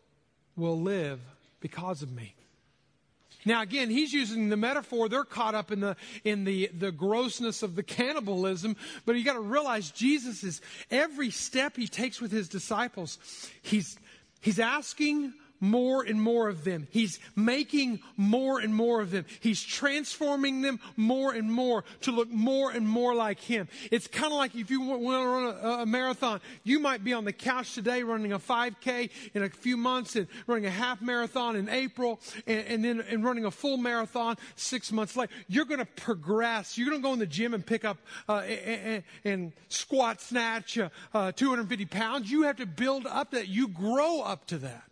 will 0.57 0.81
live 0.81 1.21
because 1.61 2.03
of 2.03 2.13
me. 2.13 2.35
Now 3.45 3.63
again, 3.63 3.89
he's 3.89 4.13
using 4.13 4.51
the 4.51 4.57
metaphor. 4.57 5.09
They're 5.09 5.25
caught 5.25 5.55
up 5.55 5.73
in 5.73 5.81
the 5.81 5.97
in 6.25 6.45
the 6.45 6.71
the 6.77 6.93
grossness 6.93 7.63
of 7.63 7.75
the 7.75 7.83
cannibalism, 7.83 8.77
but 9.07 9.17
you 9.17 9.25
got 9.25 9.35
to 9.35 9.41
realize 9.41 9.91
Jesus 9.91 10.45
is 10.45 10.61
every 10.91 11.31
step 11.31 11.77
he 11.77 11.89
takes 11.89 12.21
with 12.21 12.33
his 12.33 12.49
disciples. 12.49 13.19
He's 13.63 13.99
he's 14.41 14.59
asking 14.59 15.33
more 15.61 16.03
and 16.03 16.21
more 16.21 16.49
of 16.49 16.65
them. 16.65 16.89
He's 16.91 17.21
making 17.37 18.01
more 18.17 18.61
and 18.61 18.75
more 18.75 19.01
of 19.01 19.11
them. 19.11 19.27
He's 19.41 19.63
transforming 19.63 20.63
them 20.63 20.81
more 20.97 21.33
and 21.33 21.53
more 21.53 21.85
to 22.03 22.13
look 22.13 22.31
more 22.31 22.71
and 22.71 22.89
more 22.89 23.15
like 23.15 23.41
Him. 23.41 23.69
It's 23.91 24.07
kind 24.07 24.33
of 24.33 24.39
like 24.39 24.55
if 24.55 24.71
you 24.71 24.81
want 24.81 25.03
to 25.03 25.29
run 25.29 25.45
a, 25.45 25.83
a, 25.83 25.87
marathon, 25.87 26.41
you 26.65 26.79
might 26.79 27.05
be 27.05 27.13
on 27.13 27.25
the 27.25 27.33
couch 27.33 27.75
today 27.75 28.03
running 28.03 28.33
a 28.33 28.39
5K 28.39 29.11
in 29.35 29.43
a 29.43 29.51
few 29.51 29.77
months 29.77 30.17
and 30.17 30.27
running 30.47 30.67
a 30.67 30.71
half 30.71 31.03
marathon 31.03 31.57
in 31.57 31.69
April 31.69 32.21
and, 32.47 32.67
and 32.67 32.85
then 32.85 33.01
and 33.09 33.25
running 33.25 33.45
a 33.45 33.51
full 33.51 33.77
marathon 33.77 34.37
six 34.57 34.93
months 34.93 35.17
later. 35.17 35.33
You're 35.49 35.65
going 35.65 35.81
to 35.81 35.87
progress. 35.87 36.79
You're 36.79 36.89
going 36.89 37.03
to 37.03 37.07
go 37.07 37.13
in 37.13 37.19
the 37.19 37.27
gym 37.27 37.55
and 37.55 37.65
pick 37.65 37.85
up 37.85 37.99
uh, 38.29 38.39
and, 38.39 39.03
and, 39.25 39.53
squat 39.69 40.21
snatch 40.21 40.79
uh, 40.79 40.89
uh, 41.15 41.33
250 41.33 41.87
pounds. 41.87 42.31
You 42.31 42.43
have 42.43 42.57
to 42.57 42.67
build 42.67 43.07
up 43.07 43.33
that. 43.33 43.49
You 43.49 43.69
grow 43.69 44.21
up 44.21 44.47
to 44.47 44.59
that. 44.59 44.90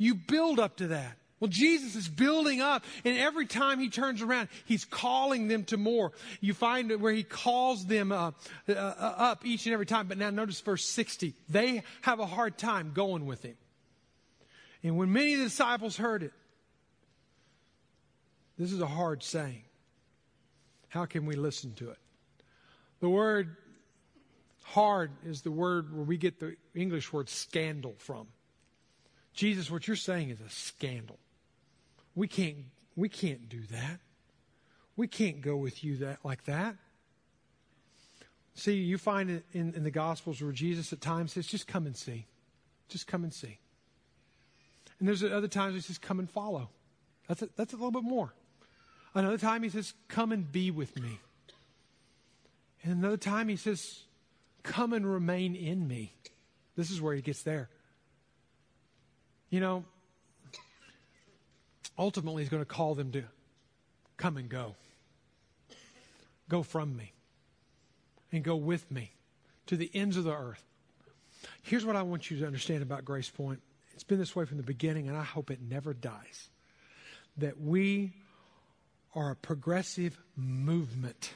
You 0.00 0.14
build 0.14 0.58
up 0.58 0.76
to 0.76 0.88
that. 0.88 1.18
Well, 1.40 1.48
Jesus 1.48 1.94
is 1.94 2.08
building 2.08 2.62
up, 2.62 2.84
and 3.04 3.18
every 3.18 3.44
time 3.44 3.78
he 3.78 3.90
turns 3.90 4.22
around, 4.22 4.48
he's 4.64 4.86
calling 4.86 5.46
them 5.46 5.64
to 5.64 5.76
more. 5.76 6.12
You 6.40 6.54
find 6.54 6.90
where 7.02 7.12
he 7.12 7.22
calls 7.22 7.84
them 7.84 8.10
uh, 8.10 8.30
uh, 8.66 8.72
up 8.72 9.44
each 9.44 9.66
and 9.66 9.74
every 9.74 9.84
time. 9.84 10.06
But 10.06 10.16
now 10.16 10.30
notice 10.30 10.58
verse 10.62 10.86
60. 10.86 11.34
They 11.50 11.82
have 12.00 12.18
a 12.18 12.24
hard 12.24 12.56
time 12.56 12.92
going 12.94 13.26
with 13.26 13.42
him. 13.42 13.56
And 14.82 14.96
when 14.96 15.12
many 15.12 15.34
of 15.34 15.40
the 15.40 15.44
disciples 15.44 15.98
heard 15.98 16.22
it, 16.22 16.32
this 18.58 18.72
is 18.72 18.80
a 18.80 18.86
hard 18.86 19.22
saying. 19.22 19.64
How 20.88 21.04
can 21.04 21.26
we 21.26 21.36
listen 21.36 21.74
to 21.74 21.90
it? 21.90 21.98
The 23.00 23.10
word 23.10 23.54
hard 24.62 25.10
is 25.26 25.42
the 25.42 25.50
word 25.50 25.94
where 25.94 26.04
we 26.04 26.16
get 26.16 26.40
the 26.40 26.56
English 26.74 27.12
word 27.12 27.28
scandal 27.28 27.96
from. 27.98 28.28
Jesus, 29.34 29.70
what 29.70 29.86
you're 29.86 29.96
saying 29.96 30.30
is 30.30 30.40
a 30.40 30.50
scandal. 30.50 31.18
We 32.14 32.28
can't, 32.28 32.56
we 32.96 33.08
can't 33.08 33.48
do 33.48 33.62
that. 33.70 34.00
We 34.96 35.06
can't 35.08 35.40
go 35.40 35.56
with 35.56 35.82
you 35.82 35.96
that 35.98 36.18
like 36.24 36.44
that. 36.44 36.76
See, 38.54 38.74
you 38.74 38.98
find 38.98 39.30
it 39.30 39.44
in, 39.52 39.72
in 39.74 39.84
the 39.84 39.90
Gospels 39.90 40.42
where 40.42 40.52
Jesus 40.52 40.92
at 40.92 41.00
times 41.00 41.32
says, 41.32 41.46
just 41.46 41.66
come 41.66 41.86
and 41.86 41.96
see. 41.96 42.26
Just 42.88 43.06
come 43.06 43.22
and 43.22 43.32
see. 43.32 43.58
And 44.98 45.08
there's 45.08 45.24
other 45.24 45.48
times 45.48 45.74
he 45.74 45.80
says, 45.80 45.96
come 45.96 46.18
and 46.18 46.28
follow. 46.28 46.68
That's 47.28 47.42
a, 47.42 47.48
that's 47.56 47.72
a 47.72 47.76
little 47.76 47.92
bit 47.92 48.02
more. 48.02 48.34
Another 49.14 49.38
time 49.38 49.62
he 49.62 49.70
says, 49.70 49.94
come 50.08 50.32
and 50.32 50.50
be 50.50 50.70
with 50.70 51.00
me. 51.00 51.20
And 52.82 52.92
another 52.92 53.16
time 53.16 53.48
he 53.48 53.56
says, 53.56 54.02
come 54.62 54.92
and 54.92 55.10
remain 55.10 55.54
in 55.54 55.88
me. 55.88 56.14
This 56.76 56.90
is 56.90 57.00
where 57.00 57.14
he 57.14 57.22
gets 57.22 57.42
there. 57.42 57.70
You 59.50 59.60
know, 59.60 59.84
ultimately, 61.98 62.42
he's 62.42 62.50
going 62.50 62.62
to 62.62 62.68
call 62.68 62.94
them 62.94 63.12
to 63.12 63.24
come 64.16 64.36
and 64.36 64.48
go. 64.48 64.76
Go 66.48 66.62
from 66.62 66.96
me 66.96 67.12
and 68.32 68.42
go 68.42 68.56
with 68.56 68.90
me 68.90 69.12
to 69.66 69.76
the 69.76 69.90
ends 69.92 70.16
of 70.16 70.24
the 70.24 70.32
earth. 70.32 70.64
Here's 71.62 71.84
what 71.84 71.96
I 71.96 72.02
want 72.02 72.30
you 72.30 72.38
to 72.38 72.46
understand 72.46 72.82
about 72.82 73.04
Grace 73.04 73.28
Point. 73.28 73.60
It's 73.94 74.04
been 74.04 74.18
this 74.18 74.34
way 74.34 74.44
from 74.44 74.56
the 74.56 74.62
beginning, 74.62 75.08
and 75.08 75.16
I 75.16 75.24
hope 75.24 75.50
it 75.50 75.60
never 75.60 75.92
dies. 75.92 76.48
That 77.36 77.60
we 77.60 78.12
are 79.14 79.30
a 79.30 79.36
progressive 79.36 80.18
movement 80.36 81.32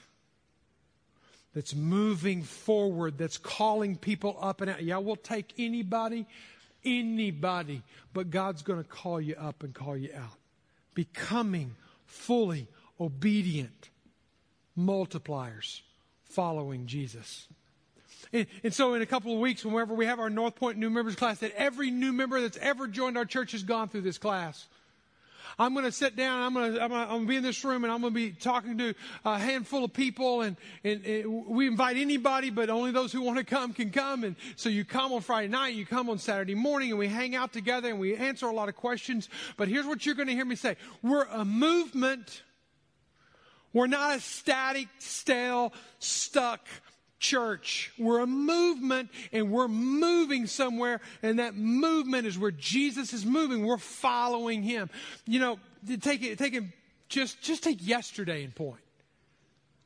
that's 1.54 1.74
moving 1.74 2.42
forward, 2.42 3.18
that's 3.18 3.38
calling 3.38 3.96
people 3.96 4.36
up 4.40 4.60
and 4.60 4.70
out. 4.70 4.82
Yeah, 4.82 4.98
we'll 4.98 5.16
take 5.16 5.52
anybody, 5.58 6.26
anybody, 6.84 7.82
but 8.12 8.30
God's 8.30 8.62
going 8.62 8.82
to 8.82 8.88
call 8.88 9.20
you 9.20 9.34
up 9.36 9.62
and 9.62 9.74
call 9.74 9.96
you 9.96 10.10
out. 10.16 10.38
Becoming 10.94 11.74
fully 12.06 12.68
obedient 13.00 13.90
multipliers 14.78 15.80
following 16.24 16.86
Jesus. 16.86 17.48
And, 18.32 18.46
and, 18.62 18.74
so 18.74 18.94
in 18.94 19.02
a 19.02 19.06
couple 19.06 19.32
of 19.32 19.38
weeks, 19.38 19.64
whenever 19.64 19.94
we 19.94 20.06
have 20.06 20.18
our 20.18 20.30
North 20.30 20.56
Point 20.56 20.78
new 20.78 20.90
members 20.90 21.14
class, 21.14 21.38
that 21.38 21.52
every 21.56 21.90
new 21.90 22.12
member 22.12 22.40
that's 22.40 22.56
ever 22.56 22.88
joined 22.88 23.16
our 23.16 23.24
church 23.24 23.52
has 23.52 23.62
gone 23.62 23.88
through 23.88 24.00
this 24.00 24.18
class. 24.18 24.66
I'm 25.58 25.72
going 25.72 25.84
to 25.84 25.92
sit 25.92 26.16
down. 26.16 26.42
I'm 26.42 26.54
going 26.54 26.74
to, 26.74 26.82
I'm 26.82 26.90
going 26.90 27.20
to 27.20 27.26
be 27.26 27.36
in 27.36 27.42
this 27.42 27.64
room 27.64 27.84
and 27.84 27.92
I'm 27.92 28.00
going 28.00 28.12
to 28.12 28.18
be 28.18 28.32
talking 28.32 28.78
to 28.78 28.94
a 29.24 29.38
handful 29.38 29.84
of 29.84 29.92
people 29.92 30.42
and, 30.42 30.56
and, 30.82 31.04
and, 31.04 31.46
we 31.46 31.66
invite 31.66 31.96
anybody, 31.96 32.50
but 32.50 32.70
only 32.70 32.90
those 32.90 33.12
who 33.12 33.22
want 33.22 33.38
to 33.38 33.44
come 33.44 33.72
can 33.72 33.90
come. 33.90 34.24
And 34.24 34.36
so 34.56 34.68
you 34.68 34.84
come 34.84 35.12
on 35.12 35.20
Friday 35.20 35.48
night, 35.48 35.74
you 35.74 35.86
come 35.86 36.10
on 36.10 36.18
Saturday 36.18 36.54
morning 36.54 36.90
and 36.90 36.98
we 36.98 37.08
hang 37.08 37.34
out 37.34 37.52
together 37.52 37.88
and 37.88 37.98
we 37.98 38.16
answer 38.16 38.46
a 38.46 38.52
lot 38.52 38.68
of 38.68 38.76
questions. 38.76 39.28
But 39.56 39.68
here's 39.68 39.86
what 39.86 40.04
you're 40.04 40.14
going 40.14 40.28
to 40.28 40.34
hear 40.34 40.44
me 40.44 40.56
say. 40.56 40.76
We're 41.02 41.24
a 41.24 41.44
movement. 41.44 42.42
We're 43.72 43.88
not 43.88 44.16
a 44.16 44.20
static, 44.20 44.88
stale, 44.98 45.72
stuck 45.98 46.66
church. 47.24 47.90
We're 47.98 48.20
a 48.20 48.26
movement 48.26 49.10
and 49.32 49.50
we're 49.50 49.68
moving 49.68 50.46
somewhere, 50.46 51.00
and 51.22 51.38
that 51.38 51.56
movement 51.56 52.26
is 52.26 52.38
where 52.38 52.50
Jesus 52.50 53.12
is 53.12 53.24
moving. 53.24 53.64
We're 53.64 53.78
following 53.78 54.62
him. 54.62 54.90
You 55.26 55.40
know, 55.40 55.58
take 56.00 56.22
it, 56.22 56.38
take 56.38 56.54
it, 56.54 56.64
just, 57.08 57.40
just 57.40 57.64
take 57.64 57.86
yesterday 57.86 58.44
in 58.44 58.52
point. 58.52 58.83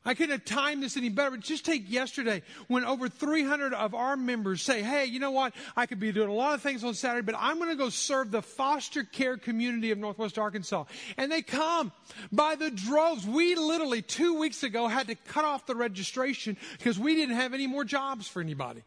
I 0.09 0.15
couldn't 0.15 0.31
have 0.31 0.45
timed 0.45 0.81
this 0.81 0.97
any 0.97 1.09
better, 1.09 1.29
but 1.29 1.41
just 1.41 1.63
take 1.63 1.87
yesterday 1.87 2.41
when 2.67 2.83
over 2.83 3.07
300 3.07 3.75
of 3.75 3.93
our 3.93 4.17
members 4.17 4.63
say, 4.63 4.81
Hey, 4.81 5.05
you 5.05 5.19
know 5.19 5.29
what? 5.29 5.53
I 5.77 5.85
could 5.85 5.99
be 5.99 6.11
doing 6.11 6.29
a 6.29 6.33
lot 6.33 6.55
of 6.55 6.63
things 6.63 6.83
on 6.83 6.95
Saturday, 6.95 7.23
but 7.23 7.35
I'm 7.37 7.59
going 7.59 7.69
to 7.69 7.75
go 7.75 7.89
serve 7.89 8.31
the 8.31 8.41
foster 8.41 9.03
care 9.03 9.37
community 9.37 9.91
of 9.91 9.99
Northwest 9.99 10.39
Arkansas. 10.39 10.85
And 11.17 11.31
they 11.31 11.43
come 11.43 11.91
by 12.31 12.55
the 12.55 12.71
droves. 12.71 13.27
We 13.27 13.53
literally 13.53 14.01
two 14.01 14.39
weeks 14.39 14.63
ago 14.63 14.87
had 14.87 15.05
to 15.09 15.15
cut 15.15 15.45
off 15.45 15.67
the 15.67 15.75
registration 15.75 16.57
because 16.79 16.97
we 16.97 17.13
didn't 17.13 17.35
have 17.35 17.53
any 17.53 17.67
more 17.67 17.83
jobs 17.83 18.27
for 18.27 18.41
anybody. 18.41 18.81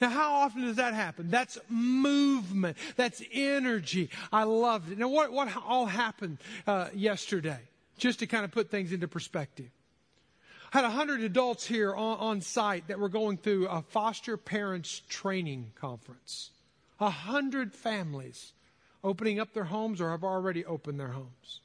Now, 0.00 0.08
how 0.08 0.32
often 0.32 0.62
does 0.62 0.76
that 0.76 0.94
happen? 0.94 1.28
That's 1.28 1.58
movement. 1.68 2.78
That's 2.96 3.22
energy. 3.34 4.08
I 4.32 4.44
loved 4.44 4.92
it. 4.92 4.96
Now, 4.96 5.08
what, 5.08 5.30
what 5.30 5.54
all 5.66 5.84
happened 5.84 6.38
uh, 6.66 6.88
yesterday? 6.94 7.60
Just 7.98 8.20
to 8.20 8.26
kind 8.26 8.46
of 8.46 8.50
put 8.50 8.70
things 8.70 8.92
into 8.92 9.08
perspective 9.08 9.68
had 10.70 10.82
100 10.82 11.22
adults 11.22 11.66
here 11.66 11.94
on, 11.94 12.18
on 12.18 12.40
site 12.40 12.88
that 12.88 12.98
were 12.98 13.08
going 13.08 13.36
through 13.36 13.68
a 13.68 13.82
foster 13.82 14.36
parents 14.36 15.02
training 15.08 15.72
conference. 15.80 16.50
100 16.98 17.74
families 17.74 18.52
opening 19.02 19.40
up 19.40 19.54
their 19.54 19.64
homes 19.64 20.00
or 20.00 20.10
have 20.10 20.24
already 20.24 20.64
opened 20.64 20.98
their 20.98 21.08
homes. 21.08 21.60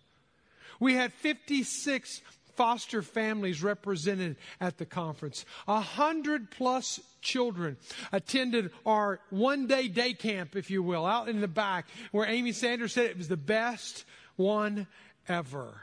We 0.80 0.94
had 0.94 1.14
56 1.14 2.22
foster 2.56 3.02
families 3.02 3.64
represented 3.64 4.36
at 4.62 4.78
the 4.78 4.86
conference. 4.86 5.46
A 5.68 5.80
hundred 5.80 6.52
plus 6.52 7.00
children 7.22 7.78
attended 8.12 8.72
our 8.86 9.20
one 9.30 9.68
day 9.68 9.88
day 9.88 10.14
camp, 10.14 10.56
if 10.56 10.70
you 10.70 10.84
will, 10.84 11.06
out 11.06 11.30
in 11.30 11.42
the 11.42 11.48
back 11.48 11.88
where 12.12 12.28
Amy 12.28 12.52
Sanders 12.52 12.94
said 12.94 13.06
it 13.06 13.18
was 13.18 13.28
the 13.28 13.38
best 13.38 14.06
one 14.36 14.88
ever. 15.28 15.82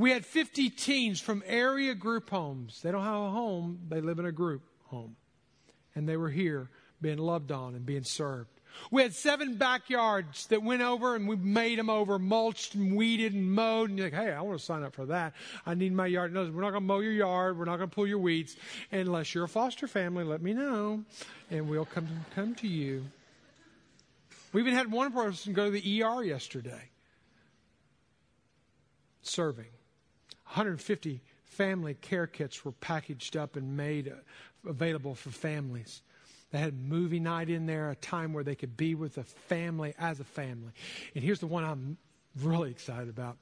We 0.00 0.10
had 0.10 0.24
50 0.24 0.70
teens 0.70 1.20
from 1.20 1.42
area 1.46 1.94
group 1.94 2.30
homes. 2.30 2.80
They 2.80 2.90
don't 2.90 3.04
have 3.04 3.20
a 3.20 3.30
home, 3.30 3.80
they 3.90 4.00
live 4.00 4.18
in 4.18 4.24
a 4.24 4.32
group 4.32 4.62
home. 4.86 5.14
And 5.94 6.08
they 6.08 6.16
were 6.16 6.30
here 6.30 6.70
being 7.02 7.18
loved 7.18 7.52
on 7.52 7.74
and 7.74 7.84
being 7.84 8.04
served. 8.04 8.48
We 8.90 9.02
had 9.02 9.14
seven 9.14 9.56
backyards 9.56 10.46
that 10.46 10.62
went 10.62 10.80
over 10.80 11.16
and 11.16 11.28
we 11.28 11.36
made 11.36 11.78
them 11.78 11.90
over, 11.90 12.18
mulched 12.18 12.74
and 12.74 12.96
weeded 12.96 13.34
and 13.34 13.52
mowed. 13.52 13.90
And 13.90 13.98
you're 13.98 14.10
like, 14.10 14.18
hey, 14.18 14.32
I 14.32 14.40
want 14.40 14.58
to 14.58 14.64
sign 14.64 14.84
up 14.84 14.94
for 14.94 15.04
that. 15.06 15.34
I 15.66 15.74
need 15.74 15.92
my 15.92 16.06
yard. 16.06 16.32
No, 16.32 16.44
we're 16.44 16.62
not 16.62 16.70
going 16.70 16.82
to 16.82 16.86
mow 16.86 17.00
your 17.00 17.12
yard. 17.12 17.58
We're 17.58 17.66
not 17.66 17.76
going 17.76 17.90
to 17.90 17.94
pull 17.94 18.06
your 18.06 18.20
weeds. 18.20 18.56
Unless 18.92 19.34
you're 19.34 19.44
a 19.44 19.48
foster 19.48 19.86
family, 19.86 20.24
let 20.24 20.40
me 20.40 20.54
know 20.54 21.04
and 21.50 21.68
we'll 21.68 21.84
come, 21.84 22.08
come 22.34 22.54
to 22.54 22.68
you. 22.68 23.04
We 24.54 24.62
even 24.62 24.72
had 24.72 24.90
one 24.90 25.12
person 25.12 25.52
go 25.52 25.66
to 25.66 25.70
the 25.70 26.02
ER 26.02 26.22
yesterday 26.22 26.88
serving. 29.22 29.66
150 30.50 31.20
family 31.44 31.94
care 31.94 32.26
kits 32.26 32.64
were 32.64 32.72
packaged 32.72 33.36
up 33.36 33.54
and 33.54 33.76
made 33.76 34.08
uh, 34.08 34.68
available 34.68 35.14
for 35.14 35.30
families. 35.30 36.02
They 36.50 36.58
had 36.58 36.74
movie 36.74 37.20
night 37.20 37.48
in 37.48 37.66
there, 37.66 37.90
a 37.90 37.94
time 37.94 38.32
where 38.32 38.42
they 38.42 38.56
could 38.56 38.76
be 38.76 38.96
with 38.96 39.16
a 39.18 39.22
family 39.22 39.94
as 39.96 40.18
a 40.18 40.24
family. 40.24 40.72
And 41.14 41.22
here's 41.22 41.38
the 41.38 41.46
one 41.46 41.62
I'm 41.62 41.98
really 42.42 42.70
excited 42.70 43.08
about 43.08 43.36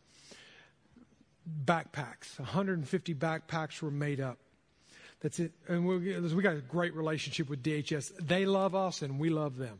backpacks. 1.65 2.39
150 2.39 3.15
backpacks 3.15 3.81
were 3.81 3.91
made 3.91 4.21
up. 4.21 4.37
That's 5.21 5.41
it. 5.41 5.53
And 5.67 5.87
we, 5.87 6.19
we 6.21 6.43
got 6.43 6.57
a 6.57 6.61
great 6.61 6.95
relationship 6.95 7.49
with 7.49 7.63
DHS. 7.63 8.13
They 8.21 8.45
love 8.45 8.75
us 8.75 9.01
and 9.01 9.19
we 9.19 9.31
love 9.31 9.57
them. 9.57 9.79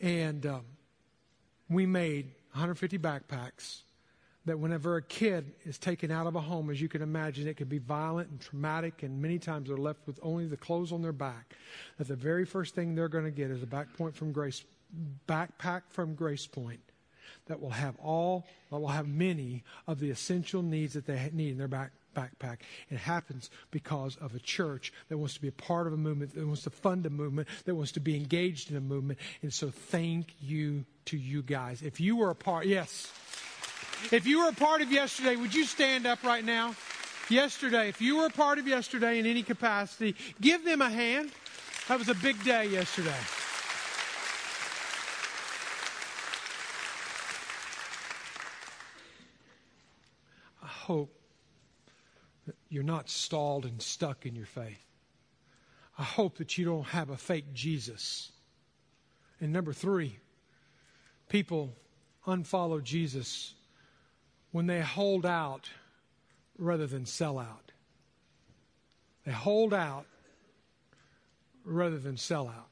And 0.00 0.46
um, 0.46 0.62
we 1.68 1.86
made 1.86 2.26
150 2.52 2.98
backpacks 2.98 3.80
that 4.44 4.58
whenever 4.58 4.96
a 4.96 5.02
kid 5.02 5.52
is 5.64 5.78
taken 5.78 6.10
out 6.10 6.26
of 6.26 6.34
a 6.34 6.40
home, 6.40 6.70
as 6.70 6.80
you 6.80 6.88
can 6.88 7.02
imagine, 7.02 7.46
it 7.46 7.56
can 7.56 7.68
be 7.68 7.78
violent 7.78 8.30
and 8.30 8.40
traumatic, 8.40 9.02
and 9.02 9.22
many 9.22 9.38
times 9.38 9.68
they're 9.68 9.76
left 9.76 10.06
with 10.06 10.18
only 10.22 10.46
the 10.46 10.56
clothes 10.56 10.92
on 10.92 11.02
their 11.02 11.12
back. 11.12 11.54
That 11.98 12.08
the 12.08 12.16
very 12.16 12.44
first 12.44 12.74
thing 12.74 12.94
they're 12.94 13.08
going 13.08 13.24
to 13.24 13.30
get 13.30 13.50
is 13.50 13.62
a 13.62 13.66
back 13.66 13.96
point 13.96 14.16
from 14.16 14.32
Grace, 14.32 14.64
backpack 15.28 15.82
from 15.90 16.14
Grace 16.14 16.46
Point 16.46 16.80
that 17.46 17.60
will 17.60 17.70
have 17.70 17.96
all, 17.98 18.46
that 18.70 18.78
will 18.78 18.88
have 18.88 19.08
many 19.08 19.64
of 19.86 20.00
the 20.00 20.10
essential 20.10 20.62
needs 20.62 20.94
that 20.94 21.06
they 21.06 21.30
need 21.32 21.50
in 21.50 21.58
their 21.58 21.68
back, 21.68 21.92
backpack. 22.14 22.58
It 22.90 22.98
happens 22.98 23.50
because 23.70 24.16
of 24.16 24.34
a 24.34 24.38
church 24.38 24.92
that 25.08 25.18
wants 25.18 25.34
to 25.34 25.40
be 25.40 25.48
a 25.48 25.52
part 25.52 25.86
of 25.86 25.92
a 25.92 25.96
movement, 25.96 26.34
that 26.34 26.46
wants 26.46 26.62
to 26.62 26.70
fund 26.70 27.06
a 27.06 27.10
movement, 27.10 27.48
that 27.64 27.74
wants 27.74 27.92
to 27.92 28.00
be 28.00 28.16
engaged 28.16 28.70
in 28.70 28.76
a 28.76 28.80
movement. 28.80 29.18
And 29.42 29.52
so 29.52 29.70
thank 29.70 30.34
you 30.40 30.84
to 31.06 31.16
you 31.16 31.42
guys. 31.42 31.82
If 31.82 32.00
you 32.00 32.16
were 32.16 32.30
a 32.30 32.34
part, 32.34 32.66
yes. 32.66 33.10
If 34.10 34.26
you 34.26 34.40
were 34.40 34.48
a 34.48 34.52
part 34.52 34.82
of 34.82 34.90
yesterday, 34.90 35.36
would 35.36 35.54
you 35.54 35.64
stand 35.64 36.06
up 36.06 36.22
right 36.22 36.44
now? 36.44 36.74
Yesterday, 37.28 37.88
if 37.88 38.00
you 38.00 38.16
were 38.16 38.26
a 38.26 38.30
part 38.30 38.58
of 38.58 38.66
yesterday 38.66 39.18
in 39.18 39.26
any 39.26 39.42
capacity, 39.42 40.16
give 40.40 40.64
them 40.64 40.82
a 40.82 40.90
hand. 40.90 41.30
That 41.88 41.98
was 41.98 42.08
a 42.08 42.14
big 42.14 42.42
day 42.44 42.66
yesterday. 42.66 43.10
I 50.62 50.66
hope 50.66 51.16
that 52.46 52.56
you're 52.68 52.82
not 52.82 53.08
stalled 53.08 53.64
and 53.64 53.80
stuck 53.80 54.26
in 54.26 54.34
your 54.34 54.46
faith. 54.46 54.84
I 55.98 56.02
hope 56.02 56.38
that 56.38 56.58
you 56.58 56.64
don't 56.64 56.86
have 56.86 57.10
a 57.10 57.16
fake 57.16 57.52
Jesus. 57.54 58.32
And 59.40 59.52
number 59.52 59.72
three, 59.72 60.18
people 61.28 61.74
unfollow 62.26 62.82
Jesus 62.82 63.54
when 64.52 64.66
they 64.66 64.80
hold 64.80 65.26
out 65.26 65.68
rather 66.58 66.86
than 66.86 67.06
sell 67.06 67.38
out. 67.38 67.72
They 69.24 69.32
hold 69.32 69.74
out 69.74 70.06
rather 71.64 71.98
than 71.98 72.16
sell 72.16 72.48
out. 72.48 72.68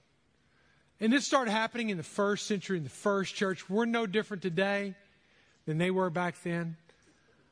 And 1.01 1.13
this 1.13 1.27
started 1.27 1.51
happening 1.51 1.89
in 1.89 1.97
the 1.97 2.03
first 2.03 2.47
century, 2.47 2.77
in 2.77 2.85
the 2.85 2.91
first 2.91 3.35
church. 3.35 3.69
We're 3.71 3.87
no 3.87 4.07
different 4.07 4.43
today 4.43 4.95
than 5.65 5.79
they 5.79 5.91
were 5.91 6.11
back 6.11 6.37
then. 6.43 6.77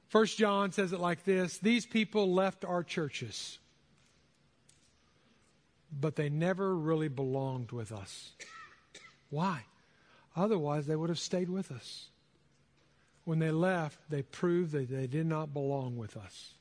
First 0.09 0.39
John 0.39 0.73
says 0.73 0.93
it 0.93 1.01
like 1.01 1.25
this 1.25 1.59
These 1.59 1.87
people 1.87 2.33
left 2.33 2.65
our 2.65 2.83
churches, 2.83 3.59
but 5.99 6.17
they 6.17 6.29
never 6.29 6.77
really 6.77 7.09
belonged 7.09 7.73
with 7.73 7.93
us. 7.93 8.33
Why? 9.31 9.65
Otherwise, 10.37 10.87
they 10.87 10.97
would 10.97 11.09
have 11.09 11.19
stayed 11.19 11.49
with 11.49 11.71
us 11.71 12.09
when 13.29 13.41
they 13.41 13.51
left, 13.51 13.99
they 14.09 14.23
proved 14.23 14.73
that 14.73 14.89
they 14.89 15.07
did 15.07 15.27
not 15.27 15.53
belong 15.53 15.99
with 15.99 16.17
us. 16.17 16.55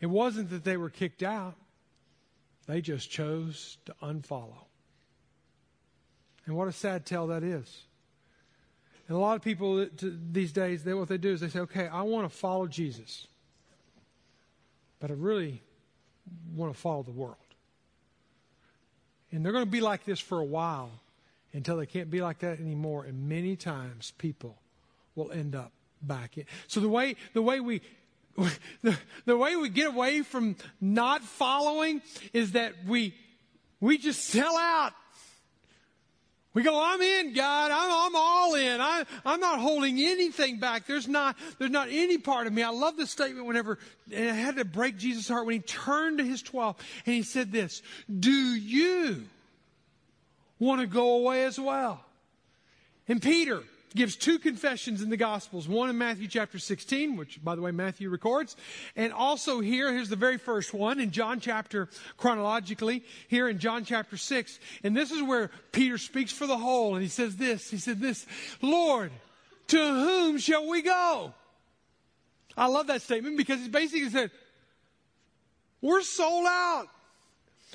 It 0.00 0.06
wasn't 0.06 0.50
that 0.50 0.62
they 0.62 0.76
were 0.76 0.90
kicked 0.90 1.24
out, 1.24 1.56
they 2.68 2.80
just 2.80 3.10
chose 3.10 3.78
to 3.86 3.96
unfollow. 4.00 4.66
And 6.46 6.54
what 6.54 6.68
a 6.68 6.72
sad 6.72 7.04
tale 7.04 7.26
that 7.26 7.42
is. 7.42 7.82
And 9.08 9.16
a 9.16 9.20
lot 9.20 9.34
of 9.34 9.42
people 9.42 9.88
these 9.92 10.52
days, 10.52 10.84
they, 10.84 10.94
what 10.94 11.08
they 11.08 11.18
do 11.18 11.30
is 11.30 11.40
they 11.40 11.48
say, 11.48 11.60
okay, 11.60 11.88
I 11.88 12.02
want 12.02 12.30
to 12.30 12.36
follow 12.36 12.68
Jesus, 12.68 13.26
but 15.00 15.10
I 15.10 15.14
really 15.14 15.60
want 16.54 16.72
to 16.72 16.78
follow 16.78 17.02
the 17.02 17.10
world. 17.10 17.34
And 19.32 19.44
they're 19.44 19.50
going 19.50 19.64
to 19.64 19.70
be 19.70 19.80
like 19.80 20.04
this 20.04 20.20
for 20.20 20.38
a 20.38 20.44
while 20.44 20.92
until 21.52 21.76
they 21.76 21.86
can't 21.86 22.08
be 22.08 22.20
like 22.20 22.38
that 22.38 22.60
anymore. 22.60 23.02
And 23.02 23.28
many 23.28 23.56
times 23.56 24.12
people 24.16 24.58
will 25.18 25.32
end 25.32 25.54
up 25.54 25.72
back 26.00 26.38
in. 26.38 26.44
So 26.68 26.80
the 26.80 26.88
way, 26.88 27.16
the 27.34 27.42
way 27.42 27.60
we, 27.60 27.82
the, 28.82 28.96
the 29.26 29.36
way 29.36 29.56
we 29.56 29.68
get 29.68 29.88
away 29.88 30.22
from 30.22 30.56
not 30.80 31.22
following 31.22 32.00
is 32.32 32.52
that 32.52 32.72
we, 32.86 33.14
we 33.80 33.98
just 33.98 34.24
sell 34.24 34.56
out. 34.56 34.92
We 36.54 36.62
go, 36.62 36.80
I'm 36.82 37.00
in, 37.00 37.34
God. 37.34 37.70
I'm, 37.70 37.90
I'm 37.90 38.16
all 38.16 38.54
in. 38.54 38.80
I, 38.80 39.04
I'm 39.24 39.38
not 39.38 39.60
holding 39.60 40.00
anything 40.00 40.58
back. 40.58 40.86
There's 40.86 41.06
not, 41.06 41.36
there's 41.58 41.70
not 41.70 41.88
any 41.90 42.18
part 42.18 42.46
of 42.46 42.52
me. 42.52 42.62
I 42.62 42.70
love 42.70 42.96
this 42.96 43.10
statement 43.10 43.46
whenever, 43.46 43.78
and 44.12 44.30
I 44.30 44.32
had 44.32 44.56
to 44.56 44.64
break 44.64 44.96
Jesus' 44.96 45.28
heart 45.28 45.46
when 45.46 45.56
he 45.56 45.60
turned 45.60 46.18
to 46.18 46.24
his 46.24 46.42
12 46.42 46.76
and 47.06 47.14
he 47.14 47.22
said 47.22 47.52
this, 47.52 47.82
do 48.18 48.30
you 48.32 49.24
want 50.58 50.80
to 50.80 50.86
go 50.86 51.16
away 51.16 51.44
as 51.44 51.60
well? 51.60 52.04
And 53.06 53.22
Peter, 53.22 53.62
gives 53.94 54.16
two 54.16 54.38
confessions 54.38 55.02
in 55.02 55.10
the 55.10 55.16
Gospels. 55.16 55.68
One 55.68 55.90
in 55.90 55.98
Matthew 55.98 56.28
chapter 56.28 56.58
16, 56.58 57.16
which, 57.16 57.42
by 57.42 57.54
the 57.54 57.62
way, 57.62 57.70
Matthew 57.70 58.10
records. 58.10 58.56
And 58.96 59.12
also 59.12 59.60
here, 59.60 59.92
here's 59.92 60.08
the 60.08 60.16
very 60.16 60.38
first 60.38 60.74
one 60.74 61.00
in 61.00 61.10
John 61.10 61.40
chapter, 61.40 61.88
chronologically, 62.16 63.04
here 63.28 63.48
in 63.48 63.58
John 63.58 63.84
chapter 63.84 64.16
6. 64.16 64.58
And 64.84 64.96
this 64.96 65.10
is 65.10 65.22
where 65.22 65.50
Peter 65.72 65.98
speaks 65.98 66.32
for 66.32 66.46
the 66.46 66.58
whole. 66.58 66.94
And 66.94 67.02
he 67.02 67.08
says 67.08 67.36
this, 67.36 67.70
he 67.70 67.78
said 67.78 68.00
this, 68.00 68.26
Lord, 68.62 69.10
to 69.68 69.78
whom 69.78 70.38
shall 70.38 70.68
we 70.68 70.82
go? 70.82 71.34
I 72.56 72.66
love 72.66 72.88
that 72.88 73.02
statement 73.02 73.36
because 73.36 73.60
he 73.60 73.68
basically 73.68 74.10
said, 74.10 74.30
we're 75.80 76.02
sold 76.02 76.46
out. 76.46 76.88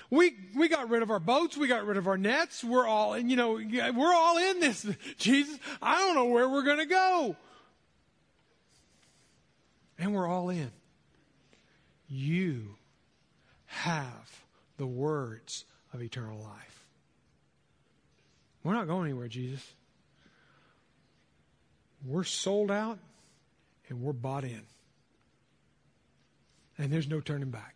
We, 0.09 0.35
we 0.55 0.67
got 0.67 0.89
rid 0.89 1.01
of 1.01 1.09
our 1.09 1.19
boats. 1.19 1.57
We 1.57 1.67
got 1.67 1.85
rid 1.85 1.97
of 1.97 2.07
our 2.07 2.17
nets. 2.17 2.63
We're 2.63 2.85
all, 2.85 3.17
you 3.17 3.35
know, 3.35 3.53
we're 3.53 4.13
all 4.13 4.37
in 4.37 4.59
this. 4.59 4.85
Jesus, 5.17 5.57
I 5.81 5.99
don't 5.99 6.15
know 6.15 6.25
where 6.25 6.47
we're 6.47 6.63
going 6.63 6.79
to 6.79 6.85
go. 6.85 7.35
And 9.97 10.13
we're 10.13 10.27
all 10.27 10.49
in. 10.49 10.71
You 12.07 12.75
have 13.65 14.43
the 14.77 14.85
words 14.85 15.65
of 15.93 16.01
eternal 16.01 16.39
life. 16.39 16.85
We're 18.63 18.73
not 18.73 18.87
going 18.87 19.05
anywhere, 19.05 19.27
Jesus. 19.27 19.73
We're 22.05 22.23
sold 22.23 22.71
out 22.71 22.99
and 23.89 24.01
we're 24.01 24.13
bought 24.13 24.43
in. 24.43 24.63
And 26.77 26.91
there's 26.91 27.07
no 27.07 27.19
turning 27.19 27.49
back. 27.49 27.75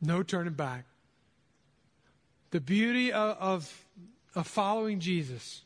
No 0.00 0.22
turning 0.22 0.54
back. 0.54 0.84
The 2.54 2.60
beauty 2.60 3.12
of, 3.12 3.36
of, 3.38 3.84
of 4.36 4.46
following 4.46 5.00
Jesus 5.00 5.62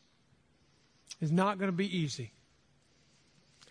is 1.21 1.31
not 1.31 1.59
going 1.59 1.67
to 1.67 1.77
be 1.77 1.85
easy. 1.95 2.31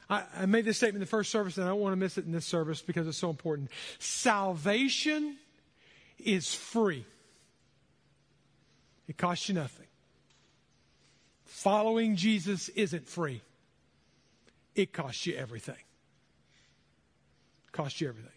I, 0.08 0.22
I 0.36 0.46
made 0.46 0.64
this 0.64 0.76
statement 0.76 0.98
in 0.98 1.00
the 1.00 1.06
first 1.06 1.32
service, 1.32 1.56
and 1.56 1.66
I 1.66 1.70
don't 1.70 1.80
want 1.80 1.94
to 1.94 1.96
miss 1.96 2.16
it 2.16 2.26
in 2.26 2.30
this 2.30 2.46
service 2.46 2.80
because 2.80 3.08
it's 3.08 3.18
so 3.18 3.28
important. 3.28 3.70
Salvation 3.98 5.36
is 6.20 6.54
free, 6.54 7.04
it 9.08 9.18
costs 9.18 9.48
you 9.48 9.56
nothing. 9.56 9.88
Following 11.44 12.14
Jesus 12.14 12.68
isn't 12.68 13.08
free, 13.08 13.42
it 14.76 14.92
costs 14.92 15.26
you 15.26 15.34
everything. 15.34 15.74
It 17.66 17.72
costs 17.72 18.00
you 18.00 18.10
everything. 18.10 18.30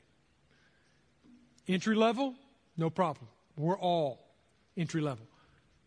Entry 1.68 1.94
level, 1.94 2.34
no 2.78 2.90
problem. 2.90 3.28
We're 3.56 3.78
all 3.78 4.31
entry 4.78 5.02
level. 5.02 5.26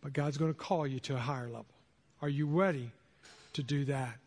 But 0.03 0.12
God's 0.12 0.37
going 0.37 0.53
to 0.53 0.59
call 0.59 0.87
you 0.87 1.01
to 1.01 1.14
a 1.14 1.18
higher 1.18 1.47
level. 1.47 1.66
Are 2.20 2.28
you 2.28 2.47
ready 2.47 2.91
to 3.55 3.62
do 3.62 3.85
that? 3.87 4.18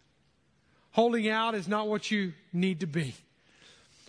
Holding 0.92 1.30
out 1.30 1.54
is 1.54 1.68
not 1.68 1.88
what 1.88 2.10
you 2.10 2.34
need 2.52 2.80
to 2.80 2.88
be. 2.88 3.14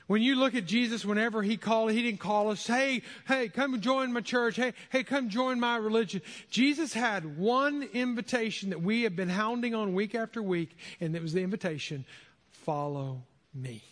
When 0.06 0.22
you 0.22 0.36
look 0.36 0.54
at 0.54 0.64
Jesus, 0.64 1.04
whenever 1.04 1.42
he 1.42 1.58
called, 1.58 1.92
he 1.92 2.02
didn't 2.02 2.20
call 2.20 2.50
us, 2.50 2.66
hey, 2.66 3.02
hey, 3.26 3.48
come 3.48 3.78
join 3.82 4.10
my 4.10 4.22
church. 4.22 4.56
Hey, 4.56 4.72
hey, 4.88 5.04
come 5.04 5.28
join 5.28 5.60
my 5.60 5.76
religion. 5.76 6.22
Jesus 6.48 6.94
had 6.94 7.36
one 7.36 7.86
invitation 7.92 8.70
that 8.70 8.80
we 8.80 9.02
have 9.02 9.14
been 9.14 9.28
hounding 9.28 9.74
on 9.74 9.92
week 9.92 10.14
after 10.14 10.42
week, 10.42 10.74
and 10.98 11.14
it 11.14 11.20
was 11.20 11.34
the 11.34 11.42
invitation, 11.42 12.06
follow 12.50 13.20
me. 13.54 13.82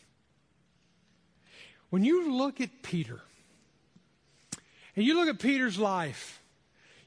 When 1.90 2.02
you 2.02 2.32
look 2.32 2.62
at 2.62 2.70
Peter, 2.82 3.20
and 4.96 5.04
you 5.04 5.14
look 5.16 5.28
at 5.28 5.38
Peter's 5.38 5.78
life, 5.78 6.40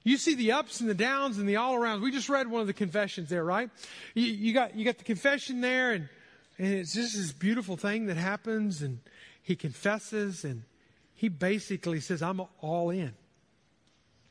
you 0.10 0.18
see 0.18 0.34
the 0.34 0.53
ups 0.53 0.80
and 0.80 0.89
the 0.89 0.95
downs 0.95 1.38
and 1.38 1.47
the 1.47 1.57
all 1.57 1.76
arounds. 1.76 2.01
We 2.01 2.12
just 2.12 2.30
read 2.30 2.47
one 2.47 2.62
of 2.62 2.68
the 2.68 2.74
confessions 2.74 3.30
there, 3.30 3.43
right? 3.43 3.70
You, 4.16 4.26
you, 4.26 4.53
got 4.53 4.76
you 4.76 4.84
got 4.84 4.97
the 4.97 5.03
confession 5.03 5.62
there, 5.62 5.91
and 5.91 6.10
and 6.57 6.74
it's 6.74 6.93
just 6.93 7.16
this 7.16 7.32
beautiful 7.32 7.78
thing 7.78 8.07
that 8.07 8.18
happens, 8.18 8.82
and 8.82 8.99
he 9.41 9.55
confesses, 9.55 10.43
and 10.43 10.64
he 11.14 11.30
basically 11.30 11.99
says, 11.99 12.22
"I'm 12.24 12.41
all 12.62 12.89
in." 12.89 13.14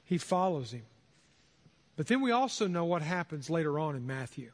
He 0.05 0.18
follows 0.18 0.72
him. 0.72 0.85
But 1.97 2.07
then 2.07 2.22
we 2.22 2.31
also 2.31 2.66
know 2.66 2.85
what 2.85 3.03
happens 3.03 3.51
later 3.51 3.79
on 3.79 3.95
in 3.95 4.07
Matthew. 4.07 4.53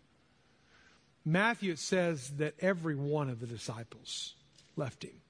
Matthew 1.25 1.73
it 1.73 1.79
says 1.79 2.31
that 2.39 2.55
every 2.61 2.97
one 2.97 3.31
of 3.31 3.41
the 3.41 3.47
disciples 3.47 4.35
left 4.77 5.05
him. 5.05 5.21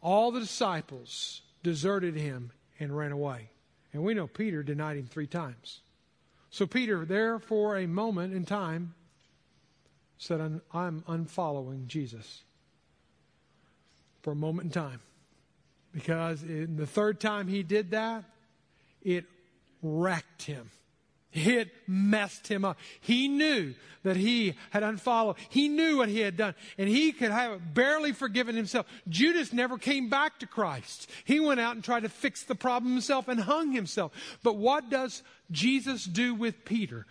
All 0.00 0.32
the 0.32 0.40
disciples 0.40 1.42
deserted 1.62 2.16
him 2.16 2.50
and 2.80 2.96
ran 2.96 3.12
away. 3.12 3.50
And 3.92 4.02
we 4.02 4.14
know 4.14 4.26
Peter 4.26 4.62
denied 4.62 4.96
him 4.96 5.06
three 5.06 5.26
times. 5.26 5.80
So 6.50 6.66
Peter, 6.66 7.04
there 7.04 7.38
for 7.38 7.76
a 7.76 7.86
moment 7.86 8.34
in 8.34 8.44
time, 8.44 8.94
said, 10.18 10.40
I'm 10.72 11.02
unfollowing 11.08 11.86
Jesus. 11.86 12.42
For 14.22 14.32
a 14.32 14.36
moment 14.36 14.66
in 14.66 14.70
time. 14.72 15.00
Because 15.92 16.42
in 16.42 16.76
the 16.76 16.86
third 16.86 17.20
time 17.20 17.48
he 17.48 17.62
did 17.62 17.92
that, 17.92 18.24
it 19.02 19.24
wrecked 19.82 20.42
him. 20.42 20.70
It 21.36 21.70
messed 21.86 22.48
him 22.48 22.64
up. 22.64 22.78
He 23.00 23.28
knew 23.28 23.74
that 24.04 24.16
he 24.16 24.54
had 24.70 24.82
unfollowed. 24.82 25.36
He 25.50 25.68
knew 25.68 25.98
what 25.98 26.08
he 26.08 26.20
had 26.20 26.36
done. 26.36 26.54
And 26.78 26.88
he 26.88 27.12
could 27.12 27.30
have 27.30 27.74
barely 27.74 28.12
forgiven 28.12 28.56
himself. 28.56 28.86
Judas 29.08 29.52
never 29.52 29.76
came 29.76 30.08
back 30.08 30.38
to 30.38 30.46
Christ. 30.46 31.10
He 31.24 31.38
went 31.38 31.60
out 31.60 31.74
and 31.74 31.84
tried 31.84 32.04
to 32.04 32.08
fix 32.08 32.44
the 32.44 32.54
problem 32.54 32.92
himself 32.92 33.28
and 33.28 33.38
hung 33.40 33.72
himself. 33.72 34.12
But 34.42 34.56
what 34.56 34.88
does 34.88 35.22
Jesus 35.50 36.04
do 36.04 36.34
with 36.34 36.64
Peter? 36.64 37.04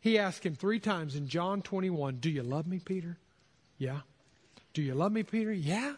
He 0.00 0.18
asked 0.18 0.44
him 0.44 0.54
three 0.54 0.80
times 0.80 1.16
in 1.16 1.28
John 1.28 1.62
21, 1.62 2.16
Do 2.16 2.28
you 2.28 2.42
love 2.42 2.66
me, 2.66 2.78
Peter? 2.78 3.16
Yeah. 3.78 4.00
Do 4.74 4.82
you 4.82 4.94
love 4.94 5.12
me, 5.12 5.22
Peter? 5.22 5.52
Yeah. 5.52 5.94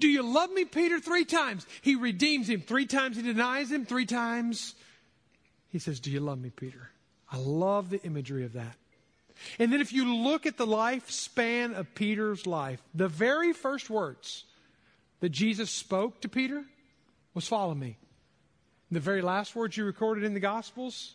Do 0.00 0.08
you 0.08 0.22
love 0.22 0.50
me, 0.50 0.64
Peter? 0.64 0.98
Three 0.98 1.26
times. 1.26 1.66
He 1.82 1.96
redeems 1.96 2.48
him. 2.48 2.62
Three 2.62 2.86
times 2.86 3.16
he 3.16 3.22
denies 3.22 3.70
him. 3.70 3.84
Three 3.84 4.06
times 4.06 4.74
he 5.68 5.78
says, 5.78 6.00
Do 6.00 6.10
you 6.10 6.20
love 6.20 6.40
me, 6.40 6.50
Peter? 6.50 6.91
I 7.32 7.38
love 7.38 7.90
the 7.90 8.02
imagery 8.02 8.44
of 8.44 8.52
that. 8.52 8.76
And 9.58 9.72
then 9.72 9.80
if 9.80 9.92
you 9.92 10.14
look 10.14 10.44
at 10.46 10.58
the 10.58 10.66
lifespan 10.66 11.74
of 11.74 11.94
Peter's 11.94 12.46
life, 12.46 12.82
the 12.94 13.08
very 13.08 13.52
first 13.52 13.88
words 13.88 14.44
that 15.20 15.30
Jesus 15.30 15.70
spoke 15.70 16.20
to 16.20 16.28
Peter 16.28 16.62
was 17.34 17.48
follow 17.48 17.74
me. 17.74 17.96
The 18.90 19.00
very 19.00 19.22
last 19.22 19.56
words 19.56 19.76
you 19.76 19.84
recorded 19.84 20.24
in 20.24 20.34
the 20.34 20.40
Gospels 20.40 21.14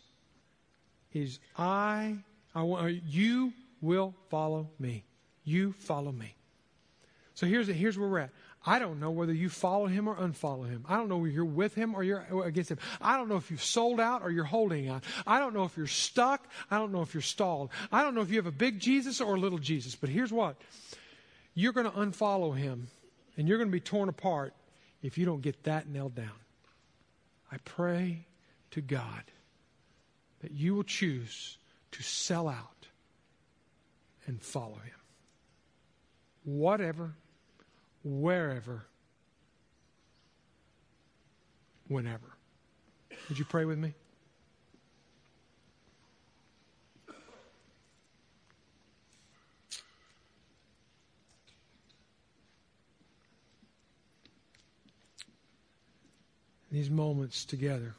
is 1.12 1.38
I, 1.56 2.16
I 2.54 2.62
want, 2.62 2.84
uh, 2.84 2.88
you 3.06 3.52
will 3.80 4.14
follow 4.28 4.68
me. 4.80 5.04
You 5.44 5.72
follow 5.78 6.10
me. 6.10 6.34
So 7.34 7.46
here's, 7.46 7.68
here's 7.68 7.96
where 7.96 8.08
we're 8.08 8.18
at. 8.18 8.30
I 8.68 8.78
don't 8.78 9.00
know 9.00 9.10
whether 9.10 9.32
you 9.32 9.48
follow 9.48 9.86
him 9.86 10.06
or 10.06 10.14
unfollow 10.14 10.68
him. 10.68 10.84
I 10.86 10.98
don't 10.98 11.08
know 11.08 11.16
whether 11.16 11.32
you're 11.32 11.46
with 11.46 11.74
him 11.74 11.94
or 11.94 12.02
you're 12.02 12.26
against 12.44 12.70
him. 12.70 12.76
I 13.00 13.16
don't 13.16 13.30
know 13.30 13.36
if 13.36 13.50
you've 13.50 13.64
sold 13.64 13.98
out 13.98 14.20
or 14.20 14.30
you're 14.30 14.44
holding 14.44 14.90
out. 14.90 15.04
I 15.26 15.38
don't 15.38 15.54
know 15.54 15.64
if 15.64 15.74
you're 15.78 15.86
stuck. 15.86 16.46
I 16.70 16.76
don't 16.76 16.92
know 16.92 17.00
if 17.00 17.14
you're 17.14 17.22
stalled. 17.22 17.70
I 17.90 18.02
don't 18.02 18.14
know 18.14 18.20
if 18.20 18.28
you 18.28 18.36
have 18.36 18.44
a 18.44 18.52
big 18.52 18.78
Jesus 18.78 19.22
or 19.22 19.36
a 19.36 19.40
little 19.40 19.56
Jesus. 19.56 19.94
But 19.94 20.10
here's 20.10 20.30
what 20.30 20.60
you're 21.54 21.72
going 21.72 21.90
to 21.90 21.96
unfollow 21.96 22.54
him 22.54 22.88
and 23.38 23.48
you're 23.48 23.56
going 23.56 23.70
to 23.70 23.72
be 23.72 23.80
torn 23.80 24.10
apart 24.10 24.52
if 25.02 25.16
you 25.16 25.24
don't 25.24 25.40
get 25.40 25.62
that 25.62 25.88
nailed 25.88 26.14
down. 26.14 26.28
I 27.50 27.56
pray 27.64 28.26
to 28.72 28.82
God 28.82 29.22
that 30.42 30.50
you 30.50 30.74
will 30.74 30.84
choose 30.84 31.56
to 31.92 32.02
sell 32.02 32.46
out 32.46 32.86
and 34.26 34.42
follow 34.42 34.74
him. 34.74 35.00
Whatever 36.44 37.14
wherever, 38.02 38.86
whenever. 41.88 42.36
Would 43.28 43.38
you 43.38 43.44
pray 43.44 43.64
with 43.64 43.78
me? 43.78 43.94
These 56.70 56.90
moments 56.90 57.44
together. 57.44 57.94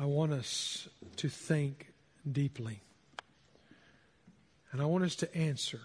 I 0.00 0.04
want 0.04 0.32
us 0.32 0.88
to 1.16 1.28
think 1.28 1.92
deeply. 2.30 2.80
And 4.72 4.80
I 4.80 4.84
want 4.84 5.04
us 5.04 5.16
to 5.16 5.34
answer 5.36 5.80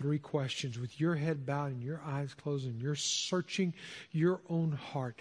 three 0.00 0.18
questions 0.18 0.78
with 0.78 0.98
your 0.98 1.14
head 1.14 1.44
bowed 1.44 1.72
and 1.72 1.82
your 1.82 2.00
eyes 2.06 2.32
closed 2.32 2.66
and 2.66 2.80
you're 2.80 2.94
searching 2.94 3.74
your 4.12 4.40
own 4.48 4.72
heart. 4.72 5.14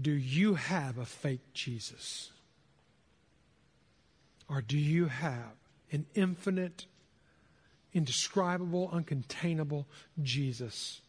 Do 0.00 0.12
you 0.12 0.54
have 0.54 0.98
a 0.98 1.04
fake 1.04 1.52
Jesus? 1.52 2.30
Or 4.48 4.62
do 4.62 4.78
you 4.78 5.06
have 5.06 5.56
an 5.90 6.06
infinite, 6.14 6.86
indescribable, 7.92 8.88
uncontainable 8.90 9.86
Jesus? 10.22 11.00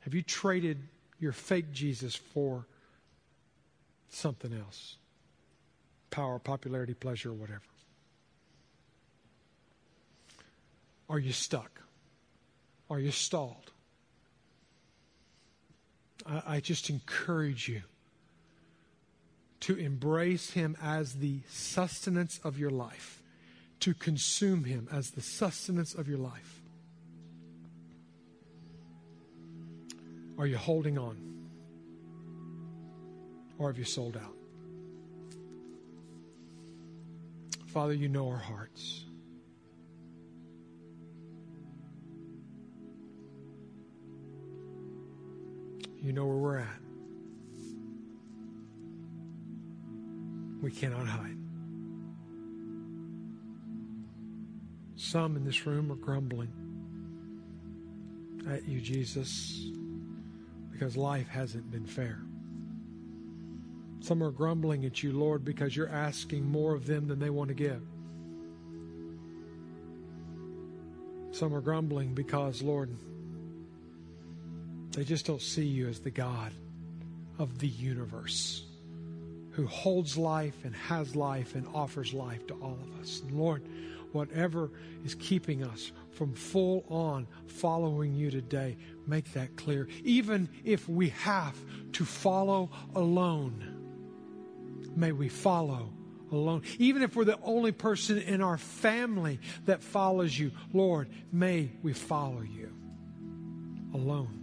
Have 0.00 0.14
you 0.14 0.22
traded 0.22 0.78
your 1.20 1.32
fake 1.32 1.70
Jesus 1.70 2.16
for 2.16 2.64
something 4.08 4.54
else? 4.54 4.96
Power, 6.10 6.38
popularity, 6.38 6.94
pleasure, 6.94 7.30
or 7.30 7.34
whatever. 7.34 7.60
Are 11.08 11.18
you 11.18 11.32
stuck? 11.32 11.80
Are 12.90 12.98
you 12.98 13.10
stalled? 13.10 13.72
I, 16.26 16.42
I 16.46 16.60
just 16.60 16.90
encourage 16.90 17.68
you 17.68 17.82
to 19.60 19.76
embrace 19.76 20.50
Him 20.50 20.76
as 20.82 21.14
the 21.14 21.40
sustenance 21.48 22.40
of 22.44 22.58
your 22.58 22.70
life, 22.70 23.22
to 23.80 23.94
consume 23.94 24.64
Him 24.64 24.88
as 24.92 25.10
the 25.10 25.22
sustenance 25.22 25.94
of 25.94 26.08
your 26.08 26.18
life. 26.18 26.60
Are 30.38 30.46
you 30.46 30.56
holding 30.56 30.98
on? 30.98 31.16
Or 33.58 33.68
have 33.68 33.78
you 33.78 33.84
sold 33.84 34.16
out? 34.16 34.36
Father, 37.66 37.92
you 37.92 38.08
know 38.08 38.28
our 38.28 38.36
hearts. 38.36 39.04
You 46.08 46.14
know 46.14 46.24
where 46.24 46.36
we're 46.38 46.58
at. 46.60 46.80
We 50.62 50.70
cannot 50.70 51.06
hide. 51.06 51.36
Some 54.96 55.36
in 55.36 55.44
this 55.44 55.66
room 55.66 55.92
are 55.92 55.96
grumbling 55.96 56.50
at 58.48 58.66
you, 58.66 58.80
Jesus, 58.80 59.70
because 60.72 60.96
life 60.96 61.28
hasn't 61.28 61.70
been 61.70 61.84
fair. 61.84 62.22
Some 64.00 64.22
are 64.22 64.30
grumbling 64.30 64.86
at 64.86 65.02
you, 65.02 65.12
Lord, 65.12 65.44
because 65.44 65.76
you're 65.76 65.90
asking 65.90 66.50
more 66.50 66.74
of 66.74 66.86
them 66.86 67.06
than 67.06 67.18
they 67.18 67.28
want 67.28 67.48
to 67.48 67.54
give. 67.54 67.82
Some 71.32 71.54
are 71.54 71.60
grumbling 71.60 72.14
because, 72.14 72.62
Lord, 72.62 72.96
they 74.92 75.04
just 75.04 75.26
don't 75.26 75.42
see 75.42 75.66
you 75.66 75.88
as 75.88 76.00
the 76.00 76.10
God 76.10 76.52
of 77.38 77.58
the 77.58 77.68
universe 77.68 78.64
who 79.52 79.66
holds 79.66 80.16
life 80.16 80.64
and 80.64 80.74
has 80.74 81.16
life 81.16 81.54
and 81.54 81.66
offers 81.74 82.14
life 82.14 82.46
to 82.46 82.54
all 82.54 82.78
of 82.80 83.00
us. 83.00 83.22
And 83.26 83.38
Lord, 83.38 83.62
whatever 84.12 84.70
is 85.04 85.14
keeping 85.16 85.64
us 85.64 85.90
from 86.12 86.32
full 86.32 86.84
on 86.88 87.26
following 87.46 88.14
you 88.14 88.30
today, 88.30 88.76
make 89.06 89.32
that 89.32 89.56
clear. 89.56 89.88
Even 90.04 90.48
if 90.64 90.88
we 90.88 91.08
have 91.10 91.56
to 91.92 92.04
follow 92.04 92.70
alone, 92.94 93.74
may 94.94 95.12
we 95.12 95.28
follow 95.28 95.90
alone. 96.30 96.62
Even 96.78 97.02
if 97.02 97.16
we're 97.16 97.24
the 97.24 97.40
only 97.42 97.72
person 97.72 98.18
in 98.18 98.40
our 98.40 98.58
family 98.58 99.40
that 99.66 99.82
follows 99.82 100.38
you, 100.38 100.52
Lord, 100.72 101.08
may 101.32 101.70
we 101.82 101.92
follow 101.92 102.42
you 102.42 102.72
alone. 103.92 104.37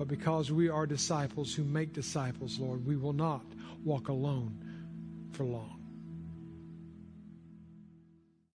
But 0.00 0.08
because 0.08 0.50
we 0.50 0.70
are 0.70 0.86
disciples 0.86 1.52
who 1.52 1.62
make 1.62 1.92
disciples, 1.92 2.58
Lord, 2.58 2.86
we 2.86 2.96
will 2.96 3.12
not 3.12 3.54
walk 3.84 4.08
alone 4.08 4.56
for 5.30 5.44
long. 5.44 5.79